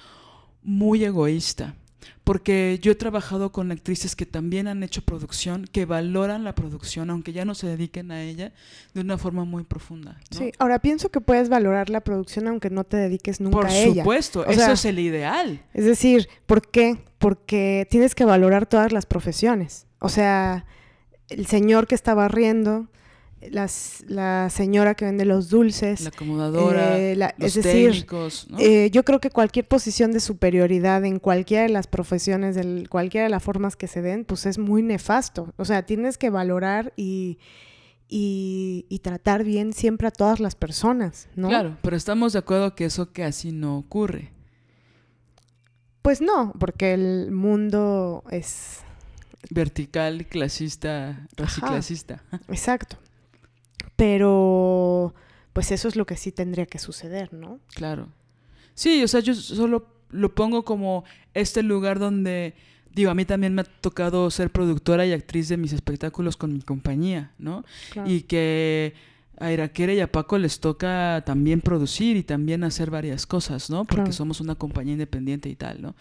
muy 0.63 1.03
egoísta. 1.03 1.75
Porque 2.23 2.79
yo 2.81 2.91
he 2.91 2.95
trabajado 2.95 3.51
con 3.51 3.71
actrices 3.71 4.15
que 4.15 4.25
también 4.25 4.67
han 4.67 4.81
hecho 4.83 5.01
producción, 5.03 5.65
que 5.71 5.85
valoran 5.85 6.43
la 6.43 6.55
producción, 6.55 7.09
aunque 7.09 7.33
ya 7.33 7.45
no 7.45 7.53
se 7.55 7.67
dediquen 7.67 8.11
a 8.11 8.23
ella, 8.23 8.51
de 8.93 9.01
una 9.01 9.17
forma 9.17 9.45
muy 9.45 9.63
profunda. 9.63 10.17
¿no? 10.31 10.37
Sí, 10.37 10.51
ahora 10.57 10.79
pienso 10.79 11.09
que 11.09 11.21
puedes 11.21 11.49
valorar 11.49 11.89
la 11.89 12.01
producción 12.01 12.47
aunque 12.47 12.69
no 12.69 12.83
te 12.83 12.97
dediques 12.97 13.39
nunca 13.41 13.57
Por 13.57 13.67
a 13.67 13.75
ella. 13.75 14.01
supuesto, 14.03 14.41
O 14.41 14.45
eso 14.45 14.59
sea, 14.59 14.71
es 14.73 14.85
el 14.85 14.99
ideal. 14.99 15.61
Es 15.73 15.85
decir, 15.85 16.27
¿por 16.45 16.67
qué? 16.67 16.97
Porque 17.17 17.87
tienes 17.89 18.15
que 18.15 18.25
valorar 18.25 18.65
todas 18.65 18.91
las 18.91 19.05
profesiones. 19.05 19.85
O 19.99 20.09
sea, 20.09 20.65
el 21.29 21.45
señor 21.47 21.87
que 21.87 21.95
está 21.95 22.13
barriendo, 22.13 22.87
las, 23.51 24.03
la 24.07 24.49
señora 24.49 24.95
que 24.95 25.05
vende 25.05 25.25
los 25.25 25.49
dulces. 25.49 26.01
La 26.01 26.09
acomodadora, 26.09 26.97
eh, 26.99 27.15
la- 27.15 27.33
los 27.37 27.55
es 27.55 27.63
decir, 27.63 27.91
técnicos, 27.91 28.47
¿no? 28.49 28.57
eh, 28.59 28.89
yo 28.91 29.03
creo 29.03 29.19
que 29.19 29.29
cualquier 29.29 29.67
posición 29.67 30.11
de 30.11 30.19
superioridad 30.19 31.03
en 31.05 31.19
cualquiera 31.19 31.63
de 31.63 31.69
las 31.69 31.87
profesiones, 31.87 32.55
de 32.55 32.87
cualquiera 32.87 33.25
de 33.25 33.29
las 33.29 33.43
formas 33.43 33.75
que 33.75 33.87
se 33.87 34.01
den, 34.01 34.25
pues 34.25 34.45
es 34.45 34.57
muy 34.57 34.81
nefasto. 34.83 35.53
O 35.57 35.65
sea, 35.65 35.85
tienes 35.85 36.17
que 36.17 36.29
valorar 36.29 36.93
y, 36.95 37.39
y, 38.07 38.85
y 38.89 38.99
tratar 38.99 39.43
bien 39.43 39.73
siempre 39.73 40.07
a 40.07 40.11
todas 40.11 40.39
las 40.39 40.55
personas, 40.55 41.27
¿no? 41.35 41.49
Claro, 41.49 41.77
pero 41.81 41.95
estamos 41.95 42.33
de 42.33 42.39
acuerdo 42.39 42.75
que 42.75 42.85
eso 42.85 43.11
casi 43.13 43.51
no 43.51 43.77
ocurre. 43.77 44.31
Pues 46.01 46.21
no, 46.21 46.53
porque 46.59 46.93
el 46.93 47.31
mundo 47.31 48.23
es 48.29 48.79
Vertical, 49.49 50.25
clasista, 50.27 51.27
raciclasista. 51.37 52.23
exacto. 52.47 52.97
Pero 53.95 55.13
pues 55.53 55.71
eso 55.71 55.87
es 55.87 55.95
lo 55.95 56.05
que 56.05 56.17
sí 56.17 56.31
tendría 56.31 56.65
que 56.65 56.79
suceder, 56.79 57.33
¿no? 57.33 57.59
Claro. 57.73 58.09
Sí, 58.73 59.03
o 59.03 59.07
sea, 59.07 59.21
yo 59.21 59.33
solo 59.33 59.87
lo 60.09 60.35
pongo 60.35 60.65
como 60.65 61.05
este 61.33 61.63
lugar 61.63 61.97
donde, 61.97 62.53
digo, 62.93 63.09
a 63.09 63.15
mí 63.15 63.23
también 63.25 63.53
me 63.55 63.61
ha 63.61 63.63
tocado 63.63 64.29
ser 64.31 64.49
productora 64.51 65.05
y 65.05 65.13
actriz 65.13 65.47
de 65.47 65.57
mis 65.57 65.71
espectáculos 65.73 66.35
con 66.35 66.53
mi 66.53 66.61
compañía, 66.61 67.31
¿no? 67.37 67.63
Claro. 67.91 68.09
Y 68.09 68.21
que 68.23 68.93
a 69.37 69.51
Iraquere 69.51 69.95
y 69.95 69.99
a 70.01 70.11
Paco 70.11 70.37
les 70.37 70.59
toca 70.59 71.23
también 71.25 71.61
producir 71.61 72.17
y 72.17 72.23
también 72.23 72.63
hacer 72.63 72.89
varias 72.91 73.25
cosas, 73.25 73.69
¿no? 73.69 73.83
Porque 73.85 74.03
Claro. 74.03 74.13
somos 74.13 74.41
una 74.41 74.55
compañía 74.55 74.93
independiente 74.93 75.49
y 75.49 75.55
tal, 75.55 75.81
¿no? 75.81 75.95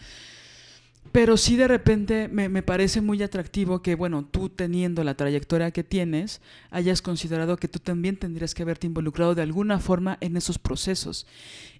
Pero 1.15 1.37
sí 1.37 1.55
de 1.55 1.69
repente 1.69 2.27
me, 2.27 2.49
me 2.49 2.65
parece 2.65 3.01
muy 3.01 3.23
atractivo 3.23 3.83
que, 3.83 3.95
bueno, 3.95 4.25
tú 4.25 4.49
teniendo 4.49 5.05
la 5.05 5.15
trayectoria 5.15 5.71
que 5.71 5.85
tienes, 5.85 6.41
hayas 6.73 7.03
considerado 7.03 7.57
que 7.57 7.69
tú 7.69 7.79
también 7.79 8.17
tendrías 8.17 8.53
que 8.53 8.65
haberte 8.65 8.89
involucrado 8.89 9.37
de 9.37 9.43
alguna 9.43 9.79
forma 9.79 10.19
en 10.21 10.37
esos 10.37 10.59
procesos. 10.59 11.29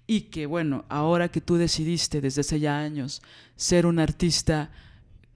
Y 0.07 0.21
que, 0.31 0.45
bueno, 0.45 0.85
ahora 0.87 1.27
que 1.27 1.41
tú 1.41 1.57
decidiste 1.57 2.21
desde 2.21 2.39
hace 2.39 2.61
ya 2.61 2.79
años 2.79 3.21
ser 3.57 3.85
un 3.87 3.99
artista 3.99 4.71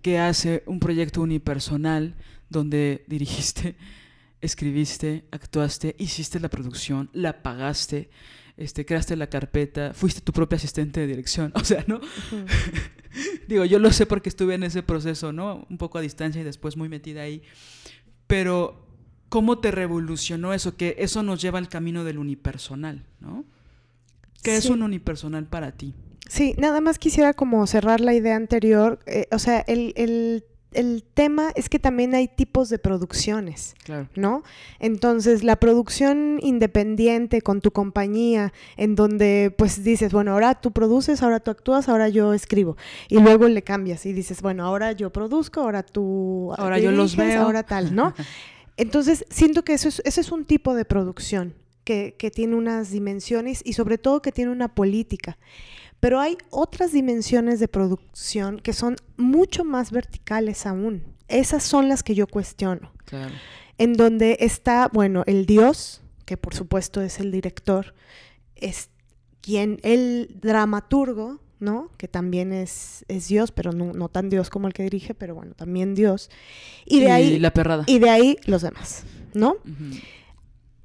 que 0.02 0.18
hace 0.18 0.64
un 0.66 0.80
proyecto 0.80 1.20
unipersonal 1.20 2.16
donde 2.50 3.04
dirigiste, 3.06 3.76
escribiste, 4.40 5.26
actuaste, 5.30 5.98
hiciste 6.00 6.40
la 6.40 6.48
producción, 6.48 7.10
la 7.12 7.44
pagaste, 7.44 8.10
este, 8.60 8.86
creaste 8.86 9.16
la 9.16 9.28
carpeta, 9.28 9.94
fuiste 9.94 10.22
tu 10.22 10.32
propia 10.34 10.58
asistente 10.58 11.00
de 11.00 11.08
dirección, 11.08 11.52
o 11.56 11.64
sea, 11.64 11.84
¿no? 11.88 11.96
Ujú. 11.98 12.46
Digo, 13.48 13.66
yo 13.66 13.80
lo 13.80 13.92
sé 13.92 14.06
porque 14.06 14.30
estuve 14.30 14.54
en 14.56 14.64
ese 14.64 14.84
proceso, 14.84 15.32
¿no? 15.34 15.66
Un 15.70 15.78
poco 15.80 15.98
a 15.98 16.02
distancia 16.02 16.42
y 16.42 16.44
después 16.44 16.78
muy 16.78 16.90
metida 16.90 17.22
ahí. 17.24 17.42
Pero, 18.28 18.86
¿cómo 19.30 19.58
te 19.60 19.72
revolucionó 19.72 20.54
eso? 20.54 20.78
Que 20.78 20.96
eso 21.00 21.24
nos 21.24 21.42
lleva 21.42 21.58
al 21.58 21.70
camino 21.70 22.04
del 22.04 22.20
unipersonal, 22.20 23.06
¿no? 23.20 23.46
¿Qué 24.44 24.58
es 24.58 24.66
Sí. 24.66 24.72
un 24.72 24.84
unipersonal 24.84 25.48
para 25.48 25.72
ti? 25.72 25.96
Sí, 26.30 26.54
nada 26.60 26.80
más 26.82 27.00
quisiera 27.00 27.34
como 27.34 27.66
cerrar 27.66 28.00
la 28.02 28.14
idea 28.14 28.36
anterior. 28.36 29.00
eh, 29.08 29.28
o 29.32 29.40
sea, 29.40 29.62
el, 29.62 29.94
el- 29.98 30.44
el 30.72 31.04
tema 31.04 31.52
es 31.56 31.68
que 31.68 31.80
también 31.80 32.14
hay 32.14 32.28
tipos 32.28 32.70
de 32.70 32.78
producciones. 32.78 33.76
Claro. 33.84 34.08
¿no? 34.16 34.44
Entonces, 34.80 35.44
la 35.44 35.56
producción 35.56 36.40
independiente 36.42 37.42
con 37.42 37.62
tu 37.62 37.72
compañía, 37.72 38.54
en 38.78 38.96
donde 38.96 39.54
pues 39.58 39.84
dices, 39.84 40.12
bueno, 40.12 40.34
ahora 40.34 40.56
tú 40.56 40.72
produces, 40.72 41.24
ahora 41.24 41.40
tú 41.40 41.52
actúas, 41.52 41.90
ahora 41.90 42.10
yo 42.10 42.34
escribo. 42.34 42.78
Y 43.08 43.20
luego 43.20 43.48
le 43.48 43.64
cambias 43.64 44.06
y 44.06 44.14
dices, 44.14 44.42
bueno, 44.42 44.66
ahora 44.66 44.92
yo 44.92 45.12
produzco, 45.12 45.62
ahora 45.62 45.84
tú 45.84 46.54
Ahora 46.58 46.80
yo 46.80 46.92
los 46.92 47.16
veo. 47.16 47.42
ahora 47.42 47.64
tal, 47.64 47.96
¿no? 47.96 48.14
Entonces, 48.78 49.26
siento 49.30 49.64
que 49.64 49.74
eso 49.74 49.90
es, 49.90 50.02
ese 50.06 50.22
es 50.22 50.32
un 50.32 50.46
tipo 50.46 50.74
de 50.74 50.86
producción 50.86 51.54
que, 51.84 52.16
que 52.18 52.32
tiene 52.32 52.56
unas 52.56 52.92
dimensiones 52.92 53.62
y 53.66 53.74
sobre 53.74 53.98
todo 53.98 54.22
que 54.22 54.32
tiene 54.32 54.52
una 54.52 54.74
política. 54.74 55.38
Pero 56.00 56.20
hay 56.20 56.38
otras 56.50 56.92
dimensiones 56.92 57.60
de 57.60 57.68
producción 57.68 58.60
que 58.60 58.74
son 58.74 58.96
mucho 59.18 59.64
más 59.66 59.92
verticales 59.92 60.66
aún. 60.66 61.04
Esas 61.28 61.64
son 61.64 61.90
las 61.90 62.04
que 62.04 62.16
yo 62.16 62.26
cuestiono 62.28 62.92
Claro. 63.06 63.34
en 63.78 63.94
donde 63.94 64.38
está, 64.40 64.90
bueno, 64.92 65.24
el 65.28 65.46
Dios, 65.46 66.02
que 66.26 66.38
por 66.38 66.54
supuesto 66.56 67.02
es 67.02 67.20
el 67.20 67.32
director, 67.32 67.94
es 68.56 68.90
quien, 69.42 69.80
el 69.84 70.38
dramaturgo, 70.42 71.40
¿no? 71.60 71.92
Que 71.98 72.08
también 72.08 72.54
es, 72.54 73.04
es 73.10 73.28
Dios, 73.28 73.52
pero 73.52 73.72
no, 73.74 73.92
no 73.94 74.08
tan 74.10 74.30
Dios 74.30 74.50
como 74.50 74.68
el 74.68 74.74
que 74.74 74.84
dirige, 74.84 75.14
pero 75.14 75.36
bueno, 75.36 75.54
también 75.56 75.96
Dios. 75.96 76.30
Y 76.86 77.02
de 77.02 77.12
ahí, 77.12 77.40
la 77.40 77.52
perrada. 77.52 77.84
y 77.88 78.00
de 78.00 78.10
ahí 78.10 78.38
los 78.46 78.62
demás, 78.62 79.04
¿no? 79.34 79.56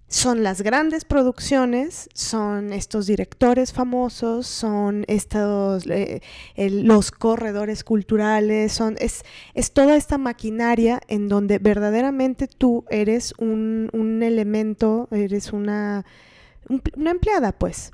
Son 0.09 0.43
las 0.45 0.63
grandes 0.63 1.05
producciones, 1.05 2.09
son 2.15 2.73
estos 2.73 3.07
directores 3.07 3.73
famosos, 3.73 4.47
son 4.47 5.05
estos 5.09 5.87
eh, 5.87 6.21
el- 6.55 6.85
los 6.85 7.11
corredores 7.11 7.83
culturales, 7.85 8.73
son 8.73 8.97
es, 9.01 9.25
es 9.55 9.73
toda 9.73 9.97
esta 9.97 10.19
maquinaria 10.19 11.01
en 11.09 11.29
donde 11.29 11.59
verdaderamente 11.59 12.47
tú 12.47 12.85
eres 12.91 13.35
un, 13.39 13.91
un 13.93 14.23
elemento, 14.23 15.09
eres 15.11 15.53
una, 15.53 16.05
un- 16.69 16.83
una 16.97 17.11
empleada, 17.11 17.53
pues. 17.53 17.91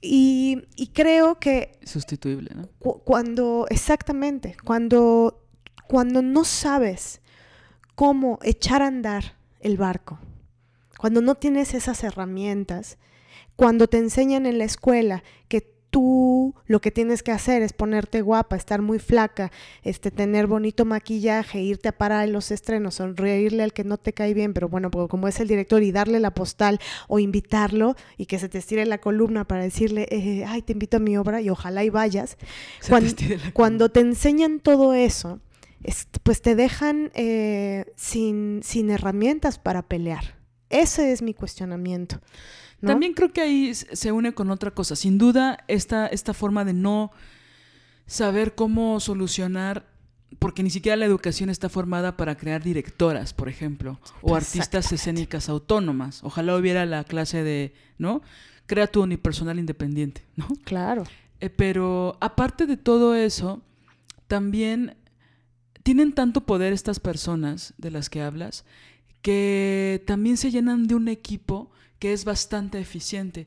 Y, 0.00 0.62
y 0.76 0.88
creo 0.88 1.38
que 1.38 1.78
Sustituible, 1.84 2.50
¿no? 2.54 2.68
cu- 2.78 3.00
cuando, 3.04 3.66
exactamente, 3.70 4.56
cuando, 4.64 5.40
cuando 5.88 6.22
no 6.22 6.44
sabes 6.44 7.20
cómo 7.94 8.38
echar 8.42 8.82
a 8.82 8.88
andar 8.88 9.36
el 9.60 9.76
barco, 9.76 10.18
cuando 11.02 11.20
no 11.20 11.34
tienes 11.34 11.74
esas 11.74 12.04
herramientas, 12.04 12.96
cuando 13.56 13.88
te 13.88 13.98
enseñan 13.98 14.46
en 14.46 14.58
la 14.58 14.62
escuela 14.66 15.24
que 15.48 15.60
tú 15.90 16.54
lo 16.66 16.80
que 16.80 16.92
tienes 16.92 17.24
que 17.24 17.32
hacer 17.32 17.60
es 17.62 17.72
ponerte 17.72 18.22
guapa, 18.22 18.54
estar 18.54 18.80
muy 18.82 19.00
flaca, 19.00 19.50
este, 19.82 20.12
tener 20.12 20.46
bonito 20.46 20.84
maquillaje, 20.84 21.60
irte 21.60 21.88
a 21.88 21.98
parar 21.98 22.28
en 22.28 22.32
los 22.32 22.52
estrenos, 22.52 22.94
sonreírle 22.94 23.64
al 23.64 23.72
que 23.72 23.82
no 23.82 23.96
te 23.98 24.12
cae 24.12 24.32
bien, 24.32 24.54
pero 24.54 24.68
bueno, 24.68 24.92
pues 24.92 25.08
como 25.08 25.26
es 25.26 25.40
el 25.40 25.48
director 25.48 25.82
y 25.82 25.90
darle 25.90 26.20
la 26.20 26.30
postal 26.34 26.78
o 27.08 27.18
invitarlo 27.18 27.96
y 28.16 28.26
que 28.26 28.38
se 28.38 28.48
te 28.48 28.58
estire 28.58 28.86
la 28.86 28.98
columna 28.98 29.44
para 29.44 29.64
decirle, 29.64 30.06
eh, 30.12 30.44
ay, 30.46 30.62
te 30.62 30.72
invito 30.72 30.98
a 30.98 31.00
mi 31.00 31.16
obra 31.16 31.40
y 31.40 31.50
ojalá 31.50 31.82
y 31.82 31.90
vayas. 31.90 32.36
Te 32.36 32.86
Cuando 33.52 33.88
te 33.88 33.98
enseñan 33.98 34.60
todo 34.60 34.94
eso, 34.94 35.40
es- 35.82 36.06
pues 36.22 36.42
te 36.42 36.54
dejan 36.54 37.10
eh, 37.14 37.86
sin, 37.96 38.60
sin 38.62 38.88
herramientas 38.88 39.58
para 39.58 39.82
pelear. 39.82 40.40
Ese 40.72 41.12
es 41.12 41.22
mi 41.22 41.34
cuestionamiento. 41.34 42.20
¿no? 42.80 42.88
También 42.88 43.12
creo 43.12 43.32
que 43.32 43.42
ahí 43.42 43.74
se 43.74 44.10
une 44.10 44.32
con 44.32 44.50
otra 44.50 44.72
cosa. 44.72 44.96
Sin 44.96 45.18
duda, 45.18 45.58
esta, 45.68 46.06
esta 46.08 46.34
forma 46.34 46.64
de 46.64 46.72
no 46.72 47.12
saber 48.06 48.54
cómo 48.54 48.98
solucionar, 48.98 49.86
porque 50.38 50.62
ni 50.62 50.70
siquiera 50.70 50.96
la 50.96 51.04
educación 51.04 51.50
está 51.50 51.68
formada 51.68 52.16
para 52.16 52.36
crear 52.36 52.62
directoras, 52.62 53.34
por 53.34 53.48
ejemplo, 53.48 54.00
o 54.22 54.34
artistas 54.34 54.90
escénicas 54.92 55.48
autónomas. 55.48 56.24
Ojalá 56.24 56.56
hubiera 56.56 56.84
la 56.86 57.04
clase 57.04 57.42
de, 57.42 57.74
¿no? 57.98 58.22
Crea 58.66 58.86
tu 58.86 59.02
unipersonal 59.02 59.58
independiente, 59.58 60.24
¿no? 60.36 60.48
Claro. 60.64 61.04
Eh, 61.40 61.50
pero 61.50 62.16
aparte 62.20 62.66
de 62.66 62.76
todo 62.76 63.14
eso, 63.14 63.62
también 64.26 64.96
tienen 65.82 66.12
tanto 66.12 66.46
poder 66.46 66.72
estas 66.72 67.00
personas 67.00 67.74
de 67.76 67.90
las 67.90 68.08
que 68.08 68.22
hablas 68.22 68.64
que 69.22 70.02
también 70.06 70.36
se 70.36 70.50
llenan 70.50 70.86
de 70.86 70.94
un 70.94 71.08
equipo 71.08 71.70
que 72.02 72.12
es 72.12 72.24
bastante 72.24 72.80
eficiente 72.80 73.46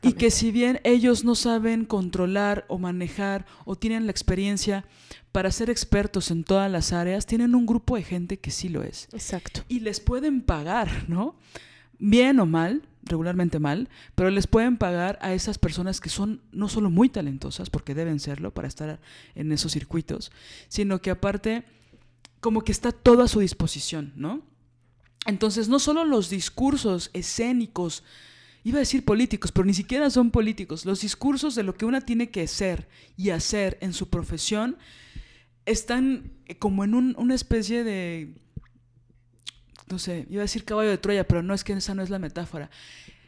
y 0.00 0.14
que 0.14 0.30
si 0.30 0.50
bien 0.50 0.80
ellos 0.84 1.22
no 1.22 1.34
saben 1.34 1.84
controlar 1.84 2.64
o 2.68 2.78
manejar 2.78 3.44
o 3.66 3.76
tienen 3.76 4.06
la 4.06 4.10
experiencia 4.10 4.86
para 5.32 5.52
ser 5.52 5.68
expertos 5.68 6.30
en 6.30 6.42
todas 6.42 6.70
las 6.70 6.94
áreas, 6.94 7.26
tienen 7.26 7.54
un 7.54 7.66
grupo 7.66 7.96
de 7.96 8.02
gente 8.02 8.38
que 8.38 8.50
sí 8.50 8.70
lo 8.70 8.82
es 8.82 9.06
Exacto. 9.12 9.60
y 9.68 9.80
les 9.80 10.00
pueden 10.00 10.40
pagar, 10.40 11.10
¿no? 11.10 11.36
Bien 11.98 12.40
o 12.40 12.46
mal, 12.46 12.88
regularmente 13.02 13.58
mal, 13.58 13.90
pero 14.14 14.30
les 14.30 14.46
pueden 14.46 14.78
pagar 14.78 15.18
a 15.20 15.34
esas 15.34 15.58
personas 15.58 16.00
que 16.00 16.08
son 16.08 16.40
no 16.52 16.70
solo 16.70 16.88
muy 16.88 17.10
talentosas, 17.10 17.68
porque 17.68 17.94
deben 17.94 18.18
serlo 18.18 18.54
para 18.54 18.68
estar 18.68 18.98
en 19.34 19.52
esos 19.52 19.72
circuitos, 19.72 20.32
sino 20.68 21.02
que 21.02 21.10
aparte 21.10 21.64
como 22.40 22.62
que 22.62 22.72
está 22.72 22.92
todo 22.92 23.22
a 23.22 23.28
su 23.28 23.40
disposición, 23.40 24.14
¿no? 24.16 24.40
Entonces, 25.26 25.68
no 25.68 25.78
solo 25.78 26.04
los 26.04 26.30
discursos 26.30 27.10
escénicos, 27.12 28.02
iba 28.64 28.76
a 28.76 28.80
decir 28.80 29.04
políticos, 29.04 29.52
pero 29.52 29.64
ni 29.66 29.74
siquiera 29.74 30.10
son 30.10 30.30
políticos, 30.30 30.84
los 30.84 31.00
discursos 31.02 31.54
de 31.54 31.62
lo 31.62 31.74
que 31.74 31.84
una 31.84 32.00
tiene 32.00 32.30
que 32.30 32.46
ser 32.46 32.88
y 33.16 33.30
hacer 33.30 33.78
en 33.80 33.92
su 33.92 34.08
profesión 34.08 34.76
están 35.66 36.32
eh, 36.46 36.56
como 36.58 36.84
en 36.84 36.94
un- 36.94 37.14
una 37.18 37.34
especie 37.34 37.84
de, 37.84 38.34
no 39.90 39.98
sé, 39.98 40.26
iba 40.30 40.40
a 40.40 40.44
decir 40.48 40.64
caballo 40.64 40.90
de 40.90 40.98
Troya, 40.98 41.26
pero 41.26 41.42
no 41.42 41.52
es 41.54 41.64
que 41.64 41.72
esa 41.74 41.94
no 41.94 42.02
es 42.02 42.10
la 42.10 42.18
metáfora. 42.18 42.70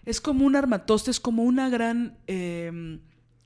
Es 0.04 0.20
como 0.20 0.44
un 0.46 0.56
armatoste, 0.56 1.10
es 1.10 1.20
como 1.20 1.42
una 1.44 1.68
gran 1.68 2.18
eh, 2.26 2.98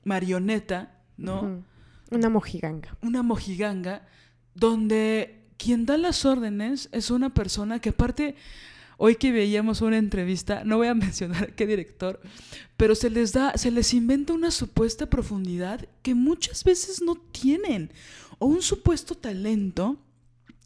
marioneta, 0.03 0.99
¿no? 1.17 1.63
Una 2.09 2.29
mojiganga. 2.29 2.97
una 3.01 3.21
mojiganga 3.23 4.07
donde 4.55 5.36
quien 5.57 5.85
da 5.85 5.97
las 5.97 6.25
órdenes 6.25 6.89
es 6.91 7.11
una 7.11 7.33
persona 7.33 7.79
que 7.79 7.89
aparte, 7.89 8.35
hoy 8.97 9.15
que 9.15 9.31
veíamos 9.31 9.81
una 9.81 9.97
entrevista, 9.97 10.63
no 10.63 10.77
voy 10.77 10.87
a 10.87 10.93
mencionar 10.95 11.53
qué 11.53 11.67
director, 11.67 12.21
pero 12.77 12.95
se 12.95 13.09
les 13.09 13.33
da, 13.33 13.57
se 13.57 13.71
les 13.71 13.93
inventa 13.93 14.33
una 14.33 14.51
supuesta 14.51 15.07
profundidad 15.07 15.87
que 16.01 16.15
muchas 16.15 16.63
veces 16.63 17.01
no 17.01 17.15
tienen, 17.15 17.91
o 18.39 18.45
un 18.45 18.61
supuesto 18.61 19.15
talento. 19.15 19.97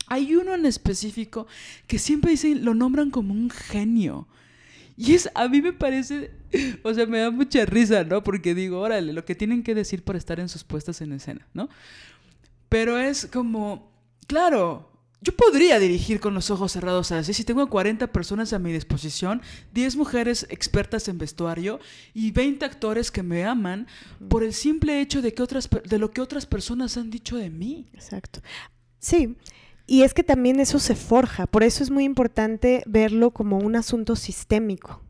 Hay 0.07 0.35
uno 0.35 0.53
en 0.53 0.65
específico 0.65 1.47
que 1.87 1.97
siempre 1.97 2.31
dicen, 2.31 2.65
lo 2.65 2.73
nombran 2.73 3.11
como 3.11 3.33
un 3.33 3.49
genio. 3.49 4.27
Y 4.97 5.13
es, 5.13 5.29
a 5.35 5.47
mí 5.47 5.61
me 5.61 5.71
parece, 5.71 6.31
o 6.83 6.93
sea, 6.93 7.05
me 7.05 7.19
da 7.19 7.31
mucha 7.31 7.65
risa, 7.65 8.03
¿no? 8.03 8.23
Porque 8.23 8.53
digo, 8.53 8.79
órale, 8.79 9.13
lo 9.13 9.23
que 9.23 9.35
tienen 9.35 9.63
que 9.63 9.73
decir 9.73 10.03
para 10.03 10.17
estar 10.17 10.39
en 10.39 10.49
sus 10.49 10.63
puestas 10.65 10.99
en 11.01 11.13
escena, 11.13 11.47
¿no? 11.53 11.69
Pero 12.67 12.97
es 12.97 13.25
como, 13.25 13.90
claro, 14.27 14.91
yo 15.23 15.35
podría 15.35 15.77
dirigir 15.77 16.19
con 16.19 16.33
los 16.33 16.49
ojos 16.49 16.71
cerrados 16.71 17.11
así. 17.11 17.33
Si 17.33 17.43
tengo 17.43 17.69
40 17.69 18.07
personas 18.11 18.53
a 18.53 18.59
mi 18.59 18.73
disposición, 18.73 19.41
10 19.73 19.95
mujeres 19.95 20.47
expertas 20.49 21.07
en 21.07 21.19
vestuario 21.19 21.79
y 22.13 22.31
20 22.31 22.65
actores 22.65 23.11
que 23.11 23.21
me 23.21 23.45
aman 23.45 23.87
por 24.29 24.43
el 24.43 24.53
simple 24.53 24.99
hecho 24.99 25.21
de, 25.21 25.33
que 25.33 25.43
otras, 25.43 25.69
de 25.69 25.99
lo 25.99 26.09
que 26.09 26.21
otras 26.21 26.47
personas 26.47 26.97
han 26.97 27.11
dicho 27.11 27.37
de 27.37 27.51
mí. 27.51 27.87
Exacto. 27.93 28.41
Sí. 28.97 29.35
Y 29.85 30.03
es 30.03 30.15
que 30.15 30.23
también 30.23 30.59
eso 30.59 30.79
se 30.79 30.95
forja. 30.95 31.45
Por 31.45 31.63
eso 31.63 31.83
es 31.83 31.91
muy 31.91 32.03
importante 32.03 32.81
verlo 32.87 33.31
como 33.31 33.59
un 33.59 33.75
asunto 33.75 34.15
sistémico. 34.15 35.01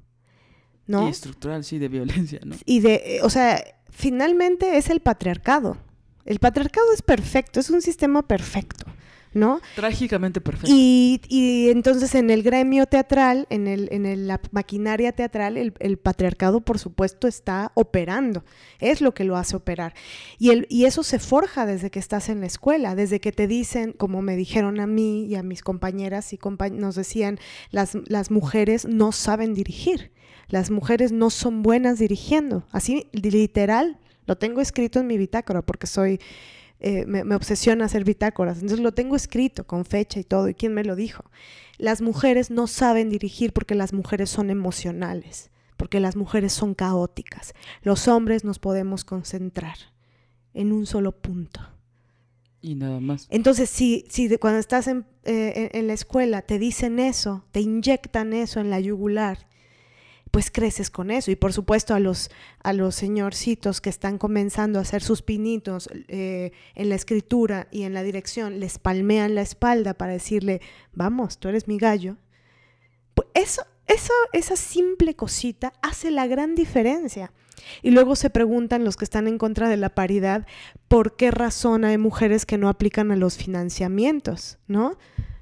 ¿No? 0.87 1.07
Y 1.07 1.11
estructural, 1.11 1.63
sí, 1.63 1.77
de 1.77 1.87
violencia, 1.87 2.41
¿no? 2.43 2.55
Y 2.65 2.81
de, 2.81 2.95
eh, 3.05 3.19
o 3.23 3.29
sea, 3.29 3.63
finalmente 3.89 4.77
es 4.77 4.89
el 4.89 4.99
patriarcado. 4.99 5.77
El 6.25 6.39
patriarcado 6.39 6.91
es 6.93 7.01
perfecto, 7.01 7.59
es 7.59 7.69
un 7.69 7.81
sistema 7.81 8.27
perfecto, 8.27 8.85
¿no? 9.33 9.61
Trágicamente 9.75 10.41
perfecto. 10.41 10.69
Y, 10.75 11.21
y 11.27 11.69
entonces 11.69 12.15
en 12.15 12.29
el 12.29 12.43
gremio 12.43 12.85
teatral, 12.85 13.47
en, 13.49 13.67
el, 13.67 13.87
en 13.91 14.05
el- 14.05 14.27
la 14.27 14.39
maquinaria 14.51 15.11
teatral, 15.13 15.57
el, 15.57 15.73
el 15.79 15.97
patriarcado, 15.97 16.61
por 16.61 16.79
supuesto, 16.79 17.27
está 17.27 17.71
operando. 17.75 18.43
Es 18.79 19.01
lo 19.01 19.13
que 19.13 19.23
lo 19.23 19.37
hace 19.37 19.55
operar. 19.55 19.93
Y, 20.37 20.49
el, 20.49 20.67
y 20.69 20.85
eso 20.85 21.03
se 21.03 21.19
forja 21.19 21.65
desde 21.65 21.89
que 21.91 21.99
estás 21.99 22.29
en 22.29 22.39
la 22.41 22.47
escuela, 22.47 22.95
desde 22.95 23.19
que 23.19 23.31
te 23.31 23.47
dicen, 23.47 23.93
como 23.93 24.21
me 24.21 24.35
dijeron 24.35 24.79
a 24.79 24.87
mí 24.87 25.25
y 25.25 25.35
a 25.35 25.43
mis 25.43 25.61
compañeras 25.61 26.33
y 26.33 26.37
compa- 26.37 26.71
nos 26.71 26.95
decían, 26.95 27.39
las, 27.71 27.97
las 28.07 28.31
mujeres 28.31 28.85
no 28.85 29.11
saben 29.11 29.53
dirigir. 29.53 30.11
Las 30.47 30.69
mujeres 30.71 31.13
no 31.13 31.29
son 31.29 31.63
buenas 31.63 31.97
dirigiendo. 31.99 32.65
Así, 32.71 33.07
literal, 33.13 33.97
lo 34.25 34.37
tengo 34.37 34.59
escrito 34.59 34.99
en 34.99 35.07
mi 35.07 35.17
bitácora 35.17 35.61
porque 35.61 35.87
soy 35.87 36.19
eh, 36.81 37.05
me, 37.05 37.23
me 37.23 37.35
obsesiona 37.35 37.85
hacer 37.85 38.03
bitácoras. 38.03 38.57
Entonces 38.57 38.79
lo 38.79 38.91
tengo 38.93 39.15
escrito 39.15 39.65
con 39.65 39.85
fecha 39.85 40.19
y 40.19 40.23
todo. 40.23 40.49
¿Y 40.49 40.53
quién 40.53 40.73
me 40.73 40.83
lo 40.83 40.95
dijo? 40.95 41.23
Las 41.77 42.01
mujeres 42.01 42.51
no 42.51 42.67
saben 42.67 43.09
dirigir 43.09 43.53
porque 43.53 43.75
las 43.75 43.93
mujeres 43.93 44.29
son 44.29 44.49
emocionales, 44.49 45.49
porque 45.77 45.99
las 45.99 46.15
mujeres 46.15 46.53
son 46.53 46.73
caóticas. 46.75 47.53
Los 47.81 48.07
hombres 48.07 48.43
nos 48.43 48.59
podemos 48.59 49.03
concentrar 49.05 49.77
en 50.53 50.71
un 50.73 50.85
solo 50.85 51.11
punto. 51.13 51.61
Y 52.61 52.75
nada 52.75 52.99
más. 52.99 53.25
Entonces, 53.31 53.69
si, 53.69 54.05
si 54.09 54.27
de- 54.27 54.37
cuando 54.37 54.59
estás 54.59 54.87
en, 54.87 55.05
eh, 55.23 55.69
en- 55.73 55.79
en 55.79 55.87
la 55.87 55.93
escuela 55.93 56.43
te 56.43 56.59
dicen 56.59 56.99
eso, 56.99 57.43
te 57.51 57.61
inyectan 57.61 58.33
eso 58.33 58.59
en 58.59 58.69
la 58.69 58.79
yugular, 58.79 59.47
pues 60.31 60.49
creces 60.49 60.89
con 60.89 61.11
eso. 61.11 61.29
Y 61.29 61.35
por 61.35 61.53
supuesto 61.53 61.93
a 61.93 61.99
los, 61.99 62.31
a 62.63 62.73
los 62.73 62.95
señorcitos 62.95 63.81
que 63.81 63.89
están 63.89 64.17
comenzando 64.17 64.79
a 64.79 64.81
hacer 64.81 65.03
sus 65.03 65.21
pinitos 65.21 65.89
eh, 66.07 66.51
en 66.73 66.89
la 66.89 66.95
escritura 66.95 67.67
y 67.69 67.83
en 67.83 67.93
la 67.93 68.01
dirección, 68.01 68.59
les 68.59 68.79
palmean 68.79 69.35
la 69.35 69.41
espalda 69.41 69.93
para 69.93 70.13
decirle, 70.13 70.61
vamos, 70.93 71.37
tú 71.37 71.49
eres 71.49 71.67
mi 71.67 71.77
gallo. 71.77 72.15
Pues 73.13 73.27
eso, 73.33 73.63
eso, 73.87 74.13
esa 74.31 74.55
simple 74.55 75.15
cosita 75.15 75.73
hace 75.81 76.11
la 76.11 76.27
gran 76.27 76.55
diferencia. 76.55 77.33
Y 77.81 77.91
luego 77.91 78.15
se 78.15 78.29
preguntan 78.29 78.85
los 78.85 78.95
que 78.95 79.05
están 79.05 79.27
en 79.27 79.37
contra 79.37 79.69
de 79.69 79.77
la 79.77 79.93
paridad, 79.93 80.47
¿por 80.87 81.15
qué 81.15 81.29
razón 81.29 81.85
hay 81.85 81.97
mujeres 81.97 82.45
que 82.45 82.57
no 82.57 82.69
aplican 82.69 83.11
a 83.11 83.15
los 83.15 83.37
financiamientos? 83.37 84.57
¿No? 84.67 84.97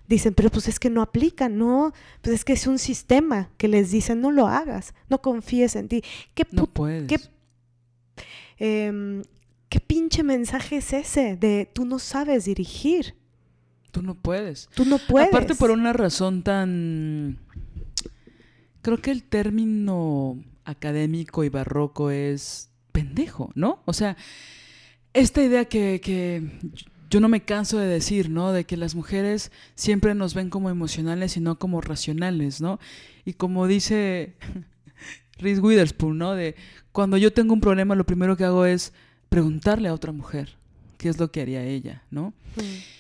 Dicen, 0.10 0.34
pero 0.34 0.50
pues 0.50 0.68
es 0.68 0.80
que 0.80 0.90
no 0.90 1.02
aplican, 1.02 1.58
no, 1.58 1.94
pues 2.22 2.36
es 2.36 2.44
que 2.44 2.54
es 2.54 2.68
un 2.68 2.80
sistema 2.80 3.52
que 3.58 3.68
les 3.68 3.92
dicen, 3.92 4.20
no 4.20 4.32
lo 4.32 4.48
hagas, 4.48 4.94
no 5.08 5.22
confíes 5.22 5.76
en 5.76 5.88
ti. 5.88 6.04
¿Qué, 6.34 6.46
No 6.52 6.66
puedes. 6.66 7.08
qué, 7.08 7.20
em, 8.58 9.24
¿Qué 9.70 9.80
pinche 9.80 10.24
mensaje 10.24 10.78
es 10.78 10.94
ese 10.94 11.38
de 11.38 11.70
tú 11.72 11.86
no 11.86 12.00
sabes 12.00 12.46
dirigir? 12.46 13.14
Tú 13.92 14.02
no 14.02 14.16
puedes. 14.16 14.68
Tú 14.74 14.84
no 14.84 14.98
puedes. 14.98 15.30
Aparte 15.30 15.54
por 15.54 15.70
una 15.70 15.94
razón 15.94 16.42
tan 16.42 17.38
creo 18.82 18.98
que 18.98 19.12
el 19.12 19.24
término 19.24 20.44
académico 20.66 21.44
y 21.44 21.50
barroco 21.50 22.10
es 22.10 22.72
pendejo, 22.92 23.52
¿no? 23.56 23.82
O 23.86 23.94
sea, 23.94 24.18
esta 25.14 25.44
idea 25.44 25.66
que, 25.66 26.02
que 26.02 26.60
yo 27.10 27.20
no 27.20 27.28
me 27.28 27.42
canso 27.42 27.78
de 27.78 27.88
decir, 27.88 28.30
¿no? 28.30 28.52
De 28.52 28.66
que 28.66 28.78
las 28.78 28.96
mujeres 28.96 29.52
siempre 29.76 30.14
nos 30.16 30.34
ven 30.34 30.50
como 30.50 30.70
emocionales 30.70 31.38
y 31.38 31.40
no 31.40 31.58
como 31.58 31.82
racionales, 31.82 32.62
¿no? 32.62 32.80
Y 33.26 33.34
como 33.34 33.68
dice 33.68 34.36
Reese 35.38 35.62
Witherspoon, 35.62 36.18
¿no? 36.18 36.34
De 36.34 36.56
cuando 36.92 37.18
yo 37.18 37.34
tengo 37.34 37.54
un 37.54 37.62
problema, 37.62 37.96
lo 37.96 38.06
primero 38.06 38.38
que 38.38 38.46
hago 38.46 38.66
es 38.66 38.94
preguntarle 39.30 39.88
a 39.90 39.94
otra 39.94 40.12
mujer 40.12 40.58
qué 40.98 41.10
es 41.10 41.20
lo 41.20 41.32
que 41.32 41.42
haría 41.42 41.64
ella, 41.64 42.04
¿no? 42.12 42.34
Mm. 42.56 43.00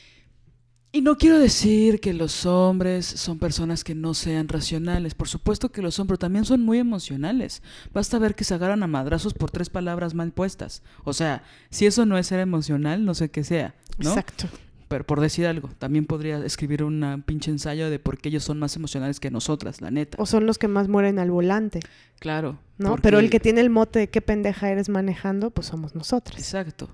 Y 0.91 1.01
no 1.01 1.19
quiero 1.19 1.37
decir 1.37 1.99
que 1.99 2.13
los 2.15 2.47
hombres 2.47 3.05
son 3.05 3.37
personas 3.37 3.83
que 3.83 3.93
no 3.93 4.15
sean 4.15 4.47
racionales. 4.47 5.13
Por 5.13 5.27
supuesto 5.27 5.71
que 5.71 5.83
lo 5.83 5.91
son, 5.91 6.07
pero 6.07 6.17
también 6.17 6.45
son 6.45 6.63
muy 6.63 6.79
emocionales. 6.79 7.61
Basta 7.93 8.17
ver 8.17 8.33
que 8.33 8.43
se 8.43 8.55
agarran 8.55 8.81
a 8.81 8.87
madrazos 8.87 9.35
por 9.35 9.51
tres 9.51 9.69
palabras 9.69 10.15
mal 10.15 10.31
puestas. 10.31 10.81
O 11.03 11.13
sea, 11.13 11.43
si 11.69 11.85
eso 11.85 12.07
no 12.07 12.17
es 12.17 12.25
ser 12.25 12.39
emocional, 12.39 13.05
no 13.05 13.13
sé 13.13 13.29
qué 13.29 13.43
sea, 13.43 13.75
¿no? 13.99 14.09
Exacto. 14.09 14.47
Pero 14.87 15.05
por 15.05 15.21
decir 15.21 15.45
algo, 15.45 15.69
también 15.77 16.05
podría 16.05 16.43
escribir 16.43 16.83
un 16.83 17.23
pinche 17.25 17.51
ensayo 17.51 17.91
de 17.91 17.99
por 17.99 18.17
qué 18.17 18.29
ellos 18.29 18.43
son 18.43 18.57
más 18.57 18.75
emocionales 18.75 19.19
que 19.19 19.29
nosotras, 19.29 19.81
la 19.81 19.91
neta. 19.91 20.17
O 20.19 20.25
son 20.25 20.47
los 20.47 20.57
que 20.57 20.67
más 20.67 20.87
mueren 20.87 21.19
al 21.19 21.29
volante. 21.29 21.79
Claro. 22.19 22.57
¿No? 22.79 22.95
Pero 22.97 23.19
el 23.19 23.29
que 23.29 23.39
tiene 23.39 23.61
el 23.61 23.69
mote 23.69 23.99
de 23.99 24.09
qué 24.09 24.21
pendeja 24.21 24.71
eres 24.71 24.89
manejando, 24.89 25.51
pues 25.51 25.67
somos 25.67 25.93
nosotras. 25.93 26.39
Exacto 26.39 26.89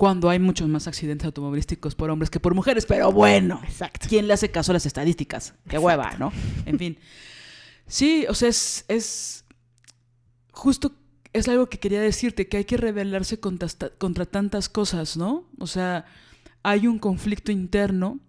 cuando 0.00 0.30
hay 0.30 0.38
muchos 0.38 0.66
más 0.66 0.86
accidentes 0.86 1.26
automovilísticos 1.26 1.94
por 1.94 2.08
hombres 2.08 2.30
que 2.30 2.40
por 2.40 2.54
mujeres, 2.54 2.86
pero 2.86 3.12
bueno, 3.12 3.60
Exacto. 3.62 4.06
¿quién 4.08 4.26
le 4.26 4.32
hace 4.32 4.50
caso 4.50 4.72
a 4.72 4.74
las 4.74 4.86
estadísticas? 4.86 5.52
Qué 5.68 5.76
hueva, 5.76 6.14
¿no? 6.18 6.32
En 6.64 6.78
fin. 6.78 6.98
Sí, 7.86 8.24
o 8.26 8.32
sea, 8.32 8.48
es, 8.48 8.86
es 8.88 9.44
justo, 10.52 10.92
es 11.34 11.48
algo 11.48 11.68
que 11.68 11.78
quería 11.78 12.00
decirte, 12.00 12.48
que 12.48 12.56
hay 12.56 12.64
que 12.64 12.78
rebelarse 12.78 13.40
contra, 13.40 13.68
contra 13.98 14.24
tantas 14.24 14.70
cosas, 14.70 15.18
¿no? 15.18 15.44
O 15.58 15.66
sea, 15.66 16.06
hay 16.62 16.86
un 16.86 16.98
conflicto 16.98 17.52
interno, 17.52 18.20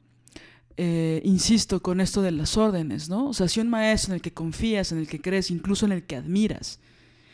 eh, 0.77 1.21
insisto, 1.25 1.81
con 1.81 2.01
esto 2.01 2.21
de 2.21 2.31
las 2.31 2.57
órdenes, 2.57 3.09
¿no? 3.09 3.27
O 3.27 3.33
sea, 3.33 3.47
si 3.47 3.59
un 3.59 3.69
maestro 3.69 4.13
en 4.13 4.15
el 4.15 4.21
que 4.21 4.33
confías, 4.33 4.91
en 4.91 4.97
el 4.97 5.07
que 5.07 5.21
crees, 5.21 5.51
incluso 5.51 5.85
en 5.85 5.91
el 5.91 6.03
que 6.03 6.15
admiras, 6.15 6.79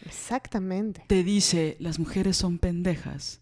Exactamente. 0.08 1.04
Te 1.08 1.24
dice, 1.24 1.78
las 1.80 2.00
mujeres 2.00 2.38
son 2.38 2.58
pendejas 2.58 3.42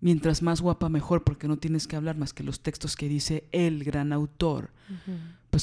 mientras 0.00 0.42
más 0.42 0.60
guapa 0.60 0.88
mejor, 0.88 1.24
porque 1.24 1.48
no 1.48 1.56
tienes 1.56 1.86
que 1.86 1.96
hablar 1.96 2.16
más 2.16 2.34
que 2.34 2.42
los 2.42 2.60
textos 2.60 2.94
que 2.96 3.08
dice 3.08 3.48
el 3.52 3.84
gran 3.84 4.12
autor. 4.12 4.70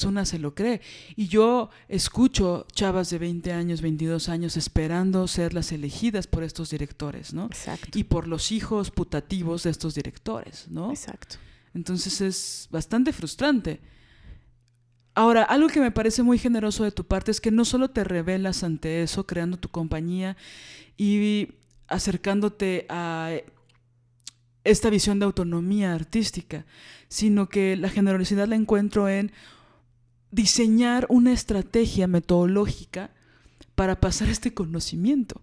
Una 0.04 0.24
se 0.24 0.38
lo 0.38 0.54
cree. 0.54 0.80
Y 1.16 1.28
yo 1.28 1.70
escucho 1.88 2.66
chavas 2.72 3.10
de 3.10 3.18
20 3.18 3.52
años, 3.52 3.82
22 3.82 4.28
años 4.28 4.56
esperando 4.56 5.28
ser 5.28 5.54
las 5.54 5.72
elegidas 5.72 6.26
por 6.26 6.42
estos 6.42 6.70
directores, 6.70 7.32
¿no? 7.32 7.46
Exacto. 7.46 7.98
Y 7.98 8.04
por 8.04 8.26
los 8.26 8.52
hijos 8.52 8.90
putativos 8.90 9.62
de 9.64 9.70
estos 9.70 9.94
directores, 9.94 10.66
¿no? 10.68 10.90
Exacto. 10.90 11.36
Entonces 11.74 12.20
es 12.20 12.68
bastante 12.70 13.12
frustrante. 13.12 13.80
Ahora, 15.14 15.42
algo 15.42 15.68
que 15.68 15.80
me 15.80 15.90
parece 15.90 16.22
muy 16.22 16.38
generoso 16.38 16.84
de 16.84 16.92
tu 16.92 17.04
parte 17.04 17.30
es 17.30 17.40
que 17.40 17.50
no 17.50 17.64
solo 17.64 17.90
te 17.90 18.02
revelas 18.02 18.64
ante 18.64 19.02
eso, 19.02 19.26
creando 19.26 19.58
tu 19.58 19.68
compañía 19.68 20.36
y 20.96 21.48
acercándote 21.86 22.86
a 22.88 23.30
esta 24.64 24.90
visión 24.90 25.18
de 25.18 25.26
autonomía 25.26 25.92
artística, 25.92 26.64
sino 27.08 27.48
que 27.48 27.76
la 27.76 27.90
generosidad 27.90 28.48
la 28.48 28.56
encuentro 28.56 29.08
en 29.08 29.32
diseñar 30.32 31.06
una 31.08 31.32
estrategia 31.32 32.08
metodológica 32.08 33.10
para 33.76 34.00
pasar 34.00 34.28
este 34.28 34.52
conocimiento, 34.52 35.40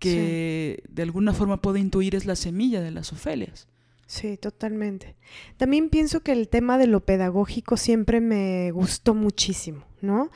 que 0.00 0.82
de 0.88 1.02
alguna 1.02 1.34
forma 1.34 1.60
puedo 1.60 1.76
intuir 1.76 2.14
es 2.14 2.24
la 2.24 2.36
semilla 2.36 2.80
de 2.80 2.92
las 2.92 3.12
Ofelias. 3.12 3.66
Sí, 4.06 4.38
totalmente. 4.38 5.16
También 5.58 5.90
pienso 5.90 6.20
que 6.20 6.32
el 6.32 6.48
tema 6.48 6.78
de 6.78 6.86
lo 6.86 7.00
pedagógico 7.00 7.76
siempre 7.76 8.20
me 8.22 8.70
gustó 8.70 9.14
muchísimo, 9.14 9.84
¿no? 10.00 10.30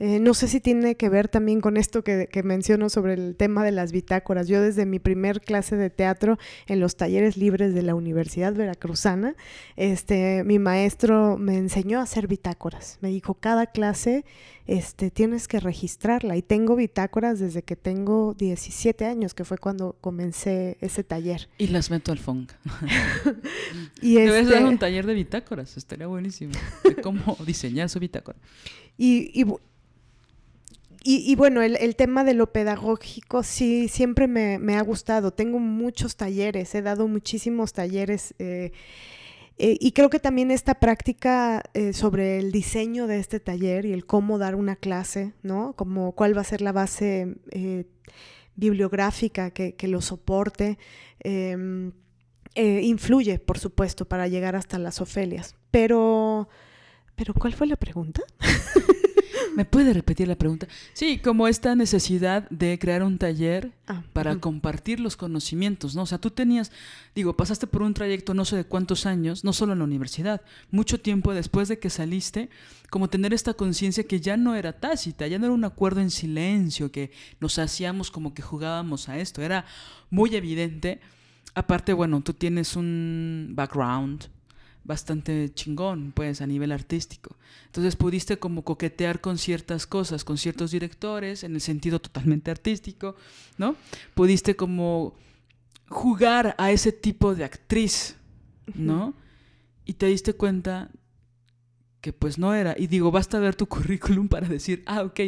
Eh, 0.00 0.18
no 0.18 0.34
sé 0.34 0.48
si 0.48 0.60
tiene 0.60 0.96
que 0.96 1.08
ver 1.08 1.28
también 1.28 1.60
con 1.60 1.76
esto 1.76 2.02
que, 2.02 2.28
menciono 2.42 2.88
sobre 2.88 3.14
el 3.14 3.36
tema 3.36 3.64
de 3.64 3.70
las 3.70 3.92
bitácoras. 3.92 4.48
Yo 4.48 4.60
desde 4.60 4.86
mi 4.86 4.98
primer 4.98 5.40
clase 5.40 5.76
de 5.76 5.88
teatro 5.88 6.36
en 6.66 6.80
los 6.80 6.96
talleres 6.96 7.36
libres 7.36 7.74
de 7.74 7.82
la 7.82 7.94
Universidad 7.94 8.54
Veracruzana, 8.54 9.36
este, 9.76 10.42
mi 10.44 10.58
maestro 10.58 11.38
me 11.38 11.56
enseñó 11.56 12.00
a 12.00 12.02
hacer 12.02 12.26
bitácoras. 12.26 12.98
Me 13.02 13.10
dijo, 13.10 13.34
cada 13.34 13.66
clase 13.66 14.24
este, 14.66 15.12
tienes 15.12 15.46
que 15.46 15.60
registrarla. 15.60 16.36
Y 16.36 16.42
tengo 16.42 16.74
bitácoras 16.74 17.38
desde 17.38 17.62
que 17.62 17.76
tengo 17.76 18.34
17 18.34 19.04
años, 19.04 19.32
que 19.32 19.44
fue 19.44 19.58
cuando 19.58 19.96
comencé 20.00 20.76
ese 20.80 21.04
taller. 21.04 21.48
Y 21.56 21.68
las 21.68 21.90
meto 21.90 22.10
al 22.10 22.18
FONG. 22.18 22.48
y 24.02 24.16
Debes 24.16 24.48
este... 24.48 24.64
un 24.64 24.78
taller 24.78 25.06
de 25.06 25.14
bitácoras, 25.14 25.76
estaría 25.76 26.08
buenísimo. 26.08 26.52
De 26.82 26.96
cómo 26.96 27.36
diseñar 27.46 27.88
su 27.88 28.00
bitácora. 28.00 28.38
Y, 28.96 29.30
y, 29.40 29.44
y, 31.06 31.34
bueno, 31.36 31.60
el, 31.60 31.96
tema 31.96 32.24
de 32.24 32.32
lo 32.32 32.50
pedagógico 32.50 33.42
sí 33.42 33.88
siempre 33.88 34.26
me, 34.26 34.74
ha 34.74 34.80
gustado. 34.80 35.32
Tengo 35.32 35.58
muchos 35.58 36.16
talleres, 36.16 36.74
he 36.74 36.80
dado 36.80 37.08
muchísimos 37.08 37.74
talleres. 37.74 38.34
Eh, 38.38 38.72
eh, 39.58 39.76
y 39.78 39.92
creo 39.92 40.08
que 40.08 40.18
también 40.18 40.50
esta 40.50 40.80
práctica 40.80 41.62
eh, 41.74 41.92
sobre 41.92 42.38
el 42.38 42.52
diseño 42.52 43.06
de 43.06 43.18
este 43.18 43.38
taller 43.38 43.84
y 43.84 43.92
el 43.92 44.06
cómo 44.06 44.38
dar 44.38 44.54
una 44.54 44.76
clase, 44.76 45.34
¿no? 45.42 45.74
Como 45.74 46.12
cuál 46.12 46.34
va 46.34 46.40
a 46.40 46.44
ser 46.44 46.62
la 46.62 46.72
base 46.72 47.36
bibliográfica 48.56 49.50
que, 49.50 49.74
que, 49.74 49.88
lo 49.88 50.00
soporte, 50.00 50.78
em, 51.20 51.92
influye, 52.56 53.38
por 53.38 53.58
supuesto, 53.58 54.06
para 54.06 54.26
llegar 54.26 54.56
hasta 54.56 54.78
las 54.78 55.02
Ofelias. 55.02 55.54
Pero, 55.70 56.48
pero 57.14 57.34
¿cuál 57.34 57.52
fue 57.52 57.66
la 57.66 57.76
pregunta? 57.76 58.22
¿Me 59.54 59.64
puede 59.64 59.92
repetir 59.92 60.26
la 60.26 60.34
pregunta? 60.34 60.66
Sí, 60.94 61.18
como 61.18 61.46
esta 61.46 61.76
necesidad 61.76 62.48
de 62.50 62.78
crear 62.78 63.04
un 63.04 63.18
taller 63.18 63.72
ah, 63.86 64.02
para 64.12 64.36
compartir 64.40 64.98
los 64.98 65.16
conocimientos, 65.16 65.94
¿no? 65.94 66.02
O 66.02 66.06
sea, 66.06 66.18
tú 66.18 66.30
tenías, 66.30 66.72
digo, 67.14 67.36
pasaste 67.36 67.68
por 67.68 67.82
un 67.82 67.94
trayecto 67.94 68.34
no 68.34 68.44
sé 68.44 68.56
de 68.56 68.64
cuántos 68.64 69.06
años, 69.06 69.44
no 69.44 69.52
solo 69.52 69.72
en 69.72 69.78
la 69.78 69.84
universidad, 69.84 70.42
mucho 70.70 71.00
tiempo 71.00 71.32
después 71.32 71.68
de 71.68 71.78
que 71.78 71.88
saliste, 71.88 72.50
como 72.90 73.08
tener 73.08 73.32
esta 73.32 73.54
conciencia 73.54 74.04
que 74.04 74.20
ya 74.20 74.36
no 74.36 74.56
era 74.56 74.72
tácita, 74.72 75.26
ya 75.28 75.38
no 75.38 75.46
era 75.46 75.54
un 75.54 75.64
acuerdo 75.64 76.00
en 76.00 76.10
silencio, 76.10 76.90
que 76.90 77.12
nos 77.40 77.58
hacíamos 77.58 78.10
como 78.10 78.34
que 78.34 78.42
jugábamos 78.42 79.08
a 79.08 79.18
esto, 79.18 79.40
era 79.40 79.66
muy 80.10 80.34
evidente. 80.34 81.00
Aparte, 81.54 81.92
bueno, 81.92 82.20
tú 82.22 82.32
tienes 82.34 82.74
un 82.74 83.52
background 83.54 84.24
bastante 84.84 85.52
chingón, 85.52 86.12
pues, 86.12 86.40
a 86.40 86.46
nivel 86.46 86.70
artístico. 86.70 87.36
Entonces 87.66 87.96
pudiste 87.96 88.38
como 88.38 88.62
coquetear 88.62 89.20
con 89.20 89.38
ciertas 89.38 89.86
cosas, 89.86 90.24
con 90.24 90.38
ciertos 90.38 90.70
directores, 90.70 91.42
en 91.42 91.54
el 91.54 91.60
sentido 91.60 92.00
totalmente 92.00 92.50
artístico, 92.50 93.16
¿no? 93.58 93.76
Pudiste 94.14 94.54
como 94.56 95.14
jugar 95.88 96.54
a 96.58 96.70
ese 96.70 96.92
tipo 96.92 97.34
de 97.34 97.44
actriz, 97.44 98.16
¿no? 98.74 99.14
Y 99.84 99.94
te 99.94 100.06
diste 100.06 100.34
cuenta 100.34 100.90
que 102.00 102.12
pues 102.12 102.36
no 102.36 102.52
era. 102.52 102.74
Y 102.78 102.86
digo, 102.86 103.10
basta 103.10 103.38
ver 103.38 103.54
tu 103.54 103.66
currículum 103.74 104.28
para 104.28 104.46
decir, 104.46 104.82
ah, 104.86 105.02
ok, 105.02 105.20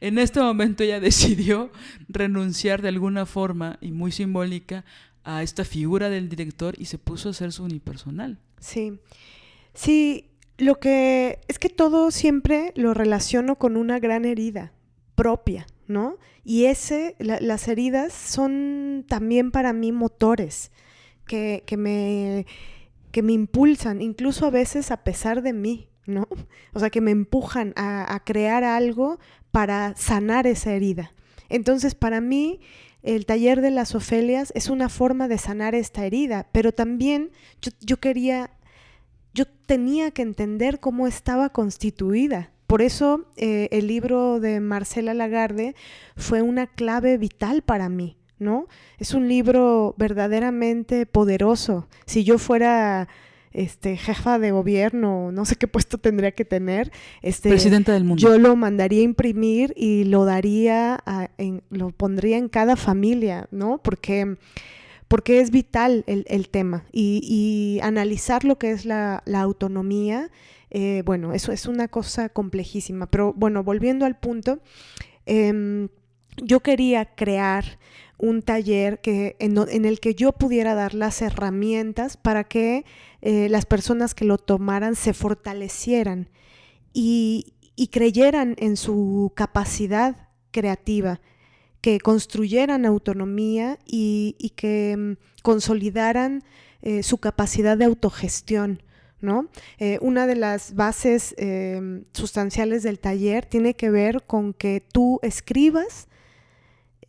en 0.00 0.18
este 0.18 0.40
momento 0.40 0.82
ella 0.82 0.98
decidió 0.98 1.70
renunciar 2.08 2.80
de 2.80 2.88
alguna 2.88 3.26
forma 3.26 3.78
y 3.82 3.92
muy 3.92 4.12
simbólica 4.12 4.84
a 5.24 5.42
esta 5.42 5.64
figura 5.64 6.08
del 6.08 6.28
director 6.28 6.74
y 6.78 6.86
se 6.86 6.98
puso 6.98 7.28
a 7.28 7.32
hacer 7.32 7.52
su 7.52 7.64
unipersonal. 7.64 8.38
Sí, 8.60 8.98
sí, 9.74 10.30
lo 10.58 10.78
que 10.78 11.40
es 11.48 11.58
que 11.58 11.68
todo 11.68 12.10
siempre 12.10 12.72
lo 12.76 12.94
relaciono 12.94 13.56
con 13.56 13.76
una 13.76 13.98
gran 13.98 14.24
herida 14.24 14.72
propia, 15.14 15.66
¿no? 15.86 16.18
Y 16.44 16.64
ese, 16.64 17.16
las 17.18 17.68
heridas 17.68 18.12
son 18.12 19.04
también 19.08 19.50
para 19.50 19.72
mí 19.72 19.92
motores 19.92 20.72
que, 21.26 21.62
que, 21.66 21.76
me, 21.76 22.46
que 23.10 23.22
me 23.22 23.32
impulsan, 23.32 24.02
incluso 24.02 24.46
a 24.46 24.50
veces 24.50 24.90
a 24.90 25.04
pesar 25.04 25.42
de 25.42 25.52
mí, 25.52 25.88
¿no? 26.06 26.26
O 26.72 26.80
sea, 26.80 26.90
que 26.90 27.00
me 27.00 27.12
empujan 27.12 27.72
a, 27.76 28.12
a 28.14 28.24
crear 28.24 28.64
algo 28.64 29.18
para 29.50 29.94
sanar 29.96 30.46
esa 30.46 30.72
herida. 30.72 31.12
Entonces, 31.48 31.94
para 31.94 32.20
mí, 32.20 32.60
el 33.02 33.26
taller 33.26 33.60
de 33.60 33.70
las 33.70 33.94
Ofelias 33.94 34.52
es 34.54 34.68
una 34.68 34.88
forma 34.88 35.28
de 35.28 35.38
sanar 35.38 35.74
esta 35.74 36.06
herida, 36.06 36.46
pero 36.52 36.72
también 36.72 37.30
yo, 37.80 37.98
quería, 37.98 38.50
yo 39.34 39.44
tenía 39.66 40.12
que 40.12 40.22
entender 40.22 40.78
cómo 40.80 41.06
estaba 41.06 41.48
constituida. 41.50 42.52
Por 42.66 42.80
eso 42.80 43.26
eh, 43.36 43.68
el 43.72 43.86
libro 43.88 44.40
de 44.40 44.60
Marcela 44.60 45.14
Lagarde 45.14 45.74
fue 46.16 46.42
una 46.42 46.66
clave 46.66 47.18
vital 47.18 47.62
para 47.62 47.88
mí, 47.88 48.16
¿no? 48.38 48.66
Es 48.98 49.14
un 49.14 49.28
libro 49.28 49.94
verdaderamente 49.98 51.04
poderoso. 51.04 51.88
Si 52.06 52.24
yo 52.24 52.38
fuera 52.38 53.08
este, 53.52 53.96
jefa 53.96 54.38
de 54.38 54.50
gobierno, 54.50 55.30
no 55.32 55.44
sé 55.44 55.56
qué 55.56 55.68
puesto 55.68 55.98
tendría 55.98 56.32
que 56.32 56.44
tener, 56.44 56.90
este, 57.22 57.48
Presidenta 57.50 57.92
del 57.92 58.04
mundo. 58.04 58.20
yo 58.22 58.38
lo 58.38 58.56
mandaría 58.56 59.00
a 59.00 59.04
imprimir 59.04 59.74
y 59.76 60.04
lo 60.04 60.24
daría, 60.24 60.98
a- 61.06 61.28
en- 61.38 61.62
lo 61.70 61.90
pondría 61.90 62.38
en 62.38 62.48
cada 62.48 62.76
familia, 62.76 63.48
¿no? 63.50 63.78
Porque, 63.78 64.36
porque 65.08 65.40
es 65.40 65.50
vital 65.50 66.04
el, 66.06 66.24
el 66.28 66.48
tema 66.48 66.84
y, 66.92 67.20
y 67.22 67.80
analizar 67.82 68.44
lo 68.44 68.58
que 68.58 68.70
es 68.70 68.84
la, 68.86 69.22
la 69.26 69.40
autonomía, 69.42 70.30
eh, 70.70 71.02
bueno, 71.04 71.34
eso 71.34 71.52
es 71.52 71.66
una 71.66 71.88
cosa 71.88 72.30
complejísima, 72.30 73.06
pero 73.06 73.34
bueno, 73.34 73.62
volviendo 73.62 74.06
al 74.06 74.18
punto, 74.18 74.60
em, 75.26 75.88
yo 76.42 76.60
quería 76.60 77.04
crear 77.14 77.78
un 78.18 78.40
taller 78.42 79.00
que, 79.00 79.36
en, 79.38 79.56
en 79.68 79.84
el 79.84 80.00
que 80.00 80.14
yo 80.14 80.32
pudiera 80.32 80.74
dar 80.74 80.94
las 80.94 81.20
herramientas 81.22 82.16
para 82.16 82.44
que 82.44 82.84
eh, 83.22 83.48
las 83.48 83.66
personas 83.66 84.14
que 84.14 84.24
lo 84.24 84.36
tomaran 84.36 84.96
se 84.96 85.14
fortalecieran 85.14 86.28
y, 86.92 87.54
creyeran 87.90 88.54
en 88.58 88.76
su 88.76 89.32
capacidad 89.34 90.28
creativa, 90.50 91.20
que 91.80 91.98
construyeran 91.98 92.86
autonomía 92.86 93.78
y, 93.86 94.52
que 94.56 94.96
mm, 94.96 95.42
consolidaran 95.42 96.42
eh, 96.82 97.02
su 97.02 97.18
capacidad 97.18 97.76
de 97.76 97.84
autogestión. 97.84 98.82
¿no? 99.20 99.48
Eh, 99.78 99.98
una 100.00 100.26
de 100.26 100.34
las 100.34 100.74
bases 100.74 101.32
eh, 101.38 102.02
sustanciales 102.12 102.82
del 102.82 102.98
taller 102.98 103.46
tiene 103.46 103.74
que 103.74 103.88
ver 103.88 104.24
con 104.26 104.52
que 104.52 104.84
tú 104.92 105.20
escribas 105.22 106.08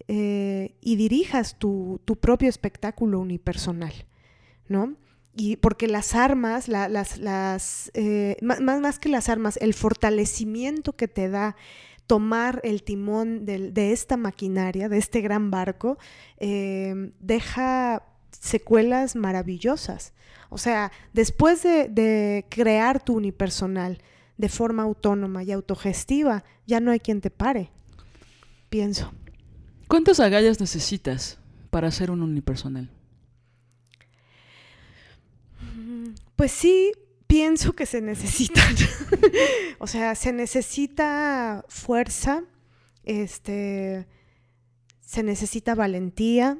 y 0.05 0.95
dirijas 0.95 1.57
tu, 1.57 2.01
tu 2.05 2.17
propio 2.17 2.49
espectáculo 2.49 3.19
unipersonal, 3.19 3.93
¿no? 4.67 4.95
Y 5.35 5.55
porque 5.57 5.87
las 5.87 6.13
armas, 6.15 6.67
la- 6.67 6.89
las, 6.89 7.17
las, 7.17 7.91
eh, 7.95 8.37
más, 8.41 8.61
más 8.61 8.99
que 8.99 9.09
las 9.09 9.29
armas, 9.29 9.57
el 9.61 9.73
fortalecimiento 9.73 10.93
que 10.93 11.07
te 11.07 11.29
da 11.29 11.55
tomar 12.05 12.59
el 12.63 12.83
timón 12.83 13.45
de 13.45 13.91
esta 13.93 14.17
maquinaria, 14.17 14.89
de 14.89 14.97
este 14.97 15.21
gran 15.21 15.49
barco, 15.49 15.97
eh, 16.37 17.11
deja 17.19 18.03
secuelas 18.31 19.15
maravillosas. 19.15 20.13
O 20.49 20.57
sea, 20.57 20.91
después 21.13 21.63
de, 21.63 21.87
de 21.87 22.45
crear 22.49 23.03
tu 23.03 23.15
unipersonal 23.15 23.99
de 24.37 24.49
forma 24.49 24.83
autónoma 24.83 25.43
y 25.43 25.51
autogestiva, 25.51 26.43
ya 26.67 26.79
no 26.79 26.91
hay 26.91 26.99
quien 26.99 27.21
te 27.21 27.31
pare, 27.31 27.71
pienso. 28.69 29.11
¿Cuántas 29.87 30.19
agallas 30.19 30.59
necesitas 30.59 31.39
para 31.69 31.89
ser 31.91 32.11
un 32.11 32.21
unipersonal? 32.21 32.89
Pues 36.35 36.51
sí, 36.51 36.91
pienso 37.27 37.73
que 37.73 37.85
se 37.85 38.01
necesitan. 38.01 38.75
o 39.79 39.87
sea, 39.87 40.15
se 40.15 40.33
necesita 40.33 41.65
fuerza, 41.67 42.43
este, 43.03 44.07
se 44.99 45.23
necesita 45.23 45.75
valentía, 45.75 46.57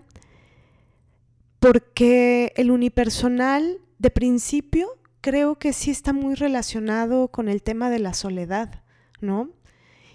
porque 1.59 2.53
el 2.55 2.71
unipersonal, 2.71 3.79
de 3.99 4.09
principio, 4.09 4.89
creo 5.21 5.57
que 5.57 5.71
sí 5.71 5.91
está 5.91 6.11
muy 6.11 6.35
relacionado 6.35 7.29
con 7.29 7.47
el 7.47 7.63
tema 7.63 7.89
de 7.89 7.99
la 7.99 8.13
soledad, 8.13 8.83
¿no? 9.21 9.49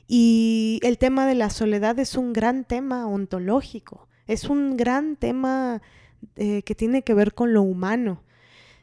Y 0.07 0.81
el 0.83 0.99
tema 0.99 1.27
de 1.27 1.35
la 1.35 1.51
soledad 1.51 1.99
es 1.99 2.17
un 2.17 2.33
gran 2.33 2.65
tema 2.65 3.07
ontológico, 3.07 4.09
es 4.27 4.45
un 4.45 4.77
gran 4.77 5.17
tema 5.17 5.81
eh, 6.37 6.63
que 6.63 6.75
tiene 6.75 7.03
que 7.03 7.15
ver 7.15 7.35
con 7.35 7.53
lo 7.55 7.63
humano. 7.63 8.23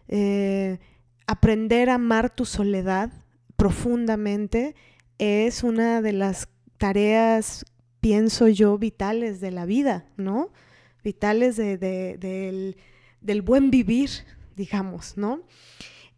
Eh, 0.07 0.79
aprender 1.27 1.89
a 1.89 1.95
amar 1.95 2.33
tu 2.33 2.45
soledad 2.45 3.11
profundamente 3.55 4.75
es 5.17 5.63
una 5.63 6.01
de 6.01 6.13
las 6.13 6.49
tareas, 6.77 7.65
pienso 8.01 8.47
yo, 8.47 8.77
vitales 8.77 9.39
de 9.41 9.51
la 9.51 9.65
vida, 9.65 10.05
¿no? 10.17 10.51
Vitales 11.03 11.55
de, 11.55 11.77
de, 11.77 12.17
del, 12.17 12.77
del 13.21 13.41
buen 13.41 13.71
vivir, 13.71 14.09
digamos, 14.55 15.17
¿no? 15.17 15.43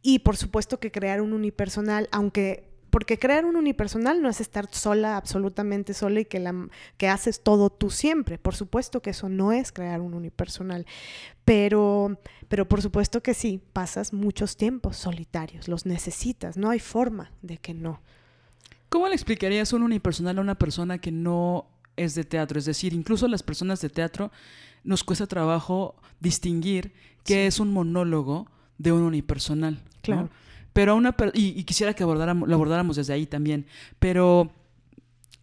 Y 0.01 0.19
por 0.19 0.37
supuesto 0.37 0.79
que 0.79 0.91
crear 0.91 1.21
un 1.21 1.33
unipersonal, 1.33 2.07
aunque 2.11 2.66
porque 2.97 3.19
crear 3.19 3.45
un 3.45 3.55
unipersonal 3.55 4.23
no 4.23 4.27
es 4.27 4.41
estar 4.41 4.67
sola, 4.71 5.17
absolutamente 5.17 5.93
sola 5.93 6.21
y 6.21 6.25
que, 6.25 6.39
la, 6.39 6.67
que 6.97 7.07
haces 7.07 7.43
todo 7.43 7.69
tú 7.69 7.91
siempre. 7.91 8.39
Por 8.39 8.55
supuesto 8.55 9.03
que 9.03 9.11
eso 9.11 9.29
no 9.29 9.51
es 9.51 9.71
crear 9.71 10.01
un 10.01 10.15
unipersonal. 10.15 10.87
Pero, 11.45 12.19
pero 12.47 12.67
por 12.67 12.81
supuesto 12.81 13.21
que 13.21 13.35
sí, 13.35 13.61
pasas 13.71 14.13
muchos 14.13 14.57
tiempos 14.57 14.97
solitarios, 14.97 15.67
los 15.67 15.85
necesitas, 15.85 16.57
no 16.57 16.71
hay 16.71 16.79
forma 16.79 17.31
de 17.43 17.59
que 17.59 17.75
no. 17.75 18.01
¿Cómo 18.89 19.07
le 19.07 19.13
explicarías 19.13 19.73
un 19.73 19.83
unipersonal 19.83 20.39
a 20.39 20.41
una 20.41 20.55
persona 20.55 20.97
que 20.97 21.11
no 21.11 21.67
es 21.97 22.15
de 22.15 22.23
teatro? 22.23 22.57
Es 22.57 22.65
decir, 22.65 22.93
incluso 22.93 23.27
las 23.27 23.43
personas 23.43 23.79
de 23.79 23.89
teatro 23.89 24.31
nos 24.83 25.03
cuesta 25.03 25.27
trabajo 25.27 25.93
distinguir 26.19 26.93
qué 27.23 27.33
Sí. 27.35 27.39
es 27.41 27.59
un 27.59 27.71
monólogo 27.71 28.47
de 28.79 28.91
un 28.91 29.03
unipersonal. 29.03 29.83
¿no? 30.07 30.31
Pero 30.77 30.91
a 30.91 30.95
una 30.95 31.15
y, 31.33 31.59
y 31.59 31.63
quisiera 31.63 31.95
que 31.95 32.03
abordáramos, 32.03 32.47
lo 32.47 32.53
abordáramos 32.53 32.97
desde 32.97 33.11
ahí 33.11 33.25
también. 33.25 33.65
Pero 33.97 34.51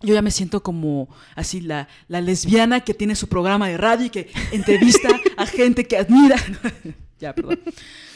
yo 0.01 0.15
ya 0.15 0.23
me 0.23 0.31
siento 0.31 0.63
como 0.63 1.09
así 1.35 1.61
la, 1.61 1.89
la 2.07 2.21
lesbiana 2.21 2.83
que 2.85 2.95
tiene 2.95 3.17
su 3.17 3.29
programa 3.29 3.67
de 3.67 3.77
radio 3.77 4.07
y 4.07 4.11
que 4.11 4.31
entrevista 4.53 5.09
a 5.37 5.45
gente 5.45 5.89
que 5.89 5.97
admira. 5.97 6.37
ya, 7.19 7.35
perdón. 7.35 7.59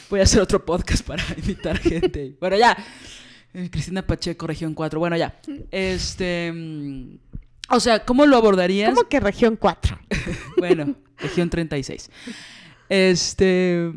Voy 0.09 0.21
a 0.21 0.23
hacer 0.23 0.39
otro 0.39 0.63
podcast 0.63 1.05
para 1.05 1.21
invitar 1.37 1.77
gente. 1.79 2.37
Bueno, 2.39 2.55
ya. 2.55 2.77
Eh, 3.53 3.67
Cristina 3.69 4.07
Pacheco, 4.07 4.47
región 4.47 4.73
4. 4.73 4.97
Bueno, 4.97 5.17
ya. 5.17 5.41
Este. 5.71 6.53
mm, 6.55 7.17
O 7.71 7.81
sea, 7.81 8.05
¿cómo 8.05 8.25
lo 8.27 8.37
abordarías? 8.37 8.93
¿Cómo 8.95 9.09
que 9.09 9.19
región 9.19 9.57
4? 9.57 9.99
Bueno, 10.57 10.95
región 11.17 11.49
36. 11.49 12.09
Este. 12.87 13.91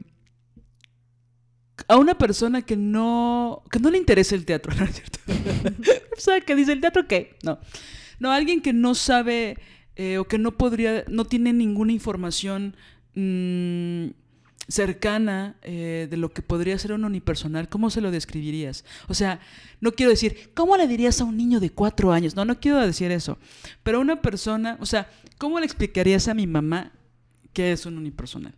A 1.89 1.97
una 1.97 2.17
persona 2.17 2.63
que 2.63 2.77
no. 2.77 3.63
que 3.71 3.79
no 3.79 3.91
le 3.91 3.99
interesa 3.99 4.35
el 4.35 4.45
teatro, 4.45 4.75
¿no 4.79 4.85
es 4.85 4.95
cierto? 4.95 5.19
Una 5.27 6.09
persona 6.11 6.41
que 6.41 6.55
dice, 6.55 6.73
¿el 6.73 6.81
teatro 6.81 7.07
qué? 7.07 7.37
No. 7.43 7.59
No, 8.19 8.31
alguien 8.31 8.61
que 8.61 8.73
no 8.73 8.95
sabe 8.95 9.59
eh, 9.97 10.19
o 10.19 10.25
que 10.27 10.39
no 10.39 10.53
podría. 10.57 11.05
no 11.09 11.25
tiene 11.25 11.53
ninguna 11.53 11.93
información 11.93 12.77
mm, 13.15 14.11
cercana 14.69 15.57
eh, 15.63 16.07
de 16.11 16.17
lo 16.17 16.33
que 16.33 16.43
podría 16.43 16.79
ser 16.79 16.93
un 16.93 17.05
unipersonal, 17.05 17.69
¿cómo 17.69 17.91
se 17.91 18.01
lo 18.01 18.11
describirías? 18.11 18.85
O 19.09 19.15
sea, 19.15 19.41
no 19.81 19.93
quiero 19.93 20.11
decir, 20.11 20.51
¿cómo 20.55 20.77
le 20.77 20.87
dirías 20.87 21.21
a 21.21 21.25
un 21.25 21.37
niño 21.37 21.61
de 21.61 21.71
cuatro 21.71 22.13
años? 22.13 22.37
No, 22.37 22.45
no 22.45 22.59
quiero 22.61 22.79
decir 22.79 23.11
eso. 23.11 23.39
Pero 23.83 23.99
a 23.99 24.01
una 24.01 24.23
persona, 24.23 24.77
o 24.81 24.87
sea, 24.87 25.11
¿cómo 25.39 25.59
le 25.59 25.67
explicarías 25.67 26.29
a 26.29 26.35
mi 26.35 26.47
mamá 26.47 26.93
qué 27.53 27.73
es 27.73 27.87
un 27.87 27.99
unipersonal? 27.99 28.55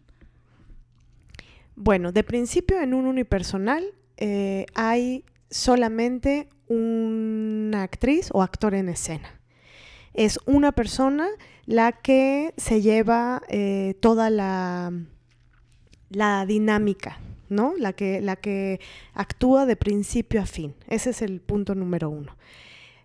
Bueno, 1.76 2.12
de 2.12 2.22
principio 2.22 2.80
en 2.80 2.94
un 2.94 3.06
unipersonal 3.06 3.84
eh, 4.16 4.66
hay 4.74 5.24
solamente 5.50 6.48
una 6.68 7.82
actriz 7.82 8.30
o 8.32 8.42
actor 8.42 8.74
en 8.74 8.88
escena. 8.88 9.40
Es 10.12 10.38
una 10.46 10.72
persona 10.72 11.28
la 11.66 11.92
que 11.92 12.54
se 12.56 12.80
lleva 12.80 13.42
eh, 13.48 13.96
toda 14.00 14.30
la, 14.30 14.92
la 16.10 16.46
dinámica, 16.46 17.18
¿no? 17.48 17.74
La 17.76 17.92
que, 17.92 18.20
la 18.20 18.36
que 18.36 18.80
actúa 19.12 19.66
de 19.66 19.76
principio 19.76 20.40
a 20.40 20.46
fin. 20.46 20.74
Ese 20.88 21.10
es 21.10 21.22
el 21.22 21.40
punto 21.40 21.74
número 21.74 22.08
uno. 22.08 22.36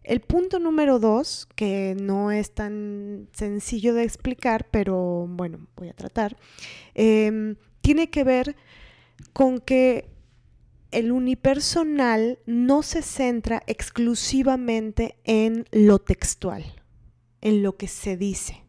El 0.03 0.22
punto 0.22 0.59
número 0.59 0.97
dos, 0.97 1.47
que 1.55 1.95
no 1.99 2.32
es 2.32 2.51
tan 2.51 3.28
sencillo 3.34 3.93
de 3.93 4.03
explicar, 4.03 4.67
pero 4.72 5.28
bueno, 5.28 5.67
voy 5.76 5.89
a 5.89 5.93
tratar, 5.93 6.38
em, 6.95 7.55
tiene 7.82 8.09
que 8.09 8.23
ver 8.23 8.55
con 9.34 9.59
que 9.59 10.09
el 10.91 11.11
unipersonal 11.11 12.39
no 12.45 12.82
se 12.82 13.01
centra 13.01 13.61
exclusivamente 13.67 15.17
en 15.23 15.65
lo 15.71 15.99
textual, 15.99 16.63
en 17.41 17.63
lo 17.63 17.77
que 17.77 17.88
se 17.88 18.17
dice. 18.17 18.63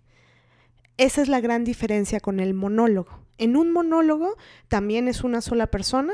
Esa 0.96 1.22
es 1.22 1.28
la 1.28 1.40
gran 1.40 1.64
diferencia 1.64 2.20
con 2.20 2.40
el 2.40 2.52
monólogo. 2.52 3.24
En 3.38 3.56
un 3.56 3.72
monólogo 3.72 4.36
también 4.68 5.08
es 5.08 5.24
una 5.24 5.40
sola 5.40 5.68
persona 5.68 6.12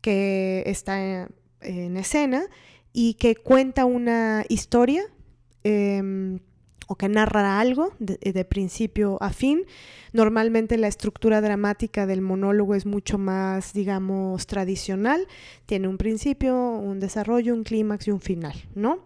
que 0.00 0.64
está 0.66 1.28
en 1.60 1.96
escena 1.96 2.46
y 2.92 3.14
que 3.14 3.36
cuenta 3.36 3.84
una 3.84 4.44
historia 4.48 5.04
eh, 5.62 6.40
o 6.90 6.96
que 6.96 7.08
narra 7.08 7.60
algo 7.60 7.92
de, 8.00 8.16
de, 8.32 8.44
principio 8.44 9.16
a 9.20 9.30
fin. 9.30 9.64
Normalmente 10.12 10.76
la 10.76 10.88
estructura 10.88 11.40
dramática 11.40 12.04
del 12.04 12.20
monólogo 12.20 12.74
es 12.74 12.84
mucho 12.84 13.16
más, 13.16 13.72
digamos, 13.72 14.48
tradicional. 14.48 15.28
Tiene 15.66 15.86
un 15.86 15.98
principio, 15.98 16.52
un 16.56 16.98
desarrollo, 16.98 17.54
un 17.54 17.62
clímax 17.62 18.08
y 18.08 18.10
un 18.10 18.20
final, 18.20 18.54
¿no? 18.74 19.04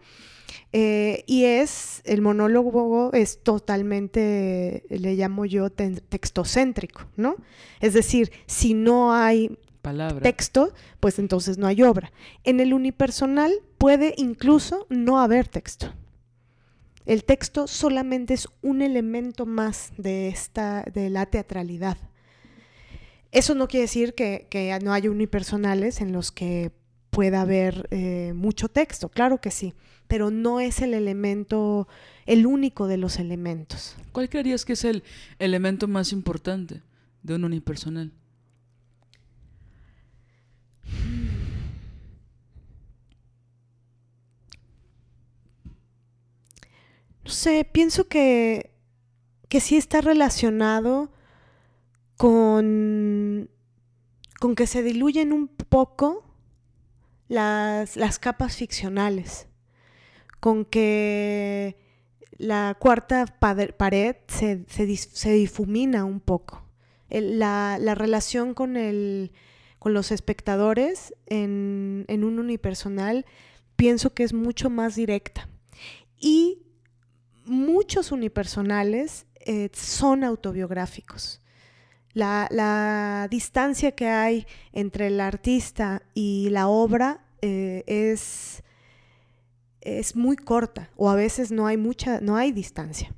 Eh, 0.72 1.24
y 1.26 1.44
es, 1.44 2.00
el 2.06 2.22
monólogo 2.22 3.12
es 3.12 3.42
totalmente, 3.42 4.84
le 4.88 5.14
llamo 5.14 5.44
yo, 5.44 5.68
te 5.68 5.90
textocéntrico, 5.90 7.02
¿no? 7.18 7.36
Es 7.80 7.92
decir, 7.92 8.32
si 8.46 8.72
no 8.72 9.12
hay 9.12 9.58
Palabra. 9.82 10.22
texto, 10.22 10.72
pues 11.00 11.18
entonces 11.18 11.58
no 11.58 11.66
hay 11.66 11.82
obra. 11.82 12.12
En 12.44 12.60
el 12.60 12.72
unipersonal 12.72 13.52
puede 13.76 14.14
incluso 14.16 14.86
no 14.88 15.20
haber 15.20 15.48
texto. 15.48 15.92
El 17.06 17.24
texto 17.24 17.66
solamente 17.66 18.34
es 18.34 18.48
un 18.62 18.80
elemento 18.80 19.44
más 19.46 19.92
de 19.98 20.28
esta, 20.28 20.82
de 20.82 21.10
la 21.10 21.26
teatralidad. 21.26 21.98
Eso 23.30 23.54
no 23.54 23.68
quiere 23.68 23.82
decir 23.82 24.14
que, 24.14 24.46
que 24.48 24.78
no 24.82 24.92
haya 24.92 25.10
unipersonales 25.10 26.00
en 26.00 26.12
los 26.12 26.32
que 26.32 26.72
pueda 27.10 27.42
haber 27.42 27.88
eh, 27.90 28.32
mucho 28.34 28.68
texto, 28.68 29.08
claro 29.08 29.40
que 29.40 29.50
sí, 29.50 29.74
pero 30.08 30.30
no 30.30 30.60
es 30.60 30.80
el 30.80 30.94
elemento, 30.94 31.86
el 32.26 32.46
único 32.46 32.88
de 32.88 32.96
los 32.96 33.18
elementos. 33.18 33.96
¿Cuál 34.12 34.28
creerías 34.28 34.64
que 34.64 34.72
es 34.72 34.84
el 34.84 35.04
elemento 35.38 35.86
más 35.86 36.12
importante 36.12 36.82
de 37.22 37.34
un 37.34 37.44
unipersonal? 37.44 38.12
No 47.24 47.30
sé, 47.30 47.64
pienso 47.70 48.06
que, 48.06 48.74
que 49.48 49.60
sí 49.60 49.76
está 49.76 50.00
relacionado 50.00 51.10
con, 52.16 53.50
con 54.40 54.54
que 54.54 54.66
se 54.66 54.82
diluyen 54.82 55.32
un 55.32 55.48
poco 55.48 56.24
las, 57.28 57.96
las 57.96 58.18
capas 58.18 58.56
ficcionales, 58.56 59.48
con 60.40 60.66
que 60.66 61.76
la 62.36 62.76
cuarta 62.78 63.24
pared 63.26 64.16
se, 64.28 64.64
se, 64.68 64.96
se 64.96 65.32
difumina 65.32 66.04
un 66.04 66.20
poco. 66.20 66.62
La, 67.08 67.78
la, 67.80 67.94
relación 67.94 68.54
con, 68.54 68.76
el, 68.76 69.32
con 69.78 69.94
los 69.94 70.10
espectadores 70.10 71.14
en, 71.26 72.04
en, 72.08 72.24
un 72.24 72.40
unipersonal 72.40 73.24
pienso 73.76 74.14
que 74.14 74.24
es 74.24 74.32
mucho 74.32 74.68
más 74.68 74.96
directa. 74.96 75.48
Y 76.18 76.63
muchos 77.44 78.12
unipersonales 78.12 79.26
eh, 79.40 79.70
son 79.72 80.24
autobiográficos. 80.24 81.40
La, 82.12 82.48
la, 82.50 83.26
distancia 83.30 83.92
que 83.92 84.06
hay 84.06 84.46
entre 84.72 85.08
el 85.08 85.20
artista 85.20 86.02
y 86.14 86.48
la 86.50 86.68
obra 86.68 87.24
eh, 87.42 87.82
es, 87.86 88.62
es 89.80 90.14
muy 90.14 90.36
corta 90.36 90.90
o 90.96 91.10
a 91.10 91.16
veces 91.16 91.50
no 91.50 91.66
hay 91.66 91.76
mucha, 91.76 92.20
no 92.20 92.36
hay 92.36 92.52
distancia. 92.52 93.12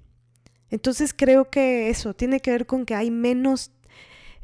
Entonces 0.70 1.14
creo 1.14 1.51
que 1.51 1.91
eso 1.91 2.14
tiene 2.14 2.41
que 2.41 2.51
ver 2.51 2.66
con 2.66 2.87
que 2.87 2.95
hay 2.95 3.11
menos 3.11 3.70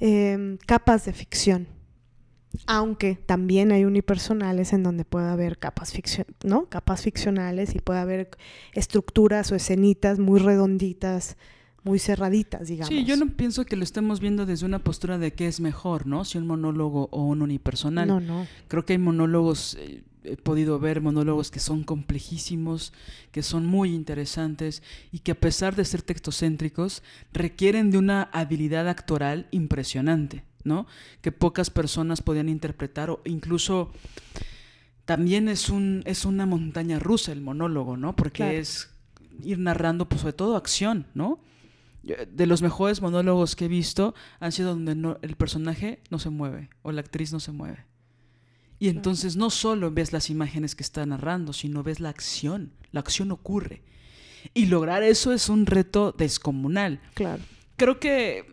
eh, 0.01 0.59
capas 0.67 1.05
de 1.07 1.13
ficción 1.13 1.67
aunque 2.67 3.17
también 3.17 3.73
hay 3.73 3.85
unipersonales 3.85 4.73
en 4.73 4.83
donde 4.83 5.05
puede 5.05 5.29
haber 5.29 5.59
capas, 5.59 5.93
¿no? 6.45 6.67
capas 6.67 7.03
ficcionales 7.03 7.75
y 7.75 7.81
puede 7.81 8.01
haber 8.01 8.31
estructuras 8.73 9.51
o 9.53 9.55
escenitas 9.55 10.19
muy 10.19 10.41
redonditas, 10.41 11.37
muy 11.85 11.99
cerraditas, 11.99 12.69
digamos. 12.69 12.89
Sí, 12.89 13.05
yo 13.05 13.17
no 13.17 13.29
pienso 13.29 13.65
que 13.65 13.77
lo 13.77 13.85
estemos 13.85 14.21
viendo 14.21 14.47
desde 14.47 14.67
una 14.67 14.79
postura 14.79 15.19
de 15.19 15.33
qué 15.33 15.49
es 15.49 15.61
mejor, 15.61 16.07
¿no? 16.07 16.25
Si 16.25 16.39
un 16.39 16.47
monólogo 16.47 17.09
o 17.11 17.25
un 17.25 17.43
unipersonal. 17.43 18.07
No, 18.07 18.21
no. 18.21 18.47
Creo 18.69 18.85
que 18.85 18.93
hay 18.93 18.99
monólogos, 18.99 19.77
eh, 19.81 20.05
he 20.23 20.37
podido 20.37 20.79
ver 20.79 21.01
monólogos 21.01 21.51
que 21.51 21.59
son 21.59 21.83
complejísimos, 21.83 22.93
que 23.33 23.43
son 23.43 23.67
muy 23.67 23.93
interesantes 23.95 24.83
y 25.11 25.21
que 25.21 25.33
a 25.33 25.41
pesar 25.41 25.75
de 25.75 25.85
ser 25.85 26.03
textocéntricos, 26.03 27.03
requieren 27.33 27.91
de 27.91 27.99
una 27.99 28.23
habilidad 28.33 28.89
actoral 28.89 29.49
impresionante. 29.51 30.45
¿No? 30.65 30.87
Que 31.21 31.33
pocas 31.33 31.71
personas 31.71 32.23
podían 32.23 32.49
interpretar 32.49 33.11
o 33.11 33.21
incluso 33.25 33.91
también 35.05 35.49
es 35.49 35.69
un 35.69 36.03
es 36.07 36.25
una 36.25 36.47
montaña 36.47 36.99
rusa 36.99 37.33
el 37.33 37.41
monólogo, 37.41 37.97
¿no? 37.97 38.15
Porque 38.15 38.45
claro. 38.45 38.59
es 38.59 38.91
ir 39.43 39.59
narrando 39.59 40.09
pues 40.09 40.21
sobre 40.21 40.35
todo 40.35 40.57
acción, 40.57 41.07
¿no? 41.15 41.41
De 42.03 42.47
los 42.47 42.63
mejores 42.63 43.01
monólogos 43.01 43.55
que 43.55 43.67
he 43.67 43.69
visto 43.69 44.15
han 44.41 44.51
sido 44.51 44.71
donde 44.71 44.95
no, 44.97 45.19
el 45.23 45.37
personaje 45.37 46.03
no 46.11 46.19
se 46.19 46.31
mueve 46.31 46.69
o 46.83 46.91
la 46.91 47.01
actriz 47.01 47.33
no 47.33 47.39
se 47.39 47.53
mueve. 47.53 47.85
Y 48.81 48.89
entonces 48.89 49.37
no 49.37 49.51
solo 49.51 49.93
ves 49.93 50.13
las 50.13 50.29
imágenes 50.29 50.75
que 50.75 50.83
está 50.83 51.07
narrando, 51.07 51.53
sino 51.53 51.85
ves 51.85 52.01
la 52.01 52.09
acción. 52.09 52.73
La 52.91 52.99
acción 52.99 53.31
ocurre. 53.31 53.85
Y 54.55 54.67
lograr 54.67 55.05
eso 55.05 55.33
es 55.33 55.49
un 55.49 55.67
reto 55.67 56.11
descomunal. 56.11 57.01
Claro. 57.15 57.45
Creo 57.77 58.01
que 58.01 58.52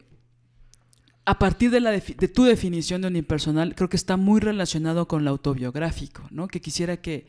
a 1.25 1.37
partir 1.37 1.71
de, 1.71 1.79
la 1.79 1.91
de, 1.91 2.01
de, 2.01 2.27
tu 2.27 2.43
definición 2.43 3.01
de 3.01 3.07
unipersonal, 3.07 3.75
creo 3.75 3.89
que 3.89 3.97
está 3.97 4.17
muy 4.17 4.39
relacionado 4.39 5.07
con 5.07 5.23
lo 5.23 5.29
autobiográfico, 5.31 6.23
¿no? 6.31 6.47
Que 6.47 6.61
quisiera 6.61 6.97
que, 6.97 7.27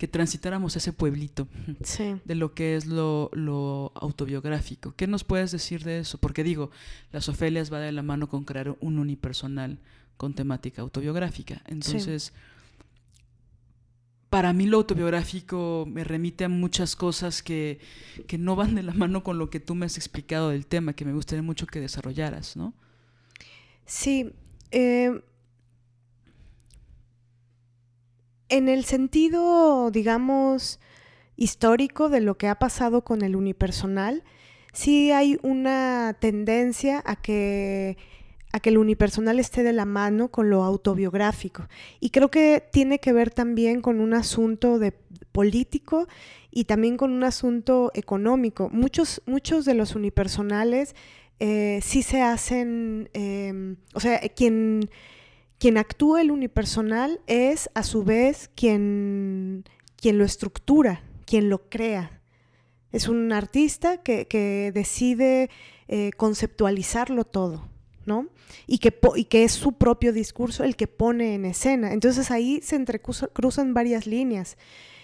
que 0.00 0.08
transitáramos 0.08 0.76
ese 0.76 0.94
pueblito 0.94 1.46
sí. 1.84 2.16
de 2.24 2.34
lo 2.34 2.54
que 2.54 2.74
es 2.74 2.86
lo, 2.86 3.30
lo, 3.34 3.92
autobiográfico. 3.94 4.94
¿Qué 4.96 5.06
nos 5.06 5.24
puedes 5.24 5.52
decir 5.52 5.84
de 5.84 5.98
eso? 5.98 6.16
Porque 6.16 6.42
digo, 6.42 6.70
las 7.12 7.28
Ofelias 7.28 7.70
va 7.70 7.80
de 7.80 7.92
la 7.92 8.02
mano 8.02 8.26
con 8.26 8.44
crear 8.44 8.74
un 8.80 8.98
unipersonal 8.98 9.78
con 10.16 10.32
temática 10.32 10.80
autobiográfica. 10.80 11.60
Entonces, 11.66 12.22
sí. 12.22 12.32
para 14.30 14.54
mí 14.54 14.64
lo 14.64 14.78
autobiográfico 14.78 15.86
me 15.86 16.02
remite 16.02 16.44
a 16.44 16.48
muchas 16.48 16.96
cosas 16.96 17.42
que, 17.42 17.78
que 18.26 18.38
no 18.38 18.56
van 18.56 18.76
de 18.76 18.82
la 18.82 18.94
mano 18.94 19.22
con 19.22 19.36
lo 19.36 19.50
que 19.50 19.60
tú 19.60 19.74
me 19.74 19.84
has 19.84 19.98
explicado 19.98 20.48
del 20.48 20.66
tema, 20.66 20.94
que 20.94 21.04
me 21.04 21.12
gustaría 21.12 21.42
mucho 21.42 21.66
que 21.66 21.78
desarrollaras, 21.78 22.56
¿no? 22.56 22.72
Sí. 23.86 24.32
Eh, 24.70 25.22
en 28.48 28.68
el 28.68 28.84
sentido, 28.84 29.90
digamos, 29.90 30.80
histórico 31.36 32.08
de 32.08 32.20
lo 32.20 32.36
que 32.36 32.48
ha 32.48 32.58
pasado 32.58 33.02
con 33.02 33.22
el 33.22 33.36
unipersonal, 33.36 34.24
sí 34.72 35.12
hay 35.12 35.38
una 35.42 36.16
tendencia 36.20 37.02
a 37.06 37.16
que 37.16 37.96
a 38.52 38.60
que 38.60 38.70
el 38.70 38.78
unipersonal 38.78 39.38
esté 39.38 39.62
de 39.62 39.72
la 39.72 39.84
mano 39.84 40.28
con 40.28 40.50
lo 40.50 40.64
autobiográfico. 40.64 41.68
Y 42.00 42.10
creo 42.10 42.30
que 42.30 42.62
tiene 42.72 42.98
que 42.98 43.12
ver 43.12 43.30
también 43.30 43.80
con 43.80 44.00
un 44.00 44.12
asunto 44.12 44.78
de 44.78 44.92
político 45.32 46.08
y 46.50 46.64
también 46.64 46.96
con 46.96 47.12
un 47.12 47.22
asunto 47.22 47.92
económico. 47.94 48.68
Muchos, 48.70 49.22
muchos 49.26 49.64
de 49.64 49.74
los 49.74 49.94
unipersonales 49.94 50.96
eh, 51.40 51.80
sí 51.82 52.02
se 52.02 52.22
hacen, 52.22 53.08
eh, 53.14 53.74
o 53.94 54.00
sea, 54.00 54.20
quien, 54.36 54.90
quien 55.58 55.78
actúa 55.78 56.20
el 56.20 56.30
unipersonal 56.30 57.20
es 57.26 57.70
a 57.74 57.82
su 57.82 58.04
vez 58.04 58.50
quien, 58.54 59.64
quien 59.96 60.18
lo 60.18 60.24
estructura, 60.24 61.02
quien 61.24 61.48
lo 61.48 61.68
crea. 61.68 62.20
Es 62.92 63.08
un 63.08 63.32
artista 63.32 64.02
que, 64.02 64.26
que 64.26 64.70
decide 64.74 65.48
eh, 65.88 66.10
conceptualizarlo 66.16 67.24
todo, 67.24 67.68
¿no? 68.04 68.28
Y 68.66 68.78
que, 68.78 68.96
y 69.16 69.24
que 69.24 69.44
es 69.44 69.52
su 69.52 69.72
propio 69.72 70.12
discurso 70.12 70.62
el 70.62 70.76
que 70.76 70.88
pone 70.88 71.34
en 71.34 71.46
escena. 71.46 71.92
Entonces 71.92 72.30
ahí 72.30 72.60
se 72.62 72.76
entrecruzan 72.76 73.74
varias 73.74 74.06
líneas. 74.06 74.56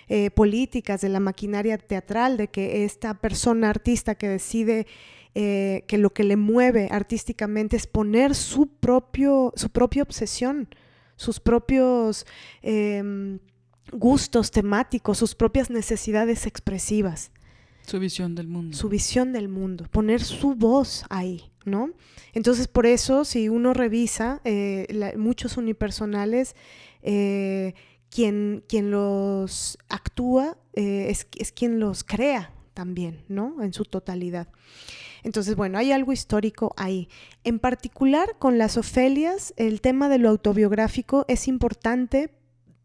Eh, 0.09 0.31
políticas 0.31 1.01
de 1.01 1.09
la 1.09 1.19
maquinaria 1.19 1.79
teatral, 1.79 2.37
de 2.37 2.47
que 2.47 2.85
esta 2.85 3.15
persona 3.15 3.71
artista 3.71 4.15
que 4.15 4.29
decide 4.29 4.87
eh, 5.39 5.85
que 5.87 5.99
lo 5.99 6.15
que 6.15 6.25
le 6.25 6.37
mueve 6.37 6.89
artísticamente 6.91 7.77
es 7.77 7.87
poner 7.87 8.35
su, 8.35 8.69
propio, 8.69 9.53
su 9.55 9.69
propia 9.69 10.03
obsesión, 10.03 10.69
sus 11.17 11.41
propios 11.41 12.25
eh, 12.63 13.39
gustos 13.93 14.51
temáticos, 14.51 15.19
sus 15.19 15.35
propias 15.35 15.69
necesidades 15.69 16.47
expresivas. 16.47 17.33
Su 17.83 18.01
visión 18.01 18.35
del 18.35 18.49
mundo. 18.49 18.77
Su 18.77 18.89
visión 18.89 19.33
del 19.33 19.49
mundo, 19.49 19.87
poner 19.91 20.23
su 20.23 20.55
voz 20.55 21.05
ahí, 21.09 21.53
¿no? 21.67 21.91
Entonces, 22.33 22.67
por 22.67 22.87
eso, 22.87 23.25
si 23.25 23.49
uno 23.49 23.75
revisa 23.75 24.41
eh, 24.45 24.87
la, 24.91 25.13
muchos 25.17 25.57
unipersonales, 25.57 26.57
eh, 27.03 27.75
quien, 28.11 28.65
quien, 28.69 28.91
los 28.91 29.79
actúa 29.89 30.57
eh, 30.73 31.09
es, 31.11 31.29
es, 31.37 31.53
quien 31.53 31.79
los 31.79 32.03
crea 32.05 32.53
también, 32.75 33.23
¿no? 33.29 33.63
En 33.63 33.73
su 33.73 33.85
totalidad. 33.85 34.49
Entonces, 35.27 35.57
bueno, 35.57 35.77
hay 35.77 35.91
algo 35.91 36.13
histórico 36.13 36.73
ahí. 36.77 37.09
En 37.43 37.59
particular, 37.59 38.37
con 38.39 38.59
las 38.59 38.77
Ofelias, 38.77 39.55
el 39.57 39.81
tema 39.81 40.09
de 40.09 40.19
lo 40.19 40.29
autobiográfico 40.29 41.25
es 41.27 41.49
importante 41.49 42.31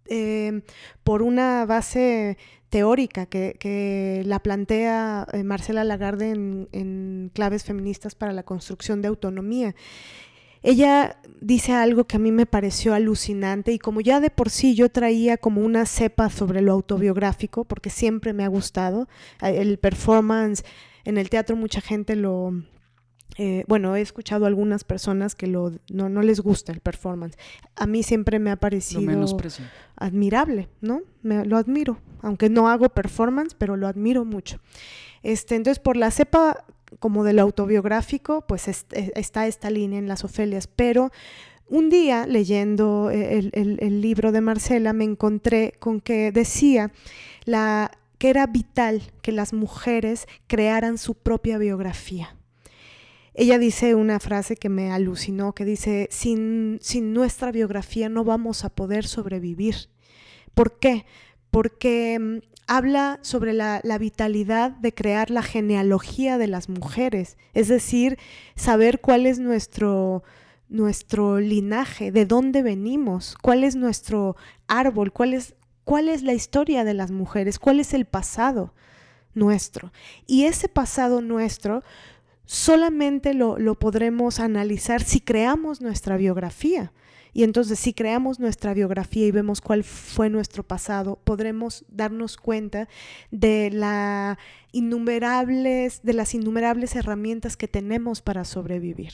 eh, 0.07 0.63
por 1.03 1.21
una 1.21 1.67
base 1.67 2.39
teórica 2.69 3.27
que, 3.27 4.23
la 4.25 4.39
plantea 4.39 5.27
eh, 5.33 5.43
Marcela 5.43 5.83
Lagarde 5.83 6.31
en, 6.31 6.67
en, 6.71 7.29
Claves 7.31 7.63
Feministas 7.63 8.15
para 8.15 8.33
la 8.33 8.41
Construcción 8.41 9.03
de 9.03 9.09
Autonomía. 9.09 9.75
Ella 10.63 11.17
dice 11.41 11.73
algo 11.73 12.05
que 12.05 12.15
a 12.15 12.19
mí 12.19 12.31
me 12.31 12.47
pareció 12.47 12.95
alucinante 12.95 13.71
y 13.71 13.77
como 13.77 14.01
ya 14.01 14.19
de 14.19 14.31
por 14.31 14.49
sí 14.49 14.73
yo 14.73 14.89
traía 14.89 15.37
como 15.37 15.61
una 15.61 15.85
cepa 15.85 16.31
sobre 16.31 16.61
lo 16.61 16.71
autobiográfico, 16.71 17.65
porque 17.65 17.91
siempre 17.91 18.33
me 18.33 18.43
ha 18.43 18.47
gustado, 18.47 19.07
el 19.41 19.77
performance 19.77 20.63
en 21.05 21.17
el 21.17 21.29
teatro 21.29 21.55
mucha 21.55 21.81
gente 21.81 22.15
lo, 22.15 22.53
eh, 23.37 23.63
bueno, 23.67 23.95
he 23.95 24.01
escuchado 24.01 24.45
a 24.45 24.47
algunas 24.47 24.83
personas 24.83 25.35
que 25.35 25.47
lo, 25.47 25.71
no, 25.91 26.09
no, 26.09 26.21
les 26.21 26.41
gusta 26.41 26.71
el 26.71 26.81
performance. 26.81 27.37
A 27.75 27.87
mí 27.87 28.03
siempre 28.03 28.39
me 28.39 28.51
ha 28.51 28.57
parecido 28.57 29.25
admirable, 29.95 30.69
¿no? 30.81 31.01
Me, 31.21 31.45
lo 31.45 31.57
admiro, 31.57 31.99
aunque 32.21 32.49
no 32.49 32.67
hago 32.67 32.89
performance, 32.89 33.55
pero 33.57 33.77
lo 33.77 33.87
admiro 33.87 34.25
mucho. 34.25 34.59
Este, 35.23 35.55
entonces, 35.55 35.79
por 35.79 35.95
la 35.95 36.11
cepa 36.11 36.65
como 36.99 37.23
del 37.23 37.39
autobiográfico, 37.39 38.41
pues 38.47 38.67
e, 38.67 39.11
está 39.15 39.47
esta 39.47 39.69
línea 39.69 39.99
en 39.99 40.07
las 40.07 40.25
Ofelias, 40.25 40.67
pero 40.67 41.11
un 41.69 41.89
día 41.89 42.27
leyendo 42.27 43.09
el, 43.11 43.49
el, 43.53 44.01
libro 44.01 44.33
de 44.33 44.41
Marcela 44.41 44.91
me 44.91 45.05
encontré 45.05 45.73
con 45.79 46.01
que 46.01 46.33
decía 46.33 46.91
la, 47.45 47.91
que 48.21 48.29
era 48.29 48.45
vital 48.45 49.01
que 49.23 49.31
las 49.31 49.51
mujeres 49.51 50.27
crearan 50.45 50.99
su 50.99 51.15
propia 51.15 51.57
biografía. 51.57 52.37
Ella 53.33 53.57
dice 53.57 53.95
una 53.95 54.19
frase 54.19 54.57
que 54.57 54.69
me 54.69 54.91
alucinó, 54.91 55.53
que 55.55 55.65
dice, 55.65 56.07
sin, 56.11 56.77
sin 56.83 57.13
nuestra 57.13 57.51
biografía 57.51 58.09
no 58.09 58.23
vamos 58.23 58.63
a 58.63 58.69
poder 58.69 59.07
sobrevivir. 59.07 59.89
¿Por 60.53 60.77
qué? 60.77 61.07
Porque 61.49 62.19
mm, 62.19 62.37
habla 62.67 63.17
sobre 63.23 63.53
la, 63.53 63.81
la, 63.83 63.97
vitalidad 63.97 64.69
de 64.69 64.93
crear 64.93 65.31
la 65.31 65.41
genealogía 65.41 66.37
de 66.37 66.45
las 66.45 66.69
mujeres, 66.69 67.39
es 67.55 67.69
decir, 67.69 68.19
saber 68.55 69.01
cuál 69.01 69.25
es 69.25 69.39
nuestro, 69.39 70.21
nuestro 70.69 71.39
linaje, 71.39 72.11
de 72.11 72.27
dónde 72.27 72.61
venimos, 72.61 73.35
cuál 73.41 73.63
es 73.63 73.75
nuestro 73.75 74.35
árbol, 74.67 75.11
cuál 75.11 75.33
es, 75.33 75.55
cuál 75.83 76.09
es 76.09 76.23
la 76.23 76.33
historia 76.33 76.83
de 76.83 76.93
las 76.93 77.11
mujeres, 77.11 77.59
cuál 77.59 77.79
es 77.79 77.93
el 77.93 78.05
pasado 78.05 78.73
nuestro. 79.33 79.91
Y 80.27 80.45
ese 80.45 80.67
pasado 80.67 81.21
nuestro 81.21 81.83
solamente 82.45 83.33
lo, 83.33 83.57
podremos 83.75 84.39
analizar 84.39 85.01
si 85.01 85.21
creamos 85.21 85.81
nuestra 85.81 86.17
biografía. 86.17 86.91
Y 87.33 87.43
entonces 87.43 87.79
si 87.79 87.93
creamos 87.93 88.41
nuestra 88.41 88.73
biografía 88.73 89.25
y 89.25 89.31
vemos 89.31 89.61
cuál 89.61 89.85
fue 89.85 90.29
nuestro 90.29 90.63
pasado, 90.63 91.17
podremos 91.23 91.85
darnos 91.87 92.35
cuenta 92.35 92.89
de, 93.31 93.69
la 93.71 94.37
innumerables, 94.73 96.01
de 96.03 96.13
las 96.13 96.35
innumerables 96.35 96.93
herramientas 96.97 97.55
que 97.55 97.69
tenemos 97.69 98.21
para 98.21 98.43
sobrevivir. 98.43 99.13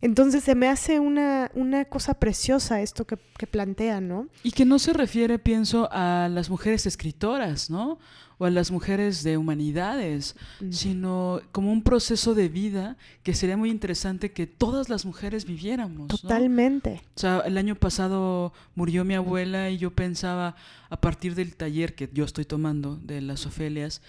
Entonces 0.00 0.44
se 0.44 0.54
me 0.54 0.68
hace 0.68 1.00
una, 1.00 1.50
una 1.54 1.84
cosa 1.84 2.14
preciosa 2.14 2.80
esto 2.82 3.06
que, 3.06 3.18
que 3.36 3.46
plantean, 3.46 4.08
¿no? 4.08 4.28
Y 4.42 4.52
que 4.52 4.64
no 4.64 4.78
se 4.78 4.92
refiere, 4.92 5.38
pienso, 5.38 5.88
a 5.90 6.28
las 6.30 6.50
mujeres 6.50 6.86
escritoras, 6.86 7.68
¿no? 7.70 7.98
o 8.38 8.44
a 8.44 8.50
las 8.50 8.70
mujeres 8.70 9.24
de 9.24 9.36
humanidades, 9.36 10.36
mm. 10.60 10.72
sino 10.72 11.40
como 11.52 11.72
un 11.72 11.82
proceso 11.82 12.34
de 12.34 12.48
vida 12.48 12.96
que 13.24 13.34
sería 13.34 13.56
muy 13.56 13.70
interesante 13.70 14.32
que 14.32 14.46
todas 14.46 14.88
las 14.88 15.04
mujeres 15.04 15.44
viviéramos. 15.44 16.08
Totalmente. 16.08 17.02
O 17.16 17.18
sea, 17.18 17.40
el 17.40 17.58
año 17.58 17.74
pasado 17.74 18.52
murió 18.76 19.04
mi 19.04 19.14
abuela 19.14 19.70
y 19.70 19.78
yo 19.78 19.90
pensaba, 19.90 20.54
a 20.88 21.00
partir 21.00 21.34
del 21.34 21.56
taller 21.56 21.94
que 21.94 22.08
yo 22.12 22.24
estoy 22.24 22.44
tomando 22.44 22.96
de 22.96 23.20
las 23.20 23.44
Ofelias, 23.44 24.02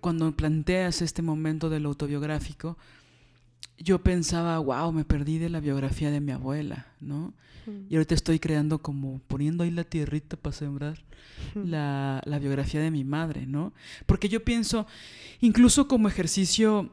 cuando 0.00 0.30
planteas 0.36 1.02
este 1.02 1.22
momento 1.22 1.70
del 1.70 1.86
autobiográfico, 1.86 2.76
yo 3.78 4.02
pensaba, 4.02 4.58
wow, 4.58 4.92
me 4.92 5.04
perdí 5.04 5.38
de 5.38 5.50
la 5.50 5.60
biografía 5.60 6.10
de 6.10 6.20
mi 6.20 6.32
abuela, 6.32 6.86
¿no? 7.00 7.34
Y 7.88 7.94
ahorita 7.94 8.16
estoy 8.16 8.40
creando 8.40 8.82
como 8.82 9.20
poniendo 9.28 9.62
ahí 9.62 9.70
la 9.70 9.84
tierrita 9.84 10.36
para 10.36 10.54
sembrar 10.54 11.04
la, 11.54 12.20
la, 12.24 12.38
biografía 12.40 12.80
de 12.80 12.90
mi 12.90 13.04
madre, 13.04 13.46
¿no? 13.46 13.72
Porque 14.06 14.28
yo 14.28 14.42
pienso, 14.42 14.86
incluso 15.40 15.86
como 15.86 16.08
ejercicio, 16.08 16.90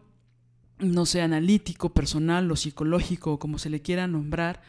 no 0.78 1.08
sé, 1.08 1.22
analítico, 1.22 1.90
personal 1.90 2.52
o 2.52 2.56
psicológico, 2.56 3.40
como 3.40 3.58
se 3.58 3.72
le 3.72 3.82
quiera 3.82 4.08
nombrar, 4.08 4.62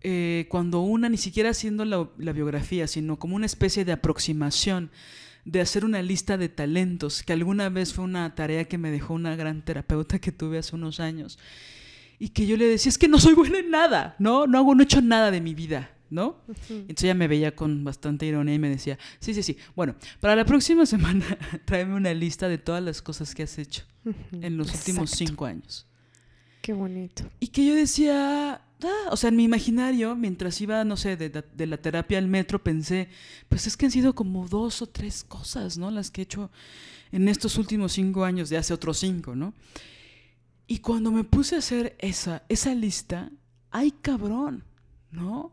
eh, 0.00 0.46
cuando 0.48 0.80
una, 0.80 1.08
ni 1.08 1.18
siquiera 1.18 1.50
haciendo 1.50 1.84
la, 1.84 2.08
la 2.16 2.32
biografía, 2.32 2.86
sino 2.86 3.18
como 3.18 3.36
una 3.36 3.46
especie 3.46 3.84
de 3.84 3.92
aproximación, 3.92 4.90
de 5.44 5.60
hacer 5.60 5.84
una 5.84 6.02
lista 6.02 6.36
de 6.36 6.48
talentos, 6.48 7.22
que 7.22 7.32
alguna 7.32 7.68
vez 7.68 7.92
fue 7.92 8.04
una 8.04 8.34
tarea 8.34 8.64
que 8.64 8.78
me 8.78 8.90
dejó 8.90 9.14
una 9.14 9.36
gran 9.36 9.62
terapeuta 9.62 10.18
que 10.18 10.32
tuve 10.32 10.58
hace 10.58 10.76
unos 10.76 11.00
años, 11.00 11.38
y 12.18 12.28
que 12.28 12.46
yo 12.46 12.56
le 12.56 12.66
decía, 12.66 12.90
es 12.90 12.98
que 12.98 13.08
no 13.08 13.18
soy 13.18 13.34
buena 13.34 13.58
en 13.58 13.70
nada, 13.70 14.14
¿no? 14.18 14.46
No 14.46 14.58
hago, 14.58 14.74
no 14.74 14.82
he 14.82 14.84
hecho 14.84 15.02
nada 15.02 15.30
de 15.30 15.40
mi 15.40 15.54
vida, 15.54 15.90
¿no? 16.10 16.36
Entonces 16.68 17.04
ella 17.04 17.14
me 17.14 17.26
veía 17.26 17.56
con 17.56 17.82
bastante 17.82 18.26
ironía 18.26 18.54
y 18.54 18.58
me 18.58 18.68
decía, 18.68 18.98
sí, 19.18 19.34
sí, 19.34 19.42
sí, 19.42 19.56
bueno, 19.74 19.96
para 20.20 20.36
la 20.36 20.44
próxima 20.44 20.86
semana 20.86 21.24
tráeme 21.64 21.94
una 21.94 22.14
lista 22.14 22.48
de 22.48 22.58
todas 22.58 22.82
las 22.82 23.02
cosas 23.02 23.34
que 23.34 23.42
has 23.42 23.58
hecho 23.58 23.82
en 24.30 24.56
los 24.56 24.72
últimos 24.72 25.10
cinco 25.10 25.46
años. 25.46 25.86
Qué 26.60 26.72
bonito. 26.72 27.24
Y 27.40 27.48
que 27.48 27.66
yo 27.66 27.74
decía, 27.74 28.62
o 29.10 29.16
sea, 29.16 29.28
en 29.28 29.36
mi 29.36 29.44
imaginario, 29.44 30.14
mientras 30.16 30.60
iba, 30.60 30.84
no 30.84 30.96
sé, 30.96 31.16
de, 31.16 31.30
de, 31.30 31.66
la 31.66 31.76
terapia 31.76 32.18
al 32.18 32.28
metro, 32.28 32.62
pensé, 32.62 33.08
pues 33.48 33.66
es 33.66 33.76
que 33.76 33.86
han 33.86 33.92
sido 33.92 34.14
como 34.14 34.48
dos 34.48 34.82
o 34.82 34.86
tres 34.86 35.24
cosas, 35.24 35.78
¿no? 35.78 35.90
Las 35.90 36.10
que 36.10 36.22
he 36.22 36.24
hecho 36.24 36.50
en 37.12 37.28
estos 37.28 37.58
últimos 37.58 37.92
cinco 37.92 38.24
años, 38.24 38.48
de 38.48 38.56
hace 38.56 38.72
otros 38.72 38.98
cinco, 38.98 39.34
¿no? 39.36 39.54
Y 40.66 40.78
cuando 40.78 41.10
me 41.10 41.24
puse 41.24 41.56
a 41.56 41.58
hacer 41.58 41.96
esa, 41.98 42.44
esa 42.48 42.74
lista, 42.74 43.30
ay 43.70 43.90
cabrón, 43.90 44.64
¿no? 45.10 45.52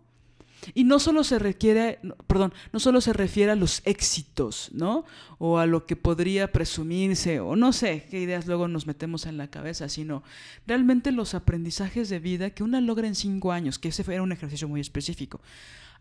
Y 0.73 0.83
no 0.83 0.99
solo 0.99 1.23
se 1.23 1.39
requiere, 1.39 1.99
perdón, 2.27 2.53
no 2.73 2.79
solo 2.79 3.01
se 3.01 3.13
refiere 3.13 3.51
a 3.51 3.55
los 3.55 3.81
éxitos, 3.85 4.69
¿no? 4.73 5.05
O 5.37 5.57
a 5.57 5.65
lo 5.65 5.85
que 5.85 5.95
podría 5.95 6.51
presumirse, 6.51 7.39
o 7.39 7.55
no 7.55 7.73
sé 7.73 8.05
qué 8.09 8.19
ideas 8.19 8.45
luego 8.45 8.67
nos 8.67 8.87
metemos 8.87 9.25
en 9.25 9.37
la 9.37 9.49
cabeza, 9.49 9.89
sino 9.89 10.23
realmente 10.67 11.11
los 11.11 11.33
aprendizajes 11.33 12.09
de 12.09 12.19
vida 12.19 12.49
que 12.49 12.63
una 12.63 12.81
logra 12.81 13.07
en 13.07 13.15
cinco 13.15 13.51
años, 13.51 13.79
que 13.79 13.89
ese 13.89 14.03
era 14.11 14.21
un 14.21 14.31
ejercicio 14.31 14.67
muy 14.67 14.81
específico. 14.81 15.41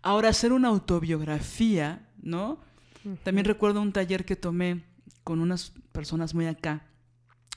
Ahora, 0.03 0.29
hacer 0.29 0.53
una 0.53 0.69
autobiografía, 0.69 2.09
¿no? 2.23 2.59
También 3.23 3.45
recuerdo 3.45 3.81
un 3.81 3.93
taller 3.93 4.25
que 4.25 4.37
tomé 4.37 4.83
con 5.25 5.41
unas 5.41 5.73
personas 5.93 6.35
muy 6.35 6.47
acá, 6.47 6.87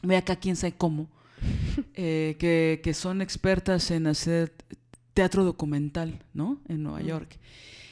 muy 0.01 0.15
acá, 0.15 0.35
quién 0.35 0.55
sabe 0.55 0.73
cómo, 0.73 1.09
eh, 1.93 2.35
que, 2.39 2.81
que, 2.83 2.93
son 2.93 3.21
expertas 3.21 3.91
en 3.91 4.07
hacer 4.07 4.53
teatro 5.13 5.43
documental, 5.43 6.23
¿no? 6.33 6.61
En 6.67 6.83
Nueva 6.83 7.01
York. 7.01 7.37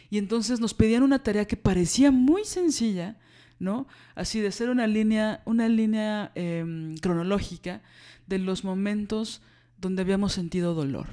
Y 0.09 0.17
entonces 0.17 0.59
nos 0.59 0.73
pedían 0.73 1.03
una 1.03 1.19
tarea 1.19 1.45
que 1.45 1.57
parecía 1.57 2.11
muy 2.11 2.45
sencilla, 2.45 3.17
¿no? 3.59 3.87
Así 4.15 4.39
de 4.39 4.47
hacer 4.47 4.69
una 4.69 4.87
línea, 4.87 5.41
una 5.45 5.67
línea 5.67 6.31
em, 6.35 6.97
cronológica 6.97 7.81
de 8.27 8.39
los 8.39 8.63
momentos 8.63 9.41
donde 9.77 10.01
habíamos 10.01 10.33
sentido 10.33 10.73
dolor. 10.73 11.07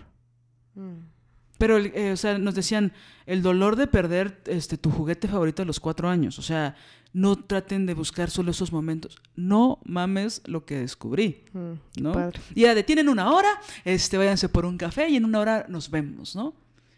Mm. 0.74 1.15
Pero, 1.58 1.78
eh, 1.78 2.12
o 2.12 2.16
sea, 2.16 2.38
nos 2.38 2.54
decían, 2.54 2.92
el 3.24 3.42
dolor 3.42 3.76
de 3.76 3.86
perder 3.86 4.40
este, 4.46 4.76
tu 4.76 4.90
juguete 4.90 5.28
favorito 5.28 5.62
a 5.62 5.64
los 5.64 5.80
cuatro 5.80 6.08
años. 6.08 6.38
O 6.38 6.42
sea, 6.42 6.76
no 7.12 7.36
traten 7.36 7.86
de 7.86 7.94
buscar 7.94 8.30
solo 8.30 8.50
esos 8.50 8.72
momentos. 8.72 9.16
No 9.36 9.80
mames 9.84 10.42
lo 10.44 10.66
que 10.66 10.80
descubrí, 10.80 11.44
mm, 11.52 12.02
¿no? 12.02 12.30
Y 12.54 12.64
era 12.64 12.74
de, 12.74 12.82
tienen 12.82 13.08
una 13.08 13.32
hora, 13.32 13.48
este, 13.84 14.18
váyanse 14.18 14.48
por 14.50 14.66
un 14.66 14.76
café 14.76 15.08
y 15.08 15.16
en 15.16 15.24
una 15.24 15.40
hora 15.40 15.66
nos 15.68 15.90
vemos, 15.90 16.36
¿no? 16.36 16.54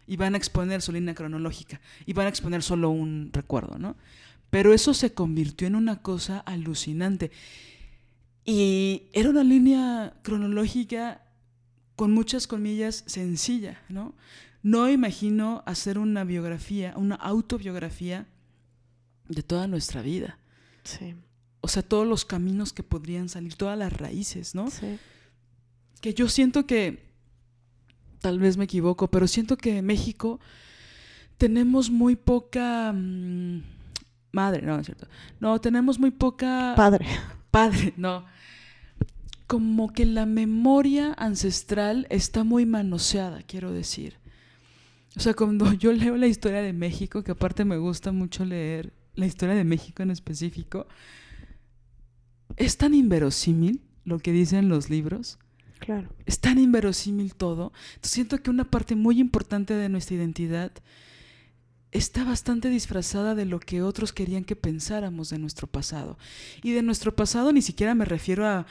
Y 0.07 0.17
van 0.17 0.33
a 0.33 0.37
exponer 0.37 0.81
su 0.81 0.91
línea 0.91 1.15
cronológica. 1.15 1.79
Y 2.05 2.13
van 2.13 2.25
a 2.25 2.29
exponer 2.29 2.63
solo 2.63 2.89
un 2.89 3.29
recuerdo, 3.31 3.79
¿no? 3.79 3.95
Pero 4.49 4.73
eso 4.73 4.93
se 4.93 5.13
convirtió 5.13 5.67
en 5.67 5.75
una 5.75 6.01
cosa 6.01 6.39
alucinante. 6.39 7.31
Y 8.43 9.03
era 9.13 9.29
una 9.29 9.43
línea 9.43 10.15
cronológica 10.23 11.21
con 11.95 12.11
muchas 12.11 12.47
comillas 12.47 13.03
sencilla, 13.07 13.81
¿no? 13.89 14.15
No 14.61 14.89
imagino 14.89 15.63
hacer 15.65 15.97
una 15.97 16.23
biografía, 16.23 16.93
una 16.97 17.15
autobiografía 17.15 18.27
de 19.27 19.43
toda 19.43 19.67
nuestra 19.67 20.01
vida. 20.01 20.37
Sí. 20.83 21.15
O 21.61 21.67
sea, 21.67 21.83
todos 21.83 22.07
los 22.07 22.25
caminos 22.25 22.73
que 22.73 22.83
podrían 22.83 23.29
salir, 23.29 23.55
todas 23.55 23.77
las 23.77 23.93
raíces, 23.93 24.55
¿no? 24.55 24.69
Sí. 24.69 24.97
Que 26.01 26.13
yo 26.13 26.27
siento 26.27 26.65
que, 26.65 27.05
tal 28.19 28.39
vez 28.39 28.57
me 28.57 28.65
equivoco, 28.65 29.09
pero 29.09 29.27
siento 29.27 29.57
que 29.57 29.77
en 29.77 29.85
México 29.85 30.39
tenemos 31.37 31.89
muy 31.89 32.15
poca... 32.15 32.91
Mm, 32.93 33.63
madre, 34.31 34.61
no, 34.61 34.79
es 34.79 34.85
cierto. 34.85 35.07
No, 35.39 35.59
tenemos 35.61 35.99
muy 35.99 36.11
poca... 36.11 36.73
Padre. 36.75 37.07
Padre, 37.51 37.93
no. 37.97 38.25
Como 39.47 39.91
que 39.91 40.05
la 40.05 40.25
memoria 40.25 41.13
ancestral 41.17 42.07
está 42.09 42.43
muy 42.43 42.65
manoseada, 42.65 43.41
quiero 43.43 43.71
decir. 43.71 44.17
O 45.19 45.21
sea, 45.21 45.33
cuando 45.33 45.73
yo 45.73 45.91
leo 45.91 46.15
la 46.15 46.27
historia 46.27 46.61
de 46.61 46.71
México, 46.71 47.25
que 47.25 47.31
aparte 47.31 47.65
me 47.65 47.77
gusta 47.77 48.13
mucho 48.13 48.45
leer 48.45 48.93
la 49.15 49.25
historia 49.25 49.53
de 49.53 49.65
México 49.65 50.01
en 50.01 50.11
específico, 50.11 50.87
es 52.55 52.77
tan 52.77 52.93
inverosímil 52.93 53.81
lo 54.05 54.19
que 54.19 54.31
dicen 54.31 54.69
los 54.69 54.89
libros. 54.89 55.37
Claro. 55.79 56.07
Es 56.25 56.39
tan 56.39 56.57
inverosímil 56.57 57.35
todo. 57.35 57.73
Entonces 57.95 58.11
siento 58.11 58.41
que 58.41 58.49
una 58.49 58.63
parte 58.63 58.95
muy 58.95 59.19
importante 59.19 59.73
de 59.73 59.89
nuestra 59.89 60.15
identidad 60.15 60.71
está 61.91 62.23
bastante 62.23 62.69
disfrazada 62.69 63.35
de 63.35 63.43
lo 63.43 63.59
que 63.59 63.81
otros 63.81 64.13
querían 64.13 64.45
que 64.45 64.55
pensáramos 64.55 65.31
de 65.31 65.39
nuestro 65.39 65.67
pasado. 65.67 66.17
Y 66.63 66.71
de 66.71 66.81
nuestro 66.81 67.13
pasado 67.13 67.51
ni 67.51 67.61
siquiera 67.61 67.93
me 67.93 68.05
refiero 68.05 68.47
a 68.47 68.67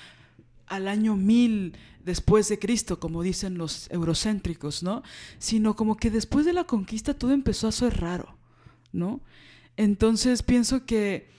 al 0.69 0.89
año 0.89 1.17
mil 1.17 1.75
después 2.05 2.49
de 2.49 2.59
Cristo, 2.59 2.99
como 2.99 3.23
dicen 3.23 3.59
los 3.59 3.91
eurocéntricos, 3.91 4.83
¿no? 4.83 5.03
Sino 5.39 5.77
como 5.77 5.97
que 5.97 6.11
después 6.11 6.47
de 6.47 6.53
la 6.53 6.65
conquista 6.65 7.15
todo 7.15 7.33
empezó 7.33 7.69
a 7.69 7.73
ser 7.73 8.01
raro, 8.01 8.37
¿no? 8.93 9.21
Entonces 9.77 10.43
pienso 10.43 10.87
que 10.87 11.31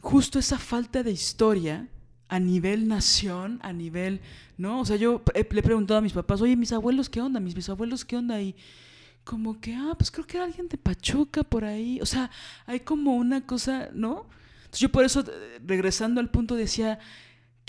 justo 0.00 0.38
esa 0.38 0.58
falta 0.58 1.02
de 1.02 1.12
historia 1.12 1.88
a 2.28 2.38
nivel 2.38 2.88
nación, 2.88 3.58
a 3.62 3.72
nivel, 3.72 4.20
¿no? 4.56 4.80
O 4.80 4.84
sea, 4.84 4.96
yo 4.96 5.22
le 5.34 5.40
he 5.40 5.62
preguntado 5.62 5.98
a 5.98 6.02
mis 6.02 6.12
papás, 6.12 6.40
oye, 6.40 6.56
mis 6.56 6.72
abuelos, 6.72 7.08
¿qué 7.08 7.20
onda? 7.20 7.40
Mis 7.40 7.54
bisabuelos, 7.54 8.04
¿qué 8.04 8.16
onda? 8.16 8.40
Y 8.40 8.54
como 9.24 9.60
que, 9.60 9.74
ah, 9.74 9.94
pues 9.98 10.10
creo 10.10 10.26
que 10.26 10.36
era 10.36 10.46
alguien 10.46 10.68
de 10.68 10.78
Pachuca 10.78 11.42
por 11.42 11.64
ahí. 11.64 12.00
O 12.00 12.06
sea, 12.06 12.30
hay 12.66 12.80
como 12.80 13.16
una 13.16 13.46
cosa, 13.46 13.90
¿no? 13.92 14.26
Entonces 14.58 14.80
yo 14.80 14.92
por 14.92 15.04
eso, 15.04 15.20
eh, 15.20 15.60
regresando 15.66 16.20
al 16.20 16.30
punto, 16.30 16.54
decía, 16.54 17.00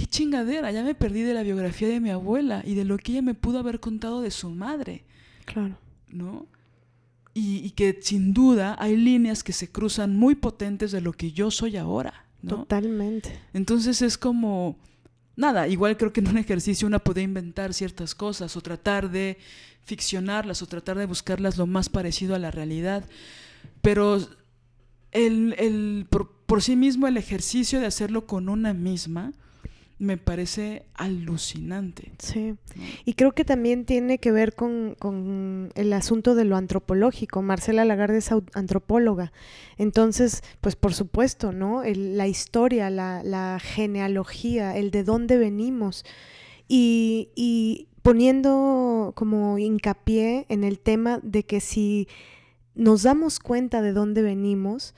qué 0.02 0.08
chingadera, 0.08 0.72
ya 0.72 0.84
me 0.84 0.96
perdí 0.96 1.22
de 1.22 1.36
la 1.36 1.44
biografía 1.44 1.88
de 1.88 2.00
mi 2.00 2.10
abuela 2.10 2.64
y 2.66 2.74
de 2.74 2.86
lo 2.86 2.98
que 2.98 3.12
ella 3.12 3.22
me 3.22 3.36
pudo 3.36 3.60
haber 3.60 3.80
contado 3.80 4.22
de 4.22 4.32
su 4.32 4.50
madre. 4.50 5.04
Claro. 5.46 5.78
¿No? 6.10 6.48
Y, 7.36 7.58
y 7.58 7.70
que 7.72 8.00
sin 8.02 8.34
duda 8.34 8.76
hay 8.80 8.98
líneas 8.98 9.44
que 9.44 9.54
se 9.54 9.72
cruzan 9.72 10.16
muy 10.16 10.34
potentes 10.34 10.92
de 10.92 11.02
lo 11.02 11.14
que 11.14 11.34
yo 11.34 11.52
soy 11.52 11.78
ahora. 11.78 12.26
Totalmente. 12.48 13.40
Entonces 13.54 14.02
es 14.02 14.18
como, 14.18 14.76
nada, 15.36 15.68
igual 15.68 15.96
creo 15.98 16.12
que 16.12 16.22
en 16.22 16.30
un 16.30 16.40
ejercicio 16.40 16.88
una 16.88 16.98
puede 16.98 17.22
inventar 17.22 17.76
ciertas 17.76 18.16
cosas 18.16 18.58
o 18.58 18.62
tratar 18.62 19.12
de 19.12 19.38
ficcionarlas 19.84 20.64
o 20.64 20.66
tratar 20.66 20.98
de 20.98 21.06
buscarlas 21.06 21.60
lo 21.60 21.68
más 21.68 21.90
parecido 21.90 22.34
a 22.34 22.40
la 22.40 22.50
realidad, 22.50 23.04
pero 23.84 24.18
el, 25.12 25.54
el 25.60 26.08
por, 26.10 26.32
por 26.48 26.64
sí 26.64 26.76
mismo 26.76 27.06
el 27.06 27.18
ejercicio 27.18 27.80
de 27.80 27.86
hacerlo 27.86 28.26
con 28.26 28.50
una 28.50 28.74
misma, 28.74 29.34
me 30.02 30.18
parece 30.18 30.84
alucinante. 30.96 32.12
Sí, 32.18 32.56
y 33.06 33.14
creo 33.14 33.34
que 33.34 33.46
también 33.46 33.86
tiene 33.86 34.18
que 34.18 34.32
ver 34.32 34.56
con, 34.56 34.96
el 35.76 35.94
asunto 35.94 36.34
de 36.34 36.44
lo 36.44 36.58
antropológico. 36.58 37.44
Marcela 37.44 37.86
Lagarde 37.86 38.18
es 38.18 38.32
antropóloga, 38.54 39.32
entonces, 39.78 40.42
pues 40.60 40.76
por 40.76 40.96
supuesto, 40.96 41.52
¿no? 41.52 41.84
la 41.86 42.28
historia, 42.28 42.90
la, 42.90 43.60
genealogía, 43.62 44.76
el 44.76 44.90
de 44.90 45.04
dónde 45.04 45.38
venimos 45.38 46.04
y, 46.68 47.30
y 47.36 47.88
poniendo 48.02 49.14
como 49.16 49.60
hincapié 49.60 50.48
en 50.50 50.64
el 50.64 50.80
tema 50.80 51.20
de 51.22 51.44
que 51.44 51.62
si 51.62 52.08
nos 52.74 53.04
damos 53.04 53.38
cuenta 53.38 53.84
de 53.84 53.94
dónde 53.94 54.24
venimos, 54.24 54.96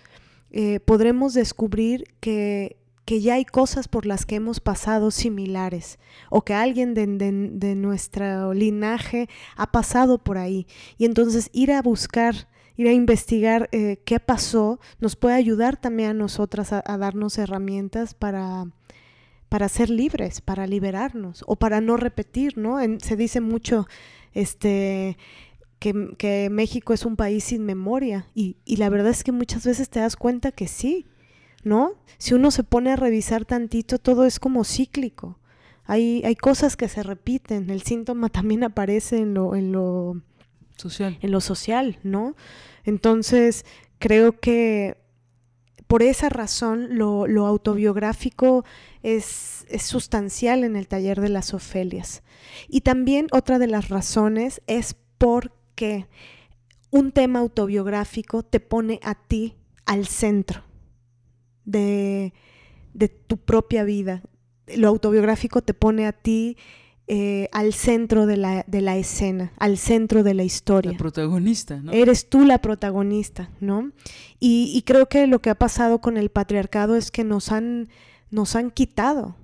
eh, 0.52 0.80
podremos 0.80 1.34
descubrir 1.34 2.06
que 2.22 2.78
que 3.06 3.22
ya 3.22 3.36
hay 3.36 3.46
cosas 3.46 3.88
por 3.88 4.06
las 4.06 4.26
que 4.26 4.36
hemos 4.36 4.60
pasado 4.60 5.12
similares 5.12 6.00
o 6.30 6.44
que 6.44 6.54
alguien 6.54 6.94
de, 6.94 7.76
nuestro 7.76 8.54
linaje 8.54 9.28
ha 9.56 9.72
pasado 9.72 10.18
por 10.18 10.38
ahí. 10.38 10.68
Y 10.98 11.06
entonces 11.06 11.50
ir 11.52 11.72
a 11.72 11.82
buscar, 11.82 12.48
ir 12.78 12.88
a 12.88 12.94
investigar 12.94 13.70
eh, 13.72 13.98
qué 14.06 14.20
pasó, 14.20 14.80
nos 15.00 15.16
puede 15.16 15.36
ayudar 15.36 15.76
también 15.78 16.12
a 16.12 16.14
nosotras 16.14 16.72
a, 16.72 16.82
darnos 16.98 17.38
herramientas 17.38 18.14
para, 18.14 18.68
para 19.50 19.68
ser 19.68 19.90
libres, 19.90 20.40
para 20.40 20.66
liberarnos 20.66 21.44
o 21.46 21.58
para 21.58 21.82
no 21.82 21.98
repetir, 21.98 22.58
¿no? 22.58 22.78
se 23.00 23.18
dice 23.18 23.42
mucho 23.42 23.86
este, 24.34 25.18
que, 25.80 26.48
México 26.50 26.94
es 26.94 27.06
un 27.06 27.18
país 27.18 27.44
sin 27.44 27.66
memoria 27.66 28.28
y, 28.34 28.56
y 28.64 28.78
la 28.78 28.88
verdad 28.88 29.12
es 29.12 29.26
que 29.26 29.34
muchas 29.34 29.66
veces 29.66 29.90
te 29.90 30.00
das 30.00 30.16
cuenta 30.16 30.54
que 30.54 30.70
sí 30.70 31.08
¿no? 31.64 31.94
Si 32.18 32.34
uno 32.34 32.52
se 32.52 32.64
pone 32.64 32.92
a 32.92 32.96
revisar 32.96 33.46
tantito, 33.46 34.00
todo 34.00 34.26
es 34.26 34.40
como 34.40 34.64
cíclico. 34.64 35.40
Hay, 35.86 36.22
hay 36.24 36.36
cosas 36.36 36.78
que 36.78 36.88
se 36.88 37.04
repiten. 37.04 37.70
El 37.70 37.84
síntoma 37.84 38.30
también 38.30 38.64
aparece 38.64 39.18
en 39.18 39.34
lo, 39.34 39.56
en 39.56 39.72
lo 39.72 40.22
social. 40.76 41.18
En 41.22 41.32
lo 41.32 41.42
social, 41.42 42.00
¿no? 42.04 42.36
Entonces, 42.84 43.66
creo 44.00 44.40
que 44.40 44.98
por 45.88 46.02
esa 46.02 46.30
razón 46.30 46.98
lo, 46.98 47.28
lo 47.28 47.46
autobiográfico 47.46 48.66
es, 49.04 49.66
es, 49.70 49.84
sustancial 49.84 50.64
en 50.64 50.76
el 50.76 50.88
taller 50.88 51.22
de 51.22 51.30
las 51.30 51.54
Ofelias. 51.54 52.24
Y 52.68 52.82
también 52.82 53.28
otra 53.32 53.60
de 53.60 53.68
las 53.68 53.90
razones 53.90 54.62
es 54.66 54.96
porque 55.18 56.08
un 56.90 57.12
tema 57.12 57.40
autobiográfico 57.40 58.44
te 58.44 58.60
pone 58.60 59.00
a 59.04 59.16
ti 59.16 59.56
al 59.86 60.08
centro 60.08 60.64
de, 61.66 62.34
tu 63.28 63.38
propia 63.38 63.84
vida. 63.84 64.22
Lo 64.76 64.88
autobiográfico 64.88 65.62
te 65.62 65.74
pone 65.74 66.06
a 66.06 66.14
ti 66.14 66.58
eh, 67.08 67.50
al 67.52 67.74
centro 67.74 68.26
de 68.26 68.38
la, 68.38 68.64
de 68.68 68.82
la, 68.82 68.96
escena, 68.96 69.52
al 69.58 69.78
centro 69.78 70.24
de 70.24 70.34
la 70.34 70.44
historia. 70.44 70.94
La 70.94 70.98
protagonista, 70.98 71.78
¿no? 71.82 71.92
Eres 71.92 72.30
tú 72.30 72.46
la 72.46 72.60
protagonista, 72.60 73.50
¿no? 73.60 73.92
Y, 74.40 74.82
creo 74.86 75.08
que 75.08 75.28
lo 75.28 75.42
que 75.42 75.50
ha 75.50 75.56
pasado 75.56 76.00
con 76.00 76.18
el 76.18 76.30
patriarcado 76.30 76.96
es 76.96 77.12
que 77.12 77.24
nos 77.24 77.52
han, 77.52 77.90
nos 78.32 78.56
han 78.56 78.72
quitado. 78.72 79.36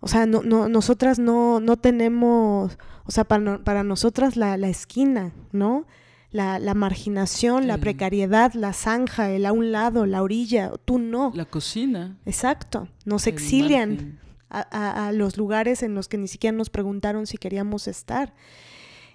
O 0.00 0.08
sea, 0.08 0.26
no, 0.26 0.42
no, 0.42 0.68
nosotras 0.68 1.18
no, 1.18 1.60
no 1.60 1.78
tenemos, 1.78 2.78
o 3.04 3.10
sea, 3.10 3.24
para, 3.24 3.62
para 3.64 3.84
nosotras 3.84 4.36
la, 4.36 4.56
la 4.56 4.68
esquina, 4.68 5.32
¿no? 5.52 5.86
La, 6.34 6.74
marginación, 6.74 7.68
la 7.68 7.78
precariedad, 7.78 8.52
la 8.54 8.72
zanja, 8.72 9.30
el 9.30 9.46
a 9.46 9.52
un 9.52 9.70
lado, 9.70 10.04
la 10.04 10.20
orilla, 10.20 10.72
tú 10.84 10.98
no. 10.98 11.30
La 11.32 11.44
cocina. 11.44 12.18
Exacto, 12.26 12.88
nos 13.04 13.28
exilian 13.28 14.18
a, 14.50 15.12
los 15.12 15.36
lugares 15.36 15.84
en 15.84 15.94
los 15.94 16.08
que 16.08 16.18
ni 16.18 16.26
siquiera 16.26 16.56
nos 16.56 16.70
preguntaron 16.70 17.28
si 17.28 17.38
queríamos 17.38 17.86
estar. 17.86 18.34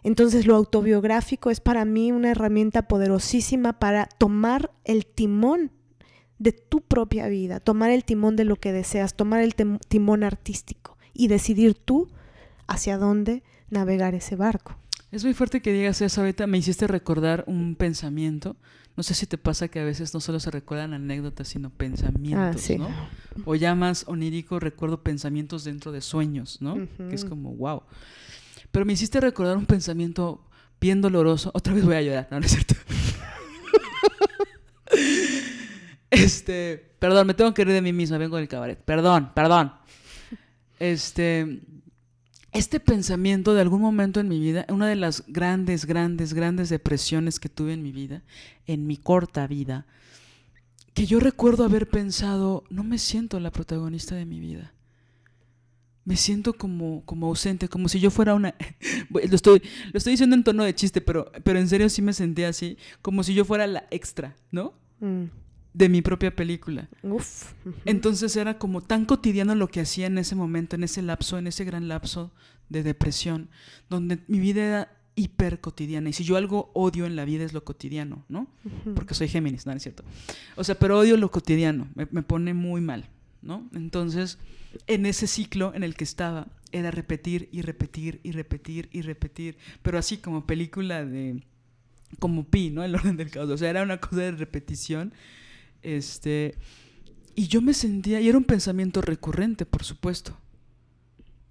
Entonces 0.01 0.47
lo 0.47 0.55
autobiográfico 0.55 1.49
es 1.49 1.59
para 1.59 1.83
mí 1.83 2.13
una 2.13 2.31
herramienta 2.31 2.87
poderosísima 2.87 3.79
para 3.79 4.05
tomar 4.05 4.71
el 4.85 5.05
timón 5.05 5.71
de 6.37 6.53
tu 6.53 6.79
propia 6.79 7.27
vida, 7.27 7.59
tomar 7.59 7.91
el 7.91 8.05
timón 8.05 8.37
de 8.37 8.45
lo 8.45 8.55
que 8.55 8.71
deseas, 8.71 9.13
tomar 9.13 9.41
el 9.41 9.55
timón 9.55 10.23
artístico 10.23 10.97
y 11.13 11.27
decidir 11.27 11.73
tú 11.73 12.07
hacia 12.65 12.97
dónde 12.97 13.43
navegar 13.69 14.15
ese 14.15 14.37
barco. 14.37 14.77
Es 15.11 15.23
muy 15.23 15.33
fuerte 15.33 15.61
que 15.61 15.73
digas 15.73 16.01
eso 16.01 16.21
ahorita. 16.21 16.47
Me 16.47 16.57
hiciste 16.57 16.87
recordar 16.87 17.43
un 17.47 17.75
pensamiento. 17.75 18.55
No 18.95 19.03
sé 19.03 19.13
si 19.13 19.25
te 19.25 19.37
pasa 19.37 19.67
que 19.67 19.79
a 19.79 19.83
veces 19.83 20.13
no 20.13 20.19
solo 20.19 20.39
se 20.39 20.51
recuerdan 20.51 20.93
anécdotas, 20.93 21.47
sino 21.47 21.69
pensamientos, 21.69 22.69
ah, 22.69 22.73
¿no? 22.77 22.89
O 23.45 23.55
ya 23.55 23.73
más 23.73 24.03
onírico, 24.07 24.59
recuerdo 24.59 25.01
pensamientos 25.01 25.63
dentro 25.63 25.91
de 25.91 26.01
sueños, 26.01 26.61
¿no? 26.61 26.75
Que 26.97 27.15
es 27.15 27.25
como, 27.25 27.55
wow. 27.55 27.83
Pero 28.71 28.85
me 28.85 28.93
hiciste 28.93 29.19
recordar 29.19 29.57
un 29.57 29.65
pensamiento 29.65 30.45
bien 30.79 31.01
doloroso. 31.01 31.51
Otra 31.53 31.73
vez 31.73 31.85
voy 31.85 31.95
a 31.95 32.01
llorar, 32.01 32.27
no, 32.29 32.39
no 32.39 32.45
es 32.45 32.51
cierto. 32.51 32.75
este, 36.11 36.93
perdón, 36.99 37.27
me 37.27 37.33
tengo 37.33 37.53
que 37.53 37.63
reír 37.63 37.75
de 37.75 37.81
mí 37.81 37.93
misma, 37.93 38.17
vengo 38.17 38.37
del 38.37 38.47
cabaret. 38.47 38.79
Perdón, 38.79 39.31
perdón. 39.33 39.73
Este, 40.77 41.61
este 42.51 42.79
pensamiento 42.79 43.53
de 43.53 43.61
algún 43.61 43.81
momento 43.81 44.19
en 44.19 44.27
mi 44.27 44.39
vida, 44.39 44.65
una 44.69 44.87
de 44.87 44.95
las 44.95 45.23
grandes, 45.27 45.85
grandes, 45.85 46.33
grandes 46.33 46.69
depresiones 46.69 47.39
que 47.39 47.49
tuve 47.49 47.73
en 47.73 47.83
mi 47.83 47.91
vida, 47.91 48.23
en 48.65 48.87
mi 48.87 48.97
corta 48.97 49.45
vida, 49.47 49.85
que 50.93 51.05
yo 51.05 51.19
recuerdo 51.19 51.63
haber 51.63 51.89
pensado, 51.89 52.63
no 52.69 52.83
me 52.83 52.97
siento 52.97 53.39
la 53.39 53.51
protagonista 53.51 54.15
de 54.15 54.25
mi 54.25 54.39
vida. 54.39 54.73
Me 56.05 56.15
siento 56.15 56.53
como, 56.53 57.05
como 57.05 57.27
ausente, 57.27 57.67
como 57.67 57.87
si 57.87 57.99
yo 57.99 58.09
fuera 58.09 58.33
una... 58.33 58.55
lo, 59.09 59.19
estoy, 59.19 59.61
lo 59.91 59.97
estoy 59.97 60.11
diciendo 60.11 60.35
en 60.35 60.43
tono 60.43 60.63
de 60.63 60.73
chiste, 60.73 61.01
pero, 61.01 61.31
pero 61.43 61.59
en 61.59 61.67
serio 61.67 61.87
sí 61.89 62.01
me 62.01 62.13
sentía 62.13 62.49
así, 62.49 62.77
como 63.01 63.23
si 63.23 63.35
yo 63.35 63.45
fuera 63.45 63.67
la 63.67 63.85
extra, 63.91 64.35
¿no? 64.51 64.73
Mm 64.99 65.25
de 65.73 65.89
mi 65.89 66.01
propia 66.01 66.35
película. 66.35 66.89
Uf. 67.03 67.53
Entonces 67.85 68.35
era 68.35 68.57
como 68.57 68.81
tan 68.81 69.05
cotidiano 69.05 69.55
lo 69.55 69.67
que 69.67 69.81
hacía 69.81 70.07
en 70.07 70.17
ese 70.17 70.35
momento, 70.35 70.75
en 70.75 70.83
ese 70.83 71.01
lapso, 71.01 71.37
en 71.37 71.47
ese 71.47 71.63
gran 71.63 71.87
lapso 71.87 72.31
de 72.69 72.83
depresión, 72.83 73.49
donde 73.89 74.19
mi 74.27 74.39
vida 74.39 74.63
era 74.63 74.99
hiper 75.15 75.59
cotidiana. 75.59 76.09
Y 76.09 76.13
si 76.13 76.23
yo 76.23 76.37
algo 76.37 76.71
odio 76.73 77.05
en 77.05 77.15
la 77.15 77.25
vida 77.25 77.43
es 77.43 77.53
lo 77.53 77.63
cotidiano, 77.63 78.25
¿no? 78.29 78.47
Porque 78.95 79.13
soy 79.13 79.27
Géminis, 79.27 79.65
no, 79.65 79.73
es 79.73 79.83
cierto. 79.83 80.03
O 80.55 80.63
sea, 80.63 80.75
pero 80.75 80.97
odio 80.97 81.17
lo 81.17 81.29
cotidiano, 81.29 81.89
me, 81.95 82.07
me, 82.11 82.23
pone 82.23 82.53
muy 82.53 82.81
mal, 82.81 83.09
¿no? 83.41 83.69
Entonces, 83.73 84.37
en 84.87 85.05
ese 85.05 85.27
ciclo 85.27 85.73
en 85.75 85.83
el 85.83 85.95
que 85.95 86.03
estaba, 86.03 86.47
era 86.71 86.91
repetir 86.91 87.49
y 87.51 87.61
repetir 87.61 88.21
y 88.23 88.31
repetir 88.31 88.89
y 88.91 89.01
repetir, 89.01 89.57
pero 89.81 89.97
así 89.97 90.17
como 90.17 90.45
película 90.45 91.03
de... 91.03 91.43
como 92.19 92.45
Pi, 92.45 92.69
¿no? 92.69 92.83
El 92.83 92.95
orden 92.95 93.17
del 93.17 93.31
caos. 93.31 93.49
O 93.49 93.57
sea, 93.57 93.69
era 93.69 93.83
una 93.83 93.99
cosa 93.99 94.21
de 94.21 94.31
repetición 94.31 95.13
este, 95.81 96.55
y 97.35 97.47
yo 97.47 97.61
me 97.61 97.73
sentía, 97.73 98.21
y 98.21 98.27
era 98.27 98.37
un 98.37 98.43
pensamiento 98.43 99.01
recurrente, 99.01 99.65
por 99.65 99.83
supuesto, 99.83 100.37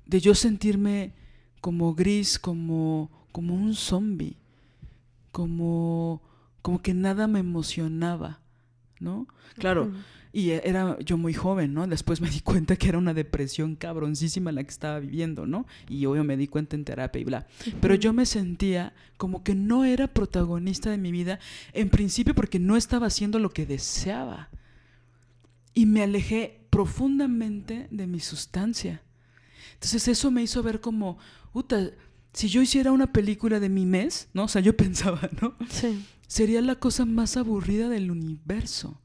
de 0.06 0.20
yo 0.20 0.34
sentirme 0.34 1.14
como 1.60 1.94
gris, 1.94 2.38
como, 2.38 3.10
como 3.32 3.54
un 3.54 3.74
zombie, 3.74 4.36
como, 5.32 6.22
como 6.62 6.82
que 6.82 6.94
nada 6.94 7.26
me 7.26 7.40
emocionaba, 7.40 8.40
¿no? 9.00 9.26
Claro, 9.56 9.92
Y 10.38 10.52
era 10.52 10.96
yo 11.00 11.18
muy 11.18 11.34
joven, 11.34 11.74
¿no? 11.74 11.84
Después 11.88 12.20
me 12.20 12.30
di 12.30 12.38
cuenta 12.42 12.76
que 12.76 12.88
era 12.88 12.98
una 12.98 13.12
depresión 13.12 13.74
cabroncísima 13.74 14.52
la 14.52 14.62
que 14.62 14.70
estaba 14.70 15.00
viviendo, 15.00 15.46
¿no? 15.46 15.66
Y 15.88 16.06
obvio 16.06 16.22
me 16.22 16.36
di 16.36 16.46
cuenta 16.46 16.76
en 16.76 16.84
terapia 16.84 17.20
y 17.20 17.24
bla. 17.24 17.48
Pero 17.80 17.96
yo 17.96 18.12
me 18.12 18.24
sentía 18.24 18.94
como 19.16 19.42
que 19.42 19.56
no 19.56 19.84
era 19.84 20.06
protagonista 20.06 20.92
de 20.92 20.98
mi 20.98 21.10
vida, 21.10 21.40
en 21.72 21.90
principio 21.90 22.36
porque 22.36 22.60
no 22.60 22.76
estaba 22.76 23.08
haciendo 23.08 23.40
lo 23.40 23.50
que 23.50 23.66
deseaba. 23.66 24.48
Y 25.74 25.86
me 25.86 26.04
alejé 26.04 26.60
profundamente 26.70 27.88
de 27.90 28.06
mi 28.06 28.20
sustancia. 28.20 29.02
Entonces 29.74 30.06
eso 30.06 30.30
me 30.30 30.44
hizo 30.44 30.62
ver 30.62 30.80
como, 30.80 31.18
puta, 31.52 31.90
si 32.32 32.48
yo 32.48 32.62
hiciera 32.62 32.92
una 32.92 33.12
película 33.12 33.58
de 33.58 33.70
mi 33.70 33.86
mes, 33.86 34.28
¿no? 34.34 34.44
O 34.44 34.48
sea, 34.48 34.62
yo 34.62 34.76
pensaba, 34.76 35.28
¿no? 35.42 35.56
Sí. 35.68 36.06
Sería 36.28 36.62
la 36.62 36.76
cosa 36.76 37.06
más 37.06 37.36
aburrida 37.36 37.88
del 37.88 38.12
universo 38.12 39.00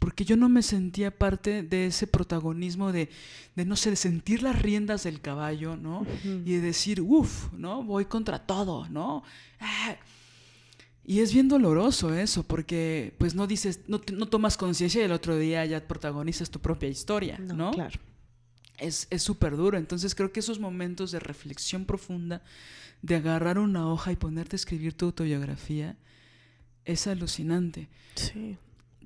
porque 0.00 0.24
yo 0.24 0.36
no 0.36 0.48
me 0.48 0.62
sentía 0.62 1.16
parte 1.16 1.62
de 1.62 1.86
ese 1.86 2.06
protagonismo 2.06 2.90
de, 2.90 3.10
de 3.54 3.64
no 3.66 3.76
sé, 3.76 3.90
de 3.90 3.96
sentir 3.96 4.42
las 4.42 4.60
riendas 4.60 5.04
del 5.04 5.20
caballo, 5.20 5.76
¿no? 5.76 6.06
Y 6.24 6.54
de 6.54 6.60
decir, 6.60 7.02
uff, 7.02 7.52
¿no? 7.52 7.84
Voy 7.84 8.06
contra 8.06 8.38
todo, 8.38 8.88
¿no? 8.88 9.22
Ah. 9.60 9.94
Y 11.04 11.20
es 11.20 11.34
bien 11.34 11.48
doloroso 11.48 12.14
eso, 12.14 12.44
porque 12.44 13.14
pues 13.18 13.34
no 13.34 13.46
dices, 13.46 13.80
no, 13.88 14.00
no 14.14 14.26
tomas 14.26 14.56
conciencia 14.56 15.02
y 15.02 15.04
el 15.04 15.12
otro 15.12 15.36
día 15.36 15.66
ya 15.66 15.86
protagonizas 15.86 16.50
tu 16.50 16.60
propia 16.60 16.88
historia, 16.88 17.38
¿no? 17.38 17.70
Claro. 17.72 18.00
Es 18.78 19.06
súper 19.18 19.54
duro. 19.54 19.76
Entonces 19.76 20.14
creo 20.14 20.32
que 20.32 20.40
esos 20.40 20.58
momentos 20.58 21.12
de 21.12 21.20
reflexión 21.20 21.84
profunda, 21.84 22.42
de 23.02 23.16
agarrar 23.16 23.58
una 23.58 23.86
hoja 23.86 24.12
y 24.12 24.16
ponerte 24.16 24.56
a 24.56 24.58
escribir 24.58 24.94
tu 24.94 25.04
autobiografía, 25.04 25.98
es 26.86 27.06
alucinante. 27.06 27.90
Sí 28.14 28.56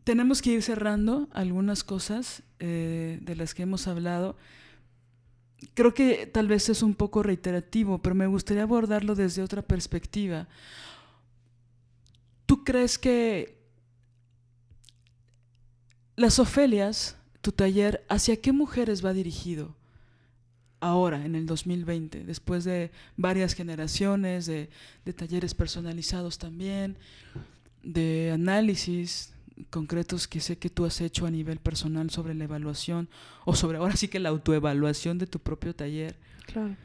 tenemos 0.04 0.42
que 0.42 0.50
ir 0.50 0.62
cerrando 0.62 1.28
algunas 1.32 1.82
cosas 1.82 2.42
eh, 2.60 3.18
de 3.22 3.36
las 3.36 3.54
que 3.54 3.62
hemos 3.62 3.88
hablado. 3.88 4.36
Creo 5.72 5.94
que 5.94 6.26
tal 6.26 6.46
vez 6.46 6.68
es 6.68 6.82
un 6.82 6.94
poco 6.94 7.22
reiterativo, 7.22 8.00
pero 8.00 8.14
me 8.14 8.26
gustaría 8.26 8.62
abordarlo 8.62 9.14
desde 9.14 9.42
otra 9.42 9.62
perspectiva. 9.62 10.46
¿Tú 12.44 12.64
crees 12.64 12.98
que 12.98 13.58
las 16.16 16.38
Ofelias, 16.38 17.16
tu 17.40 17.50
taller, 17.50 18.04
hacia 18.10 18.40
qué 18.40 18.52
mujeres 18.52 19.04
va 19.04 19.14
dirigido 19.14 19.74
ahora, 20.80 21.24
en 21.24 21.34
el 21.34 21.46
2020, 21.46 22.24
después 22.24 22.64
de 22.64 22.90
varias 23.16 23.54
generaciones 23.54 24.44
de, 24.44 24.68
de 25.06 25.12
talleres 25.14 25.54
personalizados 25.54 26.36
también, 26.36 26.98
de 27.82 28.30
análisis, 28.32 29.33
concretos 29.70 30.28
que 30.28 30.40
sé 30.40 30.58
que 30.58 30.70
tú 30.70 30.84
has 30.84 31.00
hecho 31.00 31.26
a 31.26 31.30
nivel 31.30 31.58
personal 31.58 32.10
sobre 32.10 32.34
la 32.34 32.44
evaluación 32.44 33.08
o 33.44 33.54
sobre 33.54 33.78
ahora 33.78 33.96
sí 33.96 34.08
que 34.08 34.18
la 34.18 34.30
autoevaluación 34.30 35.18
de 35.18 35.26
tu 35.26 35.38
propio 35.38 35.74
taller. 35.74 36.16
Claro. 36.46 36.76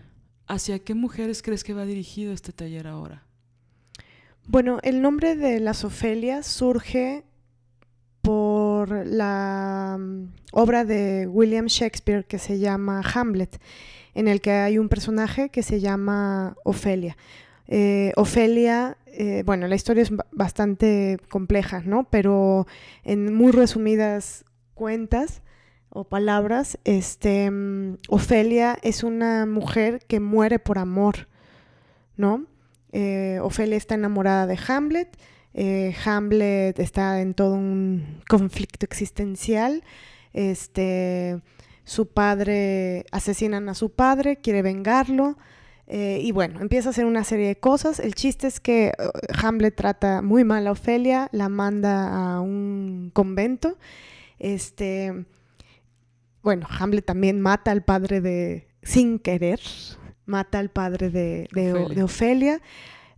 ¿Hacia 0.48 0.80
qué 0.80 0.94
mujeres 0.94 1.42
crees 1.42 1.64
que 1.64 1.74
va 1.74 1.86
dirigido 1.86 2.34
este 2.34 2.52
taller 2.52 2.88
ahora? 2.88 3.24
Bueno, 4.48 4.80
el 4.82 5.02
nombre 5.02 5.36
de 5.36 5.60
las 5.60 5.84
Ofelias 5.84 6.48
surge 6.48 7.24
por 8.22 9.06
la 9.06 9.98
mm, 10.00 10.34
obra 10.52 10.86
de 10.86 11.28
William 11.28 11.68
Shakespeare 11.68 12.26
que 12.26 12.40
se 12.40 12.60
llama 12.60 13.02
Hamlet, 13.14 13.60
en 14.16 14.28
el 14.28 14.42
que 14.42 14.52
hay 14.52 14.78
un 14.78 14.90
personaje 14.90 15.50
que 15.50 15.64
se 15.64 15.80
llama 15.80 16.56
Ofelia. 16.64 17.16
Eh, 17.68 18.12
Ofelia, 18.16 18.98
eh, 19.22 19.44
bueno, 19.46 19.68
la 19.68 19.76
historia 19.76 20.02
es 20.02 20.14
bastante 20.32 21.18
compleja, 21.28 21.82
¿no? 21.86 22.06
Pero 22.10 22.68
en 23.04 23.34
muy 23.34 23.52
resumidas 23.52 24.46
cuentas 24.76 25.42
o 25.90 26.06
palabras, 26.06 26.80
este, 26.86 27.52
mm, 27.52 27.98
Ofelia 28.08 28.78
es 28.82 29.04
una 29.04 29.46
mujer 29.46 30.00
que 30.08 30.22
muere 30.22 30.58
por 30.58 30.78
amor, 30.78 31.28
¿no? 32.16 32.46
Eh, 32.94 33.40
Ofelia 33.44 33.76
está 33.76 33.96
enamorada 33.96 34.48
de 34.48 34.58
Hamlet, 34.68 35.10
Hamlet 36.06 36.80
está 36.80 37.20
en 37.20 37.34
todo 37.34 37.56
un 37.56 38.22
conflicto 38.30 38.86
existencial, 38.86 39.84
este, 40.32 41.42
su 41.84 42.08
padre, 42.08 43.06
asesinan 43.12 43.68
a 43.68 43.74
su 43.74 43.92
padre, 43.92 44.38
quiere 44.38 44.62
vengarlo, 44.62 45.38
eh, 45.92 46.22
y 46.22 46.32
bueno, 46.32 46.62
empieza 46.62 46.90
a 46.90 46.92
hacer 46.92 47.06
una 47.06 47.24
serie 47.24 47.48
de 47.48 47.56
cosas. 47.56 48.00
El 48.00 48.14
chiste 48.14 48.46
es 48.46 48.60
que 48.60 48.92
uh, 49.00 49.10
Hamlet 49.44 49.76
trata 49.76 50.22
muy 50.22 50.44
mal 50.44 50.68
a 50.68 50.72
Ofelia, 50.72 51.30
la 51.32 51.50
manda 51.50 52.36
a 52.36 52.42
un 52.42 53.10
convento. 53.12 53.76
Este, 54.38 55.26
bueno, 56.44 56.68
Hamlet 56.70 57.04
también 57.04 57.42
mata 57.42 57.72
al 57.72 57.84
padre 57.84 58.22
de, 58.22 58.68
sin 58.84 59.18
querer, 59.18 59.60
mata 60.28 60.60
al 60.60 60.70
padre 60.70 61.10
de, 61.10 61.48
de 61.52 62.04
Ofelia. 62.04 62.62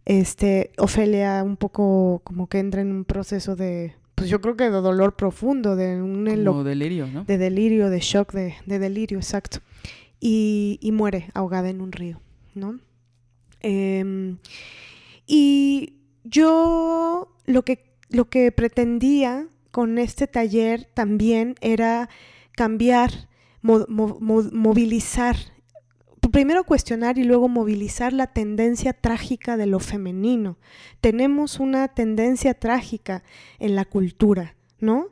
Este, 0.06 0.72
Ofelia 0.78 1.44
un 1.44 1.58
poco 1.58 2.22
como 2.24 2.48
que 2.48 2.60
entra 2.60 2.82
en 2.82 2.92
un 2.94 3.04
proceso 3.04 3.58
de, 3.58 3.96
pues 4.16 4.30
yo 4.30 4.40
creo 4.40 4.56
que 4.56 4.64
de 4.64 4.70
dolor 4.70 5.18
profundo, 5.18 5.76
de 5.76 6.02
un 6.02 6.24
delirio, 6.64 7.08
¿no? 7.08 7.26
De 7.26 7.38
delirio, 7.38 7.90
de 7.90 8.00
shock, 8.00 8.32
de, 8.32 8.56
delirio, 8.66 9.18
exacto. 9.18 9.60
y 10.22 10.90
muere 10.94 11.30
ahogada 11.34 11.70
en 11.70 11.82
un 11.82 11.92
río. 11.92 12.22
¿No? 12.54 12.80
Em, 13.60 14.38
y 15.28 15.96
yo 16.24 17.36
lo 17.46 17.64
que, 17.64 17.96
lo 18.10 18.30
que 18.30 18.52
pretendía 18.52 19.48
con 19.72 19.98
este 19.98 20.28
taller 20.28 20.86
también 20.94 21.56
era 21.62 22.10
cambiar, 22.54 23.30
movilizar, 23.62 25.36
primero 26.32 26.64
cuestionar 26.64 27.18
y 27.18 27.24
luego 27.24 27.50
movilizar 27.50 28.14
la 28.14 28.28
tendencia 28.28 28.94
trágica 28.94 29.58
de 29.58 29.66
lo 29.66 29.80
femenino. 29.80 30.58
Tenemos 31.02 31.60
una 31.60 31.88
tendencia 31.90 32.54
trágica 32.54 33.24
en 33.60 33.76
la 33.76 33.86
cultura, 33.86 34.56
¿no? 34.80 35.10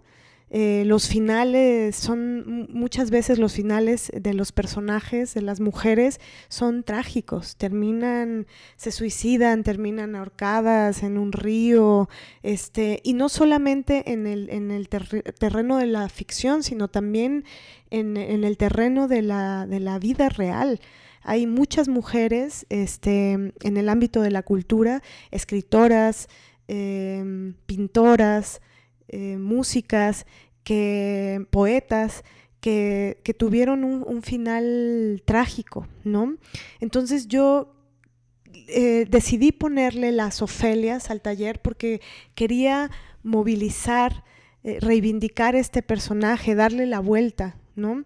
Eh, 0.51 0.83
los 0.85 1.07
finales 1.07 1.95
son 1.95 2.67
muchas 2.71 3.11
veces 3.11 3.37
los 3.37 3.53
finales 3.53 4.11
de 4.13 4.33
los 4.33 4.51
personajes, 4.51 5.33
de 5.33 5.41
las 5.41 5.59
mujeres, 5.59 6.19
son 6.47 6.83
trágicos. 6.83 7.55
Terminan, 7.55 8.47
se 8.75 8.91
suicidan, 8.91 9.63
terminan 9.63 10.15
ahorcadas 10.15 11.03
en 11.03 11.17
un 11.17 11.31
río, 11.31 12.09
este, 12.41 12.99
y 13.03 13.13
no 13.13 13.29
solamente 13.29 14.11
en 14.11 14.25
el, 14.25 14.49
en 14.49 14.71
el 14.71 14.89
terreno 14.89 15.77
de 15.77 15.87
la 15.87 16.09
ficción, 16.09 16.63
sino 16.63 16.87
también 16.87 17.45
en, 17.91 18.17
el 18.17 18.57
terreno 18.57 19.07
de 19.07 19.21
la, 19.21 19.67
de 19.67 19.79
la 19.79 19.99
vida 19.99 20.29
real 20.29 20.79
hay 21.21 21.47
muchas 21.47 21.87
mujeres 21.89 22.65
este, 22.69 23.31
en 23.33 23.77
el 23.77 23.89
ámbito 23.89 24.21
de 24.21 24.31
la 24.31 24.41
cultura, 24.41 25.03
escritoras, 25.31 26.29
em, 26.67 27.53
pintoras, 27.65 28.61
eh, 29.10 29.38
músicas, 29.38 30.26
que, 30.64 31.45
poetas, 31.49 32.24
que, 32.62 33.36
tuvieron 33.38 33.84
un, 33.84 34.22
final 34.22 35.24
trágico, 35.26 35.88
¿no? 36.03 36.36
Entonces 36.80 37.28
yo 37.28 37.74
eh, 38.68 39.05
decidí 39.10 39.51
ponerle 39.51 40.12
las 40.12 40.41
Ofelias 40.41 41.10
al 41.10 41.22
taller 41.22 41.62
porque 41.62 42.01
quería 42.36 42.91
movilizar, 43.24 44.24
eh, 44.64 44.78
reivindicar 44.80 45.55
este 45.55 45.82
personaje, 45.82 46.55
darle 46.55 46.86
la 46.86 46.99
vuelta, 46.99 47.57
¿no? 47.76 48.03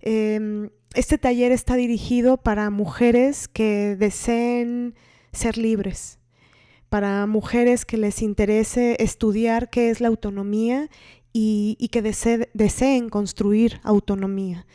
Em, 0.00 0.70
este 0.94 1.18
taller 1.18 1.52
está 1.52 1.76
dirigido 1.76 2.38
para 2.38 2.70
mujeres 2.70 3.48
que 3.48 3.96
deseen 3.96 4.94
ser 5.32 5.58
libres, 5.58 6.17
para 6.88 7.26
mujeres 7.26 7.84
que 7.84 7.96
les 7.96 8.22
interese 8.22 8.96
estudiar 8.98 9.70
qué 9.70 9.90
es 9.90 10.00
la 10.00 10.08
autonomía 10.08 10.88
y, 11.32 11.88
que 11.92 12.02
deseen 12.02 13.08
construir 13.10 13.80
autonomía. 13.84 14.66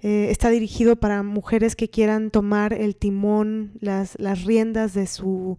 Eh, 0.00 0.28
está 0.30 0.50
dirigido 0.50 0.96
para 0.96 1.22
mujeres 1.22 1.74
que 1.74 1.90
quieran 1.90 2.30
tomar 2.30 2.72
el 2.72 2.96
timón, 2.96 3.72
las, 3.80 4.16
riendas 4.44 4.94
de 4.94 5.06
su, 5.06 5.58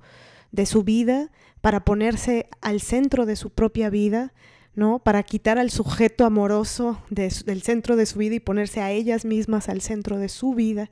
de 0.51 0.65
su 0.65 0.83
vida, 0.83 1.29
para 1.61 1.83
ponerse 1.83 2.47
al 2.61 2.79
centro 2.79 3.25
de 3.25 3.35
su 3.35 3.49
propia 3.49 3.89
vida, 3.89 4.33
¿no? 4.75 4.99
Para 4.99 5.23
quitar 5.23 5.59
al 5.59 5.71
sujeto 5.71 6.25
amoroso 6.25 7.01
del 7.09 7.61
centro 7.61 7.97
de 7.97 8.05
su 8.05 8.19
vida 8.19 8.35
y 8.35 8.39
ponerse 8.39 8.79
a 8.81 8.91
ellas 8.91 9.25
mismas 9.25 9.67
al 9.67 9.81
centro 9.81 10.17
de 10.17 10.29
su 10.29 10.53
vida. 10.53 10.89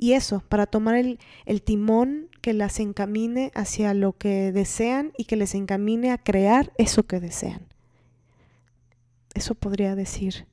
Y 0.00 0.14
eso, 0.14 0.42
para 0.48 0.64
tomar 0.64 0.94
el, 0.96 1.62
timón 1.62 2.29
que 2.40 2.54
las 2.54 2.80
encamine 2.80 3.50
hacia 3.54 3.94
lo 3.94 4.16
que 4.16 4.52
desean 4.52 5.12
y 5.16 5.24
que 5.24 5.36
les 5.36 5.54
encamine 5.54 6.10
a 6.10 6.18
crear 6.18 6.72
eso 6.78 7.04
que 7.04 7.20
desean. 7.20 7.66
Eso 9.34 9.54
podría 9.54 9.94
decir. 9.94 10.46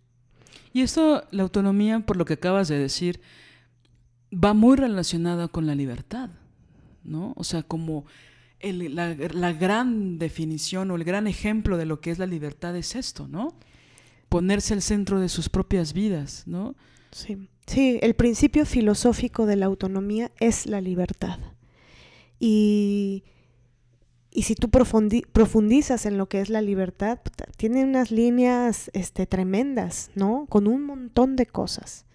Y 0.73 0.81
esto, 0.81 1.23
la 1.31 1.43
autonomía, 1.43 2.01
por 2.01 2.17
lo 2.17 2.25
que 2.25 2.33
acabas 2.33 2.67
de 2.67 2.77
decir, 2.77 3.21
va 4.33 4.53
muy 4.53 4.77
relacionada 4.77 5.47
con 5.47 5.65
la 5.65 5.75
libertad, 5.75 6.29
¿no? 7.03 7.33
O 7.35 7.43
sea, 7.43 7.63
como 7.63 8.05
la, 8.61 9.13
gran 9.53 10.19
definición 10.19 10.91
o 10.91 10.95
el 10.95 11.03
gran 11.03 11.27
ejemplo 11.27 11.77
de 11.77 11.85
lo 11.85 12.01
que 12.01 12.11
es 12.11 12.19
la 12.19 12.25
libertad 12.25 12.75
es 12.75 12.95
esto, 12.95 13.27
¿no? 13.27 13.55
ponerse 14.29 14.73
al 14.73 14.81
centro 14.81 15.19
de 15.19 15.29
sus 15.29 15.49
propias 15.49 15.93
vidas, 15.93 16.43
¿no? 16.45 16.75
Sí. 17.11 17.47
Sí, 17.65 17.99
el 18.01 18.13
principio 18.13 18.65
filosófico 18.65 19.45
de 19.45 19.57
la 19.57 19.65
autonomía 19.65 20.31
es 20.39 20.65
la 20.65 20.79
libertad. 20.79 21.39
Y, 22.39 23.23
y 24.31 24.43
si 24.43 24.55
tú 24.55 24.69
profundizas 24.69 26.05
en 26.05 26.17
lo 26.17 26.29
que 26.29 26.41
es 26.41 26.49
la 26.49 26.61
libertad, 26.61 27.19
tiene 27.57 27.83
unas 27.83 28.11
líneas 28.11 28.91
este, 28.93 29.25
tremendas, 29.25 30.11
¿no? 30.15 30.45
Con 30.47 30.67
un 30.67 30.83
montón 30.83 31.35
de 31.35 31.45
cosas. 31.45 32.05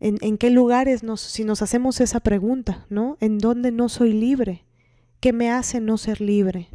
¿En, 0.00 0.18
en 0.20 0.36
qué 0.36 0.50
lugares, 0.50 1.02
nos, 1.02 1.20
si 1.20 1.44
nos 1.44 1.62
hacemos 1.62 2.00
esa 2.00 2.20
pregunta, 2.20 2.86
¿no? 2.90 3.16
¿En 3.20 3.38
dónde 3.38 3.70
no 3.70 3.88
soy 3.88 4.12
libre? 4.12 4.64
¿Qué 5.20 5.32
me 5.32 5.50
hace 5.50 5.80
no 5.80 5.96
ser 5.98 6.20
libre? 6.20 6.68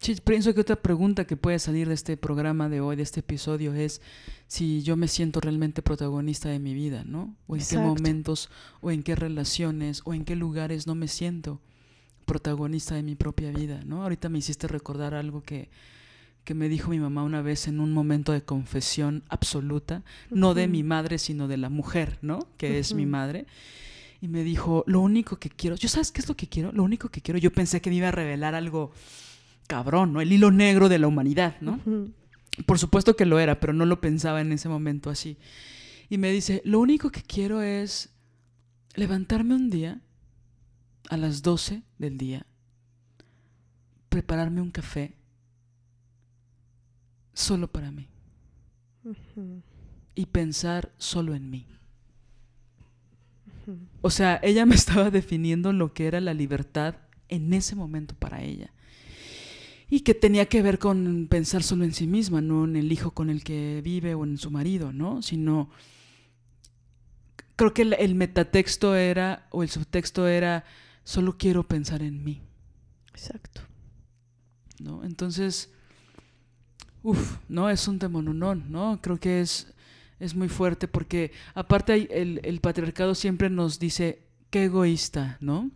Sí, 0.00 0.16
pienso 0.24 0.54
que 0.54 0.62
otra 0.62 0.76
pregunta 0.76 1.26
que 1.26 1.36
puede 1.36 1.58
salir 1.58 1.86
de 1.86 1.92
este 1.92 2.16
programa 2.16 2.70
de 2.70 2.80
hoy, 2.80 2.96
de 2.96 3.02
este 3.02 3.20
episodio, 3.20 3.74
es 3.74 4.00
si 4.46 4.82
yo 4.82 4.96
me 4.96 5.08
siento 5.08 5.40
realmente 5.40 5.82
protagonista 5.82 6.48
de 6.48 6.58
mi 6.58 6.72
vida, 6.72 7.04
¿no? 7.04 7.36
O 7.46 7.54
en 7.54 7.62
qué 7.62 7.76
momentos, 7.76 8.48
o 8.80 8.90
en 8.90 9.02
qué 9.02 9.14
relaciones, 9.14 10.00
o 10.06 10.14
en 10.14 10.24
qué 10.24 10.36
lugares 10.36 10.86
no 10.86 10.94
me 10.94 11.06
siento 11.06 11.60
protagonista 12.24 12.94
de 12.94 13.02
mi 13.02 13.14
propia 13.14 13.50
vida, 13.50 13.82
¿no? 13.84 14.02
Ahorita 14.02 14.30
me 14.30 14.38
hiciste 14.38 14.68
recordar 14.68 15.12
algo 15.12 15.42
que, 15.42 15.68
que 16.44 16.54
me 16.54 16.70
dijo 16.70 16.88
mi 16.88 16.98
mamá 16.98 17.22
una 17.22 17.42
vez 17.42 17.68
en 17.68 17.78
un 17.78 17.92
momento 17.92 18.32
de 18.32 18.42
confesión 18.42 19.22
absoluta, 19.28 20.02
no 20.30 20.54
de 20.54 20.66
mi 20.66 20.82
madre, 20.82 21.18
sino 21.18 21.46
de 21.46 21.58
la 21.58 21.68
mujer, 21.68 22.18
¿no? 22.22 22.38
Que 22.56 22.78
es 22.78 22.94
mi 22.94 23.04
madre. 23.04 23.44
Y 24.22 24.28
me 24.28 24.44
dijo, 24.44 24.82
lo 24.86 25.00
único 25.00 25.38
que 25.38 25.50
quiero, 25.50 25.76
¿yo 25.76 25.90
sabes 25.90 26.10
qué 26.10 26.22
es 26.22 26.28
lo 26.28 26.36
que 26.36 26.48
quiero? 26.48 26.72
Lo 26.72 26.84
único 26.84 27.10
que 27.10 27.20
quiero, 27.20 27.38
yo 27.38 27.52
pensé 27.52 27.82
que 27.82 27.90
me 27.90 27.96
iba 27.96 28.08
a 28.08 28.12
revelar 28.12 28.54
algo 28.54 28.92
cabrón, 29.70 30.12
¿no? 30.12 30.20
El 30.20 30.32
hilo 30.32 30.50
negro 30.50 30.88
de 30.88 30.98
la 30.98 31.06
humanidad, 31.06 31.54
¿no? 31.60 31.78
Por 32.66 32.80
supuesto 32.80 33.14
que 33.14 33.24
lo 33.24 33.38
era, 33.38 33.60
pero 33.60 33.72
no 33.72 33.86
lo 33.86 34.00
pensaba 34.00 34.40
en 34.40 34.50
ese 34.50 34.68
momento 34.68 35.10
así. 35.10 35.38
Y 36.08 36.18
me 36.18 36.32
dice, 36.32 36.60
lo 36.64 36.80
único 36.80 37.10
que 37.10 37.22
quiero 37.22 37.62
es 37.62 38.10
levantarme 38.96 39.54
un 39.54 39.70
día 39.70 40.00
a 41.08 41.16
las 41.16 41.42
12 41.42 41.84
del 41.98 42.18
día, 42.18 42.46
prepararme 44.08 44.60
un 44.60 44.72
café 44.72 45.14
solo 47.32 47.68
para 47.68 47.92
mí 47.92 48.08
y 50.16 50.26
pensar 50.26 50.90
solo 50.98 51.36
en 51.36 51.48
mí. 51.48 51.64
O 54.02 54.10
sea, 54.10 54.40
ella 54.42 54.66
me 54.66 54.74
estaba 54.74 55.10
definiendo 55.12 55.72
lo 55.72 55.94
que 55.94 56.08
era 56.08 56.20
la 56.20 56.34
libertad 56.34 56.96
en 57.28 57.52
ese 57.54 57.76
momento 57.76 58.16
para 58.16 58.42
ella 58.42 58.72
y 59.90 60.00
que 60.00 60.14
tenía 60.14 60.46
que 60.46 60.62
ver 60.62 60.78
con 60.78 61.26
pensar 61.28 61.64
solo 61.64 61.84
en 61.84 61.92
sí 61.92 62.06
misma, 62.06 62.40
no 62.40 62.64
en 62.64 62.76
el 62.76 62.92
hijo 62.92 63.10
con 63.10 63.28
el 63.28 63.42
que 63.42 63.80
vive 63.82 64.14
o 64.14 64.24
en 64.24 64.38
su 64.38 64.50
marido, 64.52 64.92
¿no? 64.92 65.20
Sino 65.20 65.68
creo 67.56 67.74
que 67.74 67.82
el, 67.82 68.14
metatexto 68.14 68.94
era 68.94 69.48
o 69.50 69.64
el 69.64 69.68
subtexto 69.68 70.28
era 70.28 70.64
solo 71.02 71.36
quiero 71.36 71.66
pensar 71.66 72.02
en 72.02 72.22
mí. 72.22 72.40
Exacto. 73.10 73.62
¿No? 74.78 75.04
Entonces, 75.04 75.72
uff, 77.02 77.38
no 77.48 77.68
es 77.68 77.88
un 77.88 77.98
demononón, 77.98 78.70
¿no? 78.70 79.00
Creo 79.02 79.18
que 79.18 79.40
es 79.40 79.74
es 80.20 80.34
muy 80.34 80.50
fuerte 80.50 80.86
porque 80.86 81.32
aparte 81.54 82.20
el, 82.20 82.40
el 82.44 82.60
patriarcado 82.60 83.14
siempre 83.14 83.48
nos 83.48 83.78
dice 83.78 84.22
qué 84.50 84.64
egoísta, 84.64 85.38
¿no? 85.40 85.70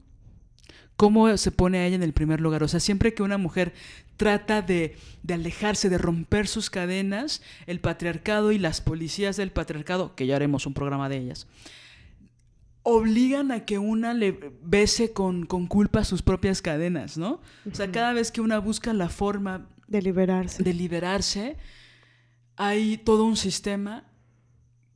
Cómo 0.97 1.37
se 1.37 1.51
pone 1.51 1.79
a 1.79 1.87
ella 1.87 1.97
en 1.97 2.03
el 2.03 2.13
primer 2.13 2.41
lugar. 2.41 2.63
O 2.63 2.69
sea, 2.69 2.81
siempre 2.81 3.15
que 3.15 3.23
una 3.23 3.39
mujer 3.39 3.73
trata 4.17 4.63
de, 4.63 4.97
alejarse, 5.29 5.89
de 5.89 5.99
romper 5.99 6.47
sus 6.47 6.71
cadenas, 6.71 7.43
el 7.67 7.81
patriarcado 7.81 8.53
y 8.53 8.59
las 8.59 8.81
policías 8.81 9.37
del 9.37 9.51
patriarcado, 9.51 10.15
que 10.15 10.27
ya 10.27 10.37
haremos 10.37 10.67
un 10.67 10.75
programa 10.75 11.09
de 11.09 11.19
ellas, 11.19 11.47
obligan 12.83 13.51
a 13.51 13.65
que 13.65 13.79
una 13.79 14.15
le 14.15 14.39
bese 14.63 15.13
con, 15.13 15.47
culpa 15.47 16.05
sus 16.05 16.23
propias 16.23 16.63
cadenas, 16.63 17.17
¿no? 17.17 17.41
O 17.71 17.75
sea, 17.75 17.91
cada 17.91 18.13
vez 18.13 18.31
que 18.31 18.41
una 18.41 18.59
busca 18.59 18.93
la 18.93 19.09
forma 19.09 19.69
de 19.89 20.03
liberarse. 20.03 20.63
de 20.63 20.75
liberarse, 20.75 21.57
hay 22.57 22.99
todo 22.99 23.25
un 23.25 23.37
sistema 23.37 24.05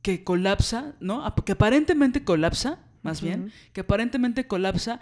que 0.01 0.23
colapsa, 0.23 0.95
¿no? 0.99 1.23
Que 1.43 1.53
aparentemente 1.53 2.23
colapsa, 2.23 2.79
más 3.01 3.21
bien, 3.21 3.51
que 3.73 3.81
aparentemente 3.81 4.47
colapsa 4.47 4.99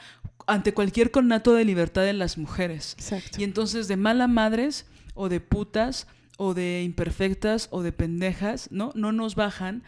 ante 0.47 0.73
cualquier 0.73 1.11
conato 1.11 1.53
de 1.53 1.65
libertad 1.65 2.03
de 2.03 2.13
las 2.13 2.37
mujeres. 2.37 2.95
Y 3.37 3.43
entonces 3.43 3.87
de 3.87 3.97
mala 3.97 4.27
madres 4.27 4.85
o 5.13 5.29
de 5.29 5.41
putas 5.41 6.07
o 6.37 6.53
de 6.53 6.83
imperfectas 6.83 7.67
o 7.71 7.83
de 7.83 7.91
pendejas, 7.91 8.69
¿no? 8.71 8.91
No 8.95 9.11
nos 9.11 9.35
bajan 9.35 9.83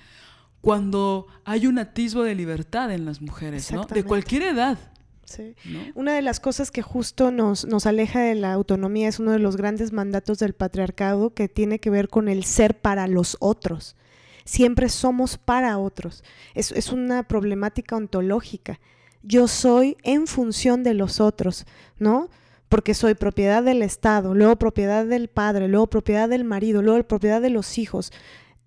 cuando 0.62 1.28
hay 1.46 1.66
un 1.66 1.80
atisbo 1.80 2.24
de 2.24 2.36
libertad 2.36 2.92
en 2.92 3.06
las 3.06 3.22
mujeres, 3.22 3.72
¿no? 3.72 3.86
De 3.86 4.04
cualquier 4.04 4.44
edad. 4.44 4.78
Sí. 5.24 5.56
Una 5.94 6.16
de 6.16 6.24
las 6.24 6.40
cosas 6.40 6.72
que 6.72 6.82
justo 6.82 7.32
nos, 7.32 7.66
nos 7.66 7.86
aleja 7.86 8.20
de 8.20 8.34
la 8.34 8.52
autonomía 8.52 9.08
es 9.08 9.20
uno 9.20 9.32
de 9.32 9.40
los 9.40 9.58
grandes 9.58 9.94
mandatos 9.94 10.40
del 10.40 10.54
patriarcado 10.54 11.34
que 11.36 11.48
tiene 11.48 11.80
que 11.80 11.92
ver 11.92 12.10
con 12.10 12.28
el 12.28 12.44
ser 12.44 12.82
para 12.82 13.08
los 13.08 13.38
otros. 13.40 13.96
Siempre 14.44 14.90
somos 14.90 15.38
para 15.38 15.78
otros. 15.78 16.24
Es, 16.56 16.72
es 16.72 16.92
una 16.92 17.24
problemática 17.28 17.96
ontológica 17.96 18.80
yo 19.24 19.48
soy 19.48 19.98
en 20.04 20.28
función 20.28 20.84
de 20.84 20.94
los 20.94 21.20
otros, 21.20 21.66
¿no? 21.98 22.30
Porque 22.70 22.94
soy 22.94 23.16
propiedad 23.16 23.64
del 23.64 23.82
Estado, 23.82 24.34
luego 24.34 24.58
propiedad 24.58 25.06
del 25.06 25.28
padre, 25.28 25.68
luego 25.68 25.88
propiedad 25.88 26.30
del 26.30 26.44
marido, 26.44 26.82
luego 26.82 27.04
propiedad 27.04 27.42
de 27.42 27.50
los 27.50 27.78
hijos, 27.78 28.12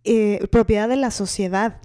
eh, 0.04 0.46
propiedad 0.50 0.88
de 0.88 0.96
la 0.96 1.10
sociedad, 1.10 1.80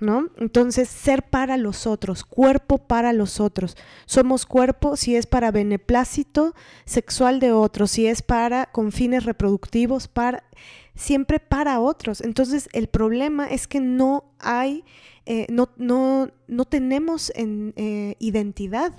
¿no? 0.00 0.30
Entonces, 0.36 0.88
ser 0.88 1.22
para 1.22 1.56
los 1.56 1.86
otros, 1.86 2.24
cuerpo 2.24 2.78
para 2.78 3.12
los 3.12 3.38
otros. 3.38 3.76
Somos 4.06 4.46
cuerpo 4.46 4.96
si 4.96 5.14
es 5.14 5.26
para 5.26 5.50
beneplácito 5.50 6.54
sexual 6.84 7.38
de 7.38 7.52
otros, 7.52 7.92
si 7.92 8.06
es 8.06 8.22
para 8.22 8.66
con 8.66 8.92
fines 8.92 9.24
reproductivos, 9.24 10.08
para 10.08 10.42
siempre 10.94 11.38
para 11.38 11.80
otros. 11.80 12.20
Entonces, 12.20 12.68
el 12.72 12.88
problema 12.88 13.46
es 13.46 13.66
que 13.66 13.80
no 13.80 14.24
hay 14.38 14.84
eh, 15.26 15.46
no, 15.50 15.70
no, 15.76 16.30
no, 16.48 16.64
tenemos 16.64 17.32
en, 17.34 17.72
eh, 17.76 18.16
identidad. 18.18 18.92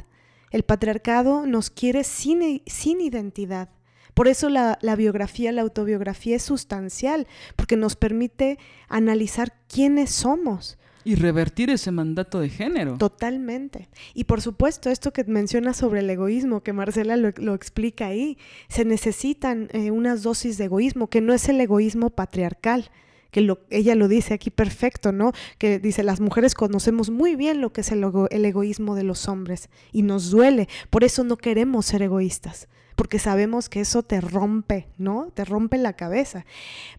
El 0.52 0.64
patriarcado 0.64 1.46
nos 1.46 1.70
quiere 1.70 2.04
sin, 2.04 2.62
sin 2.66 3.02
identidad. 3.02 3.70
Por 4.14 4.28
eso 4.28 4.50
la, 4.50 4.78
la, 4.82 4.96
biografía, 4.96 5.52
la 5.52 5.62
autobiografía 5.62 6.36
es 6.36 6.44
sustancial, 6.44 7.28
porque 7.56 7.78
nos 7.78 7.96
permite 7.96 8.60
analizar 8.90 9.54
quiénes 9.68 10.12
somos. 10.12 10.78
Y 11.04 11.16
revertir 11.16 11.70
ese 11.70 11.92
mandato 11.92 12.40
de 12.40 12.50
género. 12.50 12.98
Totalmente. 12.98 13.90
Y 14.14 14.26
por 14.26 14.42
supuesto, 14.42 14.90
esto 14.90 15.12
que 15.12 15.24
mencionas 15.24 15.78
sobre 15.78 16.02
el 16.02 16.10
egoísmo, 16.10 16.62
que 16.62 16.74
Marcela 16.74 17.18
lo, 17.18 17.32
lo 17.38 17.56
explica 17.56 18.08
ahí, 18.08 18.38
se 18.68 18.86
necesitan 18.86 19.70
eh, 19.72 19.90
unas 19.90 20.22
dosis 20.22 20.58
de 20.58 20.66
egoísmo, 20.66 21.10
que 21.10 21.22
no 21.22 21.34
es 21.34 21.50
el 21.50 21.60
egoísmo 21.60 22.12
patriarcal, 22.12 22.92
que 23.32 23.42
lo, 23.42 23.60
ella 23.70 23.96
lo 23.96 24.08
dice 24.08 24.34
aquí 24.34 24.50
perfecto, 24.50 25.12
¿no? 25.12 25.32
Que 25.58 25.80
dice, 25.80 26.04
las 26.04 26.20
mujeres 26.20 26.54
conocemos 26.54 27.10
muy 27.10 27.36
bien 27.36 27.62
lo 27.62 27.74
que 27.74 27.82
es 27.82 27.92
el, 27.92 28.06
el 28.30 28.46
egoísmo 28.46 28.96
de 28.96 29.04
los 29.04 29.28
hombres 29.28 29.70
y 29.92 30.04
nos 30.04 30.30
duele, 30.30 30.68
por 30.90 31.04
eso 31.04 31.24
no 31.24 31.38
queremos 31.38 31.86
ser 31.86 32.02
egoístas 32.02 32.68
porque 33.02 33.18
sabemos 33.18 33.68
que 33.68 33.82
eso 33.82 34.04
te 34.04 34.22
rompe, 34.22 34.88
¿no? 35.00 35.30
Te 35.34 35.44
rompe 35.44 35.80
la 35.80 35.94
cabeza. 35.94 36.46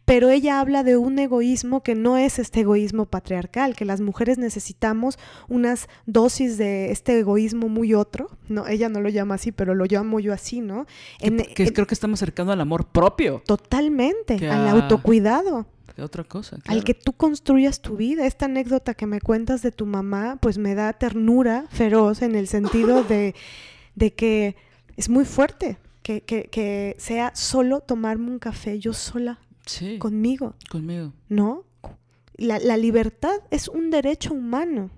Pero 0.04 0.30
ella 0.30 0.58
habla 0.58 0.82
de 0.82 0.96
un 0.96 1.16
egoísmo 1.20 1.84
que 1.84 1.94
no 1.94 2.16
es 2.16 2.40
este 2.40 2.62
egoísmo 2.62 3.06
patriarcal, 3.06 3.76
que 3.76 3.84
las 3.84 4.00
mujeres 4.00 4.36
necesitamos 4.36 5.16
unas 5.48 5.88
dosis 6.06 6.58
de 6.58 6.90
este 6.90 7.20
egoísmo 7.20 7.68
muy 7.68 7.94
otro, 7.94 8.30
¿no? 8.48 8.66
Ella 8.66 8.88
no 8.88 9.00
lo 9.00 9.10
llama 9.10 9.36
así, 9.36 9.52
pero 9.52 9.76
lo 9.76 9.84
llamo 9.84 10.18
yo 10.18 10.32
así, 10.32 10.60
¿no? 10.60 10.86
que 11.20 11.72
creo 11.72 11.86
que 11.86 11.94
estamos 11.94 12.18
acercando 12.18 12.52
al 12.52 12.60
amor 12.60 12.86
propio. 12.86 13.40
Totalmente, 13.46 14.48
al 14.48 14.66
autocuidado 14.66 15.66
otra 16.00 16.24
cosa. 16.24 16.58
Al 16.66 16.84
que 16.84 16.94
tú 16.94 17.12
construyas 17.12 17.80
tu 17.80 17.96
vida. 17.96 18.26
Esta 18.26 18.46
anécdota 18.46 18.94
que 18.94 19.06
me 19.06 19.20
cuentas 19.20 19.62
de 19.62 19.72
tu 19.72 19.84
mamá, 19.84 20.38
pues 20.40 20.58
me 20.58 20.74
da 20.74 20.92
ternura 20.92 21.66
feroz 21.70 22.22
en 22.22 22.34
el 22.34 22.48
sentido 22.48 23.04
de, 23.04 23.34
que 24.16 24.56
es 24.96 25.08
muy 25.08 25.24
fuerte. 25.24 25.78
Que, 26.02 26.22
que, 26.22 26.96
sea 26.98 27.32
solo 27.36 27.80
tomarme 27.80 28.30
un 28.30 28.38
café 28.38 28.78
yo 28.78 28.92
sola. 28.92 29.38
Sí. 29.66 29.98
Conmigo. 29.98 30.54
Conmigo. 30.70 31.12
¿No? 31.28 31.64
La, 32.36 32.58
la 32.58 32.76
libertad 32.76 33.36
es 33.50 33.68
un 33.68 33.90
derecho 33.90 34.32
humano. 34.32 34.90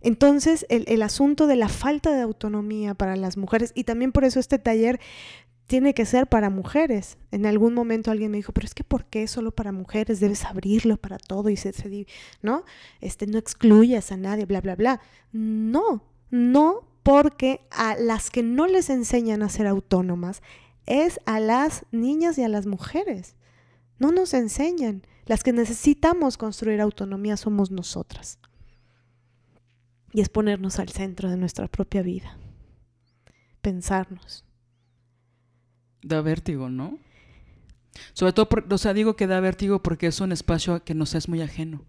Entonces, 0.00 0.64
el, 0.68 0.84
el, 0.86 1.02
asunto 1.02 1.46
de 1.46 1.56
la 1.56 1.68
falta 1.68 2.14
de 2.14 2.22
autonomía 2.22 2.94
para 2.94 3.16
las 3.16 3.36
mujeres, 3.36 3.72
y 3.74 3.84
también 3.84 4.12
por 4.12 4.24
eso 4.24 4.40
este 4.40 4.58
taller 4.58 5.00
tiene 5.70 5.94
que 5.94 6.04
ser 6.04 6.26
para 6.26 6.50
mujeres. 6.50 7.16
En 7.30 7.46
algún 7.46 7.74
momento 7.74 8.10
alguien 8.10 8.32
me 8.32 8.38
dijo, 8.38 8.50
pero 8.50 8.66
es 8.66 8.74
que 8.74 8.82
¿por 8.82 9.04
qué 9.04 9.28
solo 9.28 9.52
para 9.52 9.70
mujeres? 9.70 10.18
Debes 10.18 10.44
abrirlo 10.44 10.96
para 10.96 11.16
todo 11.16 11.48
y 11.48 11.56
se, 11.56 11.72
¿no? 12.42 12.64
Este, 13.00 13.28
no 13.28 13.38
excluyas 13.38 14.10
a 14.10 14.16
nadie, 14.16 14.46
bla, 14.46 14.60
bla, 14.60 14.74
bla. 14.74 15.00
No, 15.30 16.02
no 16.28 16.88
porque 17.04 17.60
a 17.70 17.94
las 17.94 18.30
que 18.30 18.42
no 18.42 18.66
les 18.66 18.90
enseñan 18.90 19.44
a 19.44 19.48
ser 19.48 19.68
autónomas 19.68 20.42
es 20.86 21.20
a 21.24 21.38
las 21.38 21.86
niñas 21.92 22.36
y 22.38 22.42
a 22.42 22.48
las 22.48 22.66
mujeres. 22.66 23.36
No 24.00 24.10
nos 24.10 24.34
enseñan. 24.34 25.06
Las 25.26 25.44
que 25.44 25.52
necesitamos 25.52 26.36
construir 26.36 26.80
autonomía 26.80 27.36
somos 27.36 27.70
nosotras. 27.70 28.40
Y 30.12 30.20
es 30.20 30.30
ponernos 30.30 30.80
al 30.80 30.88
centro 30.88 31.30
de 31.30 31.36
nuestra 31.36 31.68
propia 31.68 32.02
vida. 32.02 32.36
Pensarnos. 33.60 34.49
Da 36.02 36.20
vértigo, 36.22 36.68
¿no? 36.68 36.98
Sobre 38.12 38.32
todo, 38.32 38.48
o 38.70 38.78
sea, 38.78 38.94
digo 38.94 39.16
que 39.16 39.26
da 39.26 39.40
vértigo 39.40 39.82
porque 39.82 40.06
es 40.06 40.20
un 40.20 40.32
espacio 40.32 40.84
que 40.84 40.94
nos 40.94 41.14
es 41.14 41.28
muy 41.28 41.42
ajeno, 41.42 41.84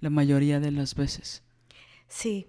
la 0.00 0.10
mayoría 0.10 0.60
de 0.60 0.70
las 0.70 0.94
veces. 0.94 1.42
Sí, 2.08 2.46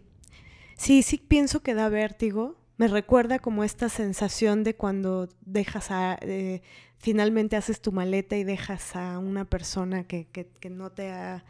sí, 0.78 1.03
sí 1.03 1.18
pienso 1.18 1.61
que 1.61 1.74
da 1.74 1.90
vértigo. 1.90 2.56
Me 2.78 2.88
recuerda 2.88 3.40
como 3.40 3.64
esta 3.64 3.90
sensación 3.90 4.64
de 4.64 4.76
cuando 4.76 5.30
dejas 5.41 5.91
a, 5.91 6.18
eh, 6.22 6.61
finalmente 6.98 7.56
haces 7.56 7.82
tu 7.82 7.91
maleta 7.91 8.38
y 8.38 8.44
dejas 8.44 8.95
a 8.95 9.19
una 9.19 9.45
persona 9.45 10.06
que, 10.06 10.28
no 10.69 10.91
te 10.91 11.11
ha 11.11 11.44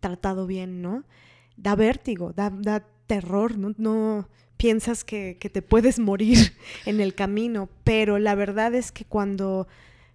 tratado 0.00 0.46
bien, 0.46 0.80
¿no? 0.80 1.04
Da 1.56 1.74
vértigo, 1.74 2.32
da, 2.32 2.50
da 2.50 2.86
terror, 3.06 3.58
¿no? 3.58 3.74
no 3.76 4.28
piensas 4.60 5.04
que, 5.04 5.38
que, 5.40 5.48
te 5.48 5.62
puedes 5.62 5.98
morir 5.98 6.54
en 6.84 7.00
el 7.00 7.14
camino, 7.14 7.70
pero 7.82 8.18
la 8.18 8.34
verdad 8.34 8.74
es 8.74 8.92
que 8.92 9.06
cuando 9.06 9.66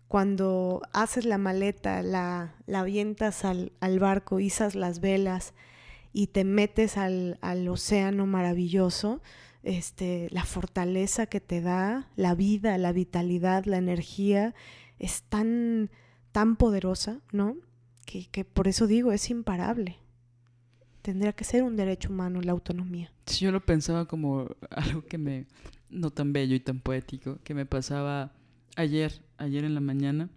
cuando 0.08 0.84
haces 0.94 1.26
la 1.26 1.40
maleta, 1.40 2.04
la, 2.04 2.54
la 2.68 2.82
avientas 2.82 3.44
al, 3.44 3.72
al, 3.80 3.98
barco, 3.98 4.40
izas 4.40 4.76
las 4.76 5.00
velas 5.00 5.56
y 6.14 6.28
te 6.28 6.44
metes 6.44 6.96
al, 6.96 7.40
al 7.42 7.68
océano 7.68 8.28
maravilloso, 8.28 9.20
este, 9.64 10.28
la 10.30 10.46
fortaleza 10.46 11.26
que 11.26 11.42
te 11.42 11.60
da, 11.60 12.08
la 12.16 12.36
vida, 12.36 12.78
la 12.78 12.92
vitalidad, 12.92 13.66
la 13.66 13.78
energía, 13.78 14.54
es 15.00 15.24
tan, 15.24 15.90
tan 16.32 16.56
poderosa, 16.56 17.20
¿no? 17.32 17.58
Que, 18.06 18.28
que 18.28 18.46
por 18.46 18.68
eso 18.68 18.86
digo, 18.86 19.12
es 19.12 19.32
imparable. 19.32 19.98
Tendría 21.06 21.34
que 21.34 21.44
ser 21.44 21.62
un 21.62 21.76
derecho 21.76 22.10
humano 22.10 22.42
la 22.42 22.52
autonomía. 22.52 23.12
Yo 23.28 23.52
lo 23.52 23.64
pensaba 23.64 24.08
como 24.08 24.48
algo 24.72 25.06
que 25.06 25.20
me, 25.20 25.46
no 25.88 26.10
tan 26.10 26.34
bello 26.34 26.56
y 26.56 26.60
tan 26.60 26.80
poético, 26.80 27.38
que 27.44 27.54
me 27.54 27.68
pasaba 27.68 28.34
ayer, 28.76 29.22
ayer 29.38 29.66
en 29.66 29.76
la 29.76 29.82
mañana, 29.82 30.32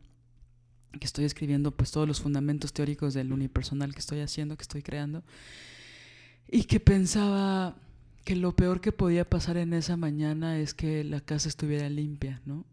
que 1.00 1.06
estoy 1.06 1.24
escribiendo 1.24 1.70
pues 1.70 1.90
todos 1.90 2.06
los 2.06 2.20
fundamentos 2.20 2.74
teóricos 2.74 3.14
del 3.14 3.32
unipersonal 3.32 3.94
que 3.94 4.00
estoy 4.00 4.20
haciendo, 4.20 4.58
que 4.58 4.62
estoy 4.64 4.82
creando, 4.82 5.22
y 6.46 6.64
que 6.64 6.80
pensaba 6.80 7.74
que 8.26 8.36
lo 8.36 8.54
peor 8.54 8.82
que 8.82 8.92
podía 8.92 9.24
pasar 9.24 9.56
en 9.56 9.72
esa 9.72 9.96
mañana 9.96 10.58
es 10.58 10.74
que 10.74 11.02
la 11.02 11.22
casa 11.22 11.48
estuviera 11.48 11.88
limpia, 11.88 12.42
¿no? 12.44 12.66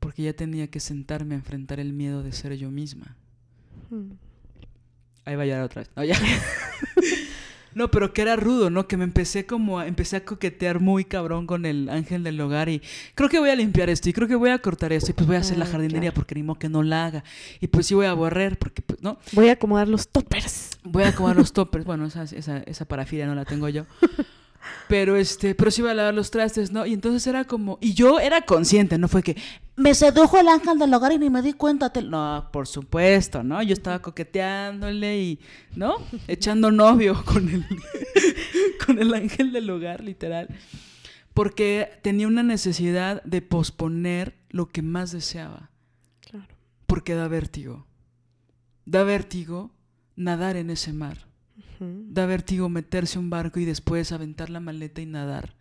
Porque 0.00 0.22
ya 0.22 0.32
tenía 0.32 0.70
que 0.70 0.80
sentarme 0.80 1.34
a 1.34 1.38
enfrentar 1.38 1.80
el 1.80 1.92
miedo 1.92 2.22
de 2.22 2.32
ser 2.32 2.56
yo 2.56 2.70
misma. 2.70 3.14
Hmm. 3.90 4.12
Ahí 5.28 5.36
va 5.36 5.44
a 5.44 5.64
otra 5.64 5.82
vez. 5.82 5.90
No, 5.94 6.04
ya. 6.04 6.16
No, 7.74 7.92
pero 7.92 8.12
que 8.12 8.22
era 8.22 8.34
rudo, 8.34 8.70
¿no? 8.70 8.88
Que 8.88 8.96
me 8.96 9.04
empecé 9.04 9.46
como 9.46 9.78
a, 9.78 9.86
empecé 9.86 10.16
a 10.16 10.24
coquetear 10.24 10.80
muy 10.80 11.04
cabrón 11.04 11.46
con 11.46 11.64
el 11.64 11.88
ángel 11.90 12.24
del 12.24 12.40
hogar 12.40 12.68
y 12.68 12.82
creo 13.14 13.28
que 13.28 13.38
voy 13.38 13.50
a 13.50 13.54
limpiar 13.54 13.88
esto 13.88 14.08
y 14.08 14.12
creo 14.12 14.26
que 14.26 14.34
voy 14.34 14.50
a 14.50 14.58
cortar 14.58 14.92
esto 14.92 15.12
y 15.12 15.14
pues 15.14 15.28
voy 15.28 15.36
a 15.36 15.40
hacer 15.40 15.58
la 15.58 15.64
ah, 15.64 15.68
jardinería 15.68 16.12
porque 16.12 16.34
ni 16.34 16.42
modo 16.42 16.58
que 16.58 16.68
no 16.68 16.82
la 16.82 17.06
haga 17.06 17.24
y 17.60 17.68
pues 17.68 17.86
sí 17.86 17.94
voy 17.94 18.06
a 18.06 18.14
borrar 18.14 18.56
porque 18.56 18.82
pues, 18.82 19.00
¿no? 19.00 19.18
Voy 19.30 19.48
a 19.48 19.52
acomodar 19.52 19.86
los 19.86 20.08
toppers. 20.08 20.78
Voy 20.82 21.04
a 21.04 21.08
acomodar 21.08 21.36
los 21.36 21.52
toppers, 21.52 21.84
bueno, 21.84 22.06
esa, 22.06 22.24
esa, 22.24 22.58
esa 22.58 22.84
parafilia 22.86 23.26
no 23.26 23.36
la 23.36 23.44
tengo 23.44 23.68
yo. 23.68 23.84
Pero 24.88 25.16
este, 25.16 25.54
pero 25.54 25.70
sí 25.70 25.80
iba 25.80 25.90
a 25.90 25.94
lavar 25.94 26.14
los 26.14 26.30
trastes, 26.30 26.72
¿no? 26.72 26.86
Y 26.86 26.92
entonces 26.92 27.26
era 27.26 27.44
como, 27.44 27.78
y 27.80 27.94
yo 27.94 28.20
era 28.20 28.42
consciente, 28.42 28.98
no 28.98 29.08
fue 29.08 29.22
que 29.22 29.36
me 29.78 29.94
sedujo 29.94 30.38
el 30.38 30.48
ángel 30.48 30.76
del 30.78 30.92
hogar 30.92 31.12
y 31.12 31.18
ni 31.18 31.30
me 31.30 31.40
di 31.40 31.52
cuenta. 31.52 31.92
No, 32.02 32.48
por 32.52 32.66
supuesto, 32.66 33.44
¿no? 33.44 33.62
Yo 33.62 33.72
estaba 33.72 34.02
coqueteándole 34.02 35.22
y, 35.22 35.40
¿no? 35.76 35.96
Echando 36.26 36.72
novio 36.72 37.22
con 37.24 37.48
el, 37.48 37.64
con 38.86 38.98
el 38.98 39.14
ángel 39.14 39.52
del 39.52 39.70
hogar, 39.70 40.02
literal. 40.02 40.48
Porque 41.32 42.00
tenía 42.02 42.26
una 42.26 42.42
necesidad 42.42 43.22
de 43.22 43.40
posponer 43.40 44.36
lo 44.50 44.66
que 44.66 44.82
más 44.82 45.12
deseaba. 45.12 45.70
Claro. 46.28 46.56
Porque 46.86 47.14
da 47.14 47.28
vértigo. 47.28 47.86
Da 48.84 49.04
vértigo 49.04 49.70
nadar 50.16 50.56
en 50.56 50.70
ese 50.70 50.92
mar. 50.92 51.27
Da 51.80 52.26
vértigo 52.26 52.68
meterse 52.68 53.18
un 53.18 53.30
barco 53.30 53.60
y 53.60 53.64
después 53.64 54.12
aventar 54.12 54.50
la 54.50 54.60
maleta 54.60 55.00
y 55.00 55.06
nadar. 55.06 55.54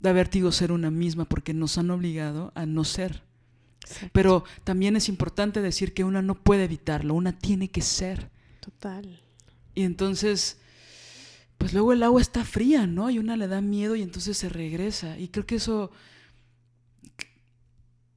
Da 0.00 0.12
vértigo 0.12 0.52
ser 0.52 0.72
una 0.72 0.90
misma 0.90 1.24
porque 1.24 1.54
nos 1.54 1.78
han 1.78 1.90
obligado 1.90 2.52
a 2.54 2.66
no 2.66 2.84
ser. 2.84 3.22
Pero 4.12 4.44
también 4.64 4.96
es 4.96 5.08
importante 5.08 5.62
decir 5.62 5.94
que 5.94 6.04
una 6.04 6.22
no 6.22 6.34
puede 6.34 6.64
evitarlo, 6.64 7.14
una 7.14 7.38
tiene 7.38 7.68
que 7.68 7.82
ser. 7.82 8.30
Total. 8.60 9.20
Y 9.74 9.82
entonces, 9.82 10.58
pues 11.58 11.72
luego 11.72 11.92
el 11.92 12.02
agua 12.02 12.20
está 12.20 12.44
fría, 12.44 12.86
¿no? 12.86 13.10
Y 13.10 13.18
una 13.18 13.36
le 13.36 13.48
da 13.48 13.60
miedo 13.60 13.96
y 13.96 14.02
entonces 14.02 14.36
se 14.36 14.48
regresa. 14.48 15.18
Y 15.18 15.28
creo 15.28 15.46
que 15.46 15.56
eso 15.56 15.90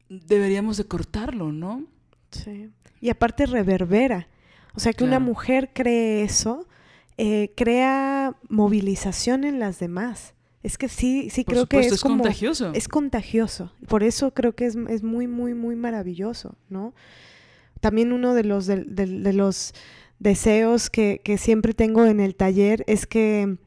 deberíamos 0.09 0.77
de 0.77 0.85
cortarlo, 0.85 1.51
¿no? 1.51 1.85
Sí. 2.31 2.69
Y 3.01 3.09
aparte 3.09 3.45
reverbera. 3.45 4.27
O 4.75 4.79
sea, 4.79 4.93
que 4.93 5.03
una 5.03 5.19
mujer 5.19 5.71
cree 5.73 6.23
eso, 6.23 6.67
eh, 7.17 7.51
crea 7.55 8.35
movilización 8.49 9.43
en 9.43 9.59
las 9.59 9.79
demás. 9.79 10.33
Es 10.63 10.77
que 10.77 10.87
sí, 10.87 11.29
sí 11.29 11.43
creo 11.43 11.67
que 11.67 11.79
es, 11.79 11.91
es 11.91 12.01
contagioso. 12.01 12.71
Es 12.73 12.87
contagioso. 12.87 13.71
Por 13.87 14.01
eso 14.03 14.33
creo 14.33 14.55
que 14.55 14.65
es, 14.65 14.77
es 14.89 15.03
muy, 15.03 15.27
muy, 15.27 15.53
muy 15.53 15.75
maravilloso, 15.75 16.55
¿no? 16.69 16.93
También 17.81 18.13
uno 18.13 18.33
de 18.33 18.45
los, 18.45 18.65
de, 18.65 19.33
los 19.33 19.73
deseos 20.19 20.89
que, 20.89 21.19
que, 21.21 21.37
siempre 21.37 21.73
tengo 21.73 22.05
en 22.05 22.21
el 22.21 22.33
taller 22.33 22.85
es 22.87 23.05
que 23.05 23.57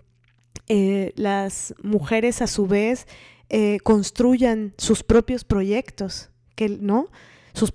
eh, 0.69 1.13
las 1.17 1.75
mujeres 1.83 2.41
a 2.41 2.47
su 2.47 2.67
vez 2.67 3.07
eh, 3.51 3.79
construyan 3.85 4.73
sus 4.79 5.03
propios 5.03 5.45
proyectos, 5.45 6.31
que, 6.55 6.71
¿no? 6.71 7.11
Sus, 7.57 7.73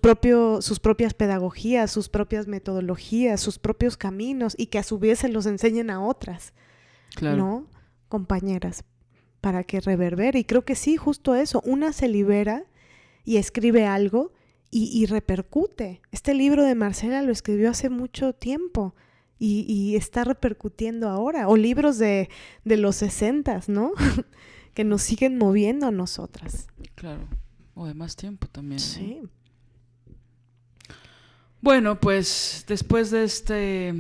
sus 0.64 0.80
propias 0.80 1.16
pedagogías, 1.16 1.90
sus 1.90 2.08
propias 2.08 2.48
metodologías, 2.48 3.42
sus 3.42 3.58
propios 3.58 3.98
caminos 3.98 4.54
y 4.56 4.68
que 4.68 4.78
a 4.78 4.84
su 4.84 5.00
vez 5.00 5.20
se 5.20 5.28
los 5.28 5.48
enseñen 5.48 5.90
a 5.90 6.06
otras, 6.06 6.54
¿no? 7.20 7.66
Compañeras, 8.08 8.84
para 9.42 9.64
que 9.64 9.82
reverbere. 9.82 10.38
Y 10.38 10.44
creo 10.44 10.64
que 10.66 10.76
sí, 10.76 10.98
justo 10.98 11.34
eso, 11.34 11.64
una 11.66 11.94
se 11.94 12.08
libera 12.08 12.66
y 13.26 13.38
escribe 13.38 13.88
algo 13.88 14.34
y, 14.70 15.06
repercute. 15.08 16.02
Este 16.12 16.34
libro 16.36 16.64
de 16.64 16.76
Marcela 16.76 17.24
lo 17.24 17.32
escribió 17.32 17.72
hace 17.72 17.90
mucho 17.90 18.34
tiempo. 18.34 18.96
Y, 19.40 19.96
está 19.96 20.24
repercutiendo 20.24 21.10
ahora. 21.10 21.48
O 21.48 21.58
libros 21.58 21.98
de, 21.98 22.30
de 22.64 22.78
los 22.78 22.98
sesentas, 22.98 23.68
¿no? 23.68 23.94
que 24.76 24.84
nos 24.84 25.02
siguen 25.02 25.40
moviendo 25.40 25.88
a 25.88 25.92
nosotras. 25.92 26.68
Claro. 26.94 27.28
O 27.74 27.88
de 27.88 27.96
más 27.96 28.16
tiempo 28.16 28.48
también. 28.48 28.80
Sí. 28.80 29.22
Bueno, 31.62 32.00
pues 32.00 32.66
después 32.68 33.12
de 33.12 33.24
este 33.24 33.94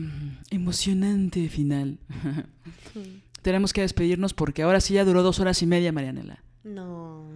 emocionante 0.49 1.47
final, 1.47 1.99
tenemos 3.43 3.71
que 3.71 3.81
despedirnos 3.81 4.33
porque 4.33 4.63
ahora 4.63 4.81
sí 4.81 4.95
ya 4.95 5.05
duró 5.05 5.21
dos 5.21 5.39
horas 5.39 5.61
y 5.61 5.67
media, 5.67 5.91
Marianela. 5.91 6.43
No. 6.63 7.27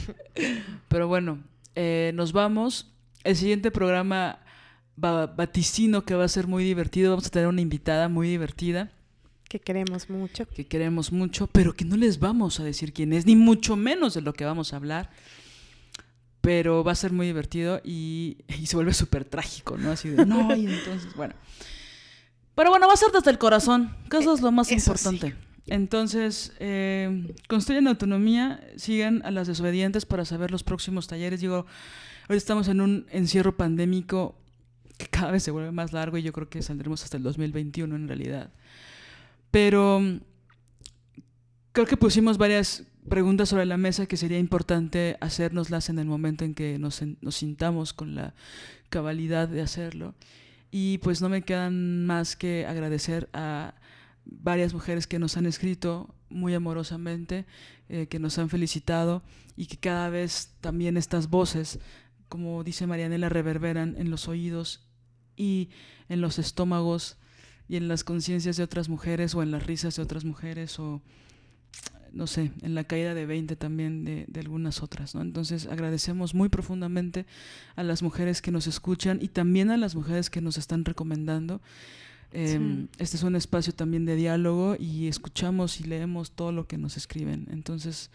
Pero 0.88 1.06
bueno, 1.06 1.42
eh, 1.74 2.12
nos 2.14 2.32
vamos. 2.32 2.94
El 3.24 3.36
siguiente 3.36 3.70
programa 3.70 4.38
vaticino 4.96 6.04
que 6.06 6.14
va 6.14 6.24
a 6.24 6.28
ser 6.28 6.46
muy 6.46 6.64
divertido. 6.64 7.10
Vamos 7.10 7.26
a 7.26 7.30
tener 7.30 7.48
una 7.48 7.60
invitada 7.60 8.08
muy 8.08 8.28
divertida. 8.28 8.90
Que 9.48 9.60
queremos 9.60 10.08
mucho. 10.08 10.48
Que 10.48 10.66
queremos 10.66 11.12
mucho, 11.12 11.46
pero 11.46 11.72
que 11.74 11.84
no 11.84 11.96
les 11.96 12.18
vamos 12.18 12.58
a 12.58 12.64
decir 12.64 12.92
quién 12.92 13.12
es, 13.12 13.26
ni 13.26 13.36
mucho 13.36 13.76
menos 13.76 14.14
de 14.14 14.20
lo 14.20 14.32
que 14.32 14.44
vamos 14.44 14.72
a 14.72 14.76
hablar 14.76 15.10
pero 16.46 16.84
va 16.84 16.92
a 16.92 16.94
ser 16.94 17.12
muy 17.12 17.26
divertido 17.26 17.80
y, 17.84 18.36
se 18.64 18.76
vuelve 18.76 18.94
súper 18.94 19.24
trágico, 19.24 19.76
¿no? 19.76 19.90
Así 19.90 20.10
de, 20.10 20.24
no, 20.24 20.54
y 20.54 20.66
entonces, 20.66 21.12
bueno. 21.16 21.34
Pero 22.54 22.70
bueno, 22.70 22.86
va 22.86 22.92
a 22.92 22.96
ser 22.96 23.10
desde 23.10 23.32
el 23.32 23.38
corazón, 23.38 23.96
que 24.08 24.18
eso 24.18 24.32
es 24.32 24.40
lo 24.42 24.52
más 24.52 24.70
importante. 24.70 25.34
Entonces, 25.66 26.52
eh, 26.60 27.34
construyan 27.48 27.88
autonomía, 27.88 28.60
sigan 28.76 29.22
a 29.24 29.32
las 29.32 29.48
desobedientes 29.48 30.06
para 30.06 30.24
saber 30.24 30.52
los 30.52 30.62
próximos 30.62 31.08
talleres. 31.08 31.40
Digo, 31.40 31.66
hoy 32.28 32.36
estamos 32.36 32.68
en 32.68 32.80
un 32.80 33.06
encierro 33.10 33.56
pandémico 33.56 34.36
que 34.98 35.08
cada 35.08 35.32
vez 35.32 35.42
se 35.42 35.50
vuelve 35.50 35.72
más 35.72 35.92
largo 35.92 36.16
y 36.16 36.22
yo 36.22 36.32
creo 36.32 36.48
que 36.48 36.62
saldremos 36.62 37.02
hasta 37.02 37.16
el 37.16 37.24
2021 37.24 37.96
en 37.96 38.06
realidad. 38.06 38.50
Pero 39.50 40.00
creo 41.72 41.86
que 41.86 41.96
pusimos 41.96 42.38
varias 42.38 42.84
preguntas 43.08 43.48
sobre 43.48 43.66
la 43.66 43.76
mesa 43.76 44.06
que 44.06 44.16
sería 44.16 44.38
importante 44.38 45.16
hacérnoslas 45.20 45.88
en 45.88 45.98
el 45.98 46.06
momento 46.06 46.44
en 46.44 46.54
que 46.54 46.78
nos, 46.78 47.02
sintamos 47.30 47.92
con 47.92 48.14
la 48.14 48.34
cabalidad 48.88 49.48
de 49.48 49.62
hacerlo. 49.62 50.14
Y 50.70 50.98
pues 50.98 51.22
no 51.22 51.28
me 51.28 51.42
quedan 51.42 52.06
más 52.06 52.36
que 52.36 52.66
agradecer 52.66 53.28
a 53.32 53.74
varias 54.24 54.74
mujeres 54.74 55.06
que 55.06 55.18
nos 55.18 55.36
han 55.36 55.46
escrito 55.46 56.14
muy 56.28 56.54
amorosamente, 56.54 57.46
eh, 57.88 58.08
que 58.08 58.18
nos 58.18 58.38
han 58.38 58.48
felicitado 58.48 59.22
y 59.56 59.66
que 59.66 59.76
cada 59.76 60.10
vez 60.10 60.54
también 60.60 60.96
estas 60.96 61.30
voces 61.30 61.78
como 62.28 62.64
dice 62.64 62.86
Marianela, 62.86 63.28
reverberan 63.28 63.94
en 63.98 64.10
los 64.10 64.28
oídos 64.28 64.80
y 65.36 65.70
en 66.08 66.20
los 66.20 66.38
estómagos 66.38 67.18
y 67.68 67.76
en 67.76 67.88
las 67.88 68.04
conciencias 68.04 68.56
de 68.56 68.62
otras 68.62 68.88
mujeres 68.88 69.34
o 69.34 69.42
en 69.42 69.50
las 69.50 69.66
risas 69.66 69.96
de 69.96 70.02
otras 70.02 70.24
mujeres 70.24 70.78
o 70.78 71.02
no 72.16 72.26
sé, 72.26 72.50
en 72.62 72.74
la 72.74 72.84
caída 72.84 73.14
de 73.14 73.26
20 73.26 73.56
también 73.56 74.04
de, 74.04 74.24
de, 74.26 74.40
algunas 74.40 74.82
otras, 74.82 75.14
¿no? 75.14 75.20
Entonces 75.20 75.66
agradecemos 75.66 76.34
muy 76.34 76.48
profundamente 76.48 77.26
a 77.76 77.82
las 77.82 78.02
mujeres 78.02 78.40
que 78.40 78.50
nos 78.50 78.66
escuchan 78.66 79.18
y 79.20 79.28
también 79.28 79.70
a 79.70 79.76
las 79.76 79.94
mujeres 79.94 80.30
que 80.30 80.40
nos 80.40 80.56
están 80.56 80.84
recomendando. 80.84 81.60
Eh, 82.32 82.58
sí. 82.58 82.88
Este 82.98 83.16
es 83.18 83.22
un 83.22 83.36
espacio 83.36 83.74
también 83.74 84.06
de 84.06 84.16
diálogo 84.16 84.76
y 84.78 85.08
escuchamos 85.08 85.80
y 85.80 85.84
leemos 85.84 86.30
todo 86.30 86.52
lo 86.52 86.66
que 86.66 86.78
nos 86.78 86.96
escriben. 86.96 87.46
Entonces 87.50 88.10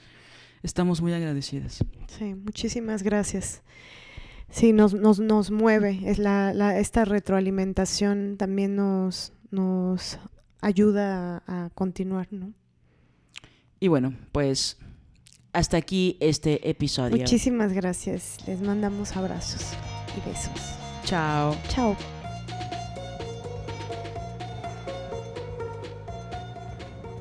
estamos 0.63 1.01
muy 1.01 1.13
agradecidas. 1.13 1.83
Sí, 2.07 2.33
muchísimas 2.33 3.03
gracias. 3.03 3.61
Sí, 4.49 4.73
nos, 4.73 4.95
nos, 4.95 5.19
nos 5.19 5.51
mueve. 5.51 6.01
Es 6.05 6.17
la, 6.17 6.53
la, 6.53 6.79
esta 6.79 7.05
retroalimentación 7.05 8.35
también 8.37 8.75
nos, 8.75 9.31
nos 9.51 10.17
ayuda 10.59 11.43
a, 11.45 11.65
a 11.65 11.69
continuar, 11.69 12.27
¿no? 12.31 12.53
Y 13.83 13.87
bueno, 13.87 14.13
pues 14.31 14.77
hasta 15.53 15.75
aquí 15.75 16.15
este 16.19 16.69
episodio. 16.69 17.17
Muchísimas 17.17 17.73
gracias. 17.73 18.37
Les 18.47 18.61
mandamos 18.61 19.17
abrazos 19.17 19.73
y 20.15 20.29
besos. 20.29 20.77
Chao. 21.03 21.57
Chao. 21.67 21.97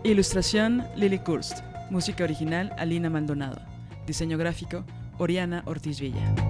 Ilustración 0.05 0.85
Lily 0.97 1.19
Kurst. 1.21 1.61
Música 1.89 2.25
original 2.25 2.75
Alina 2.77 3.09
Maldonado. 3.09 3.63
Diseño 4.07 4.37
gráfico 4.37 4.85
Oriana 5.17 5.63
Ortiz 5.65 5.99
Villa. 5.99 6.50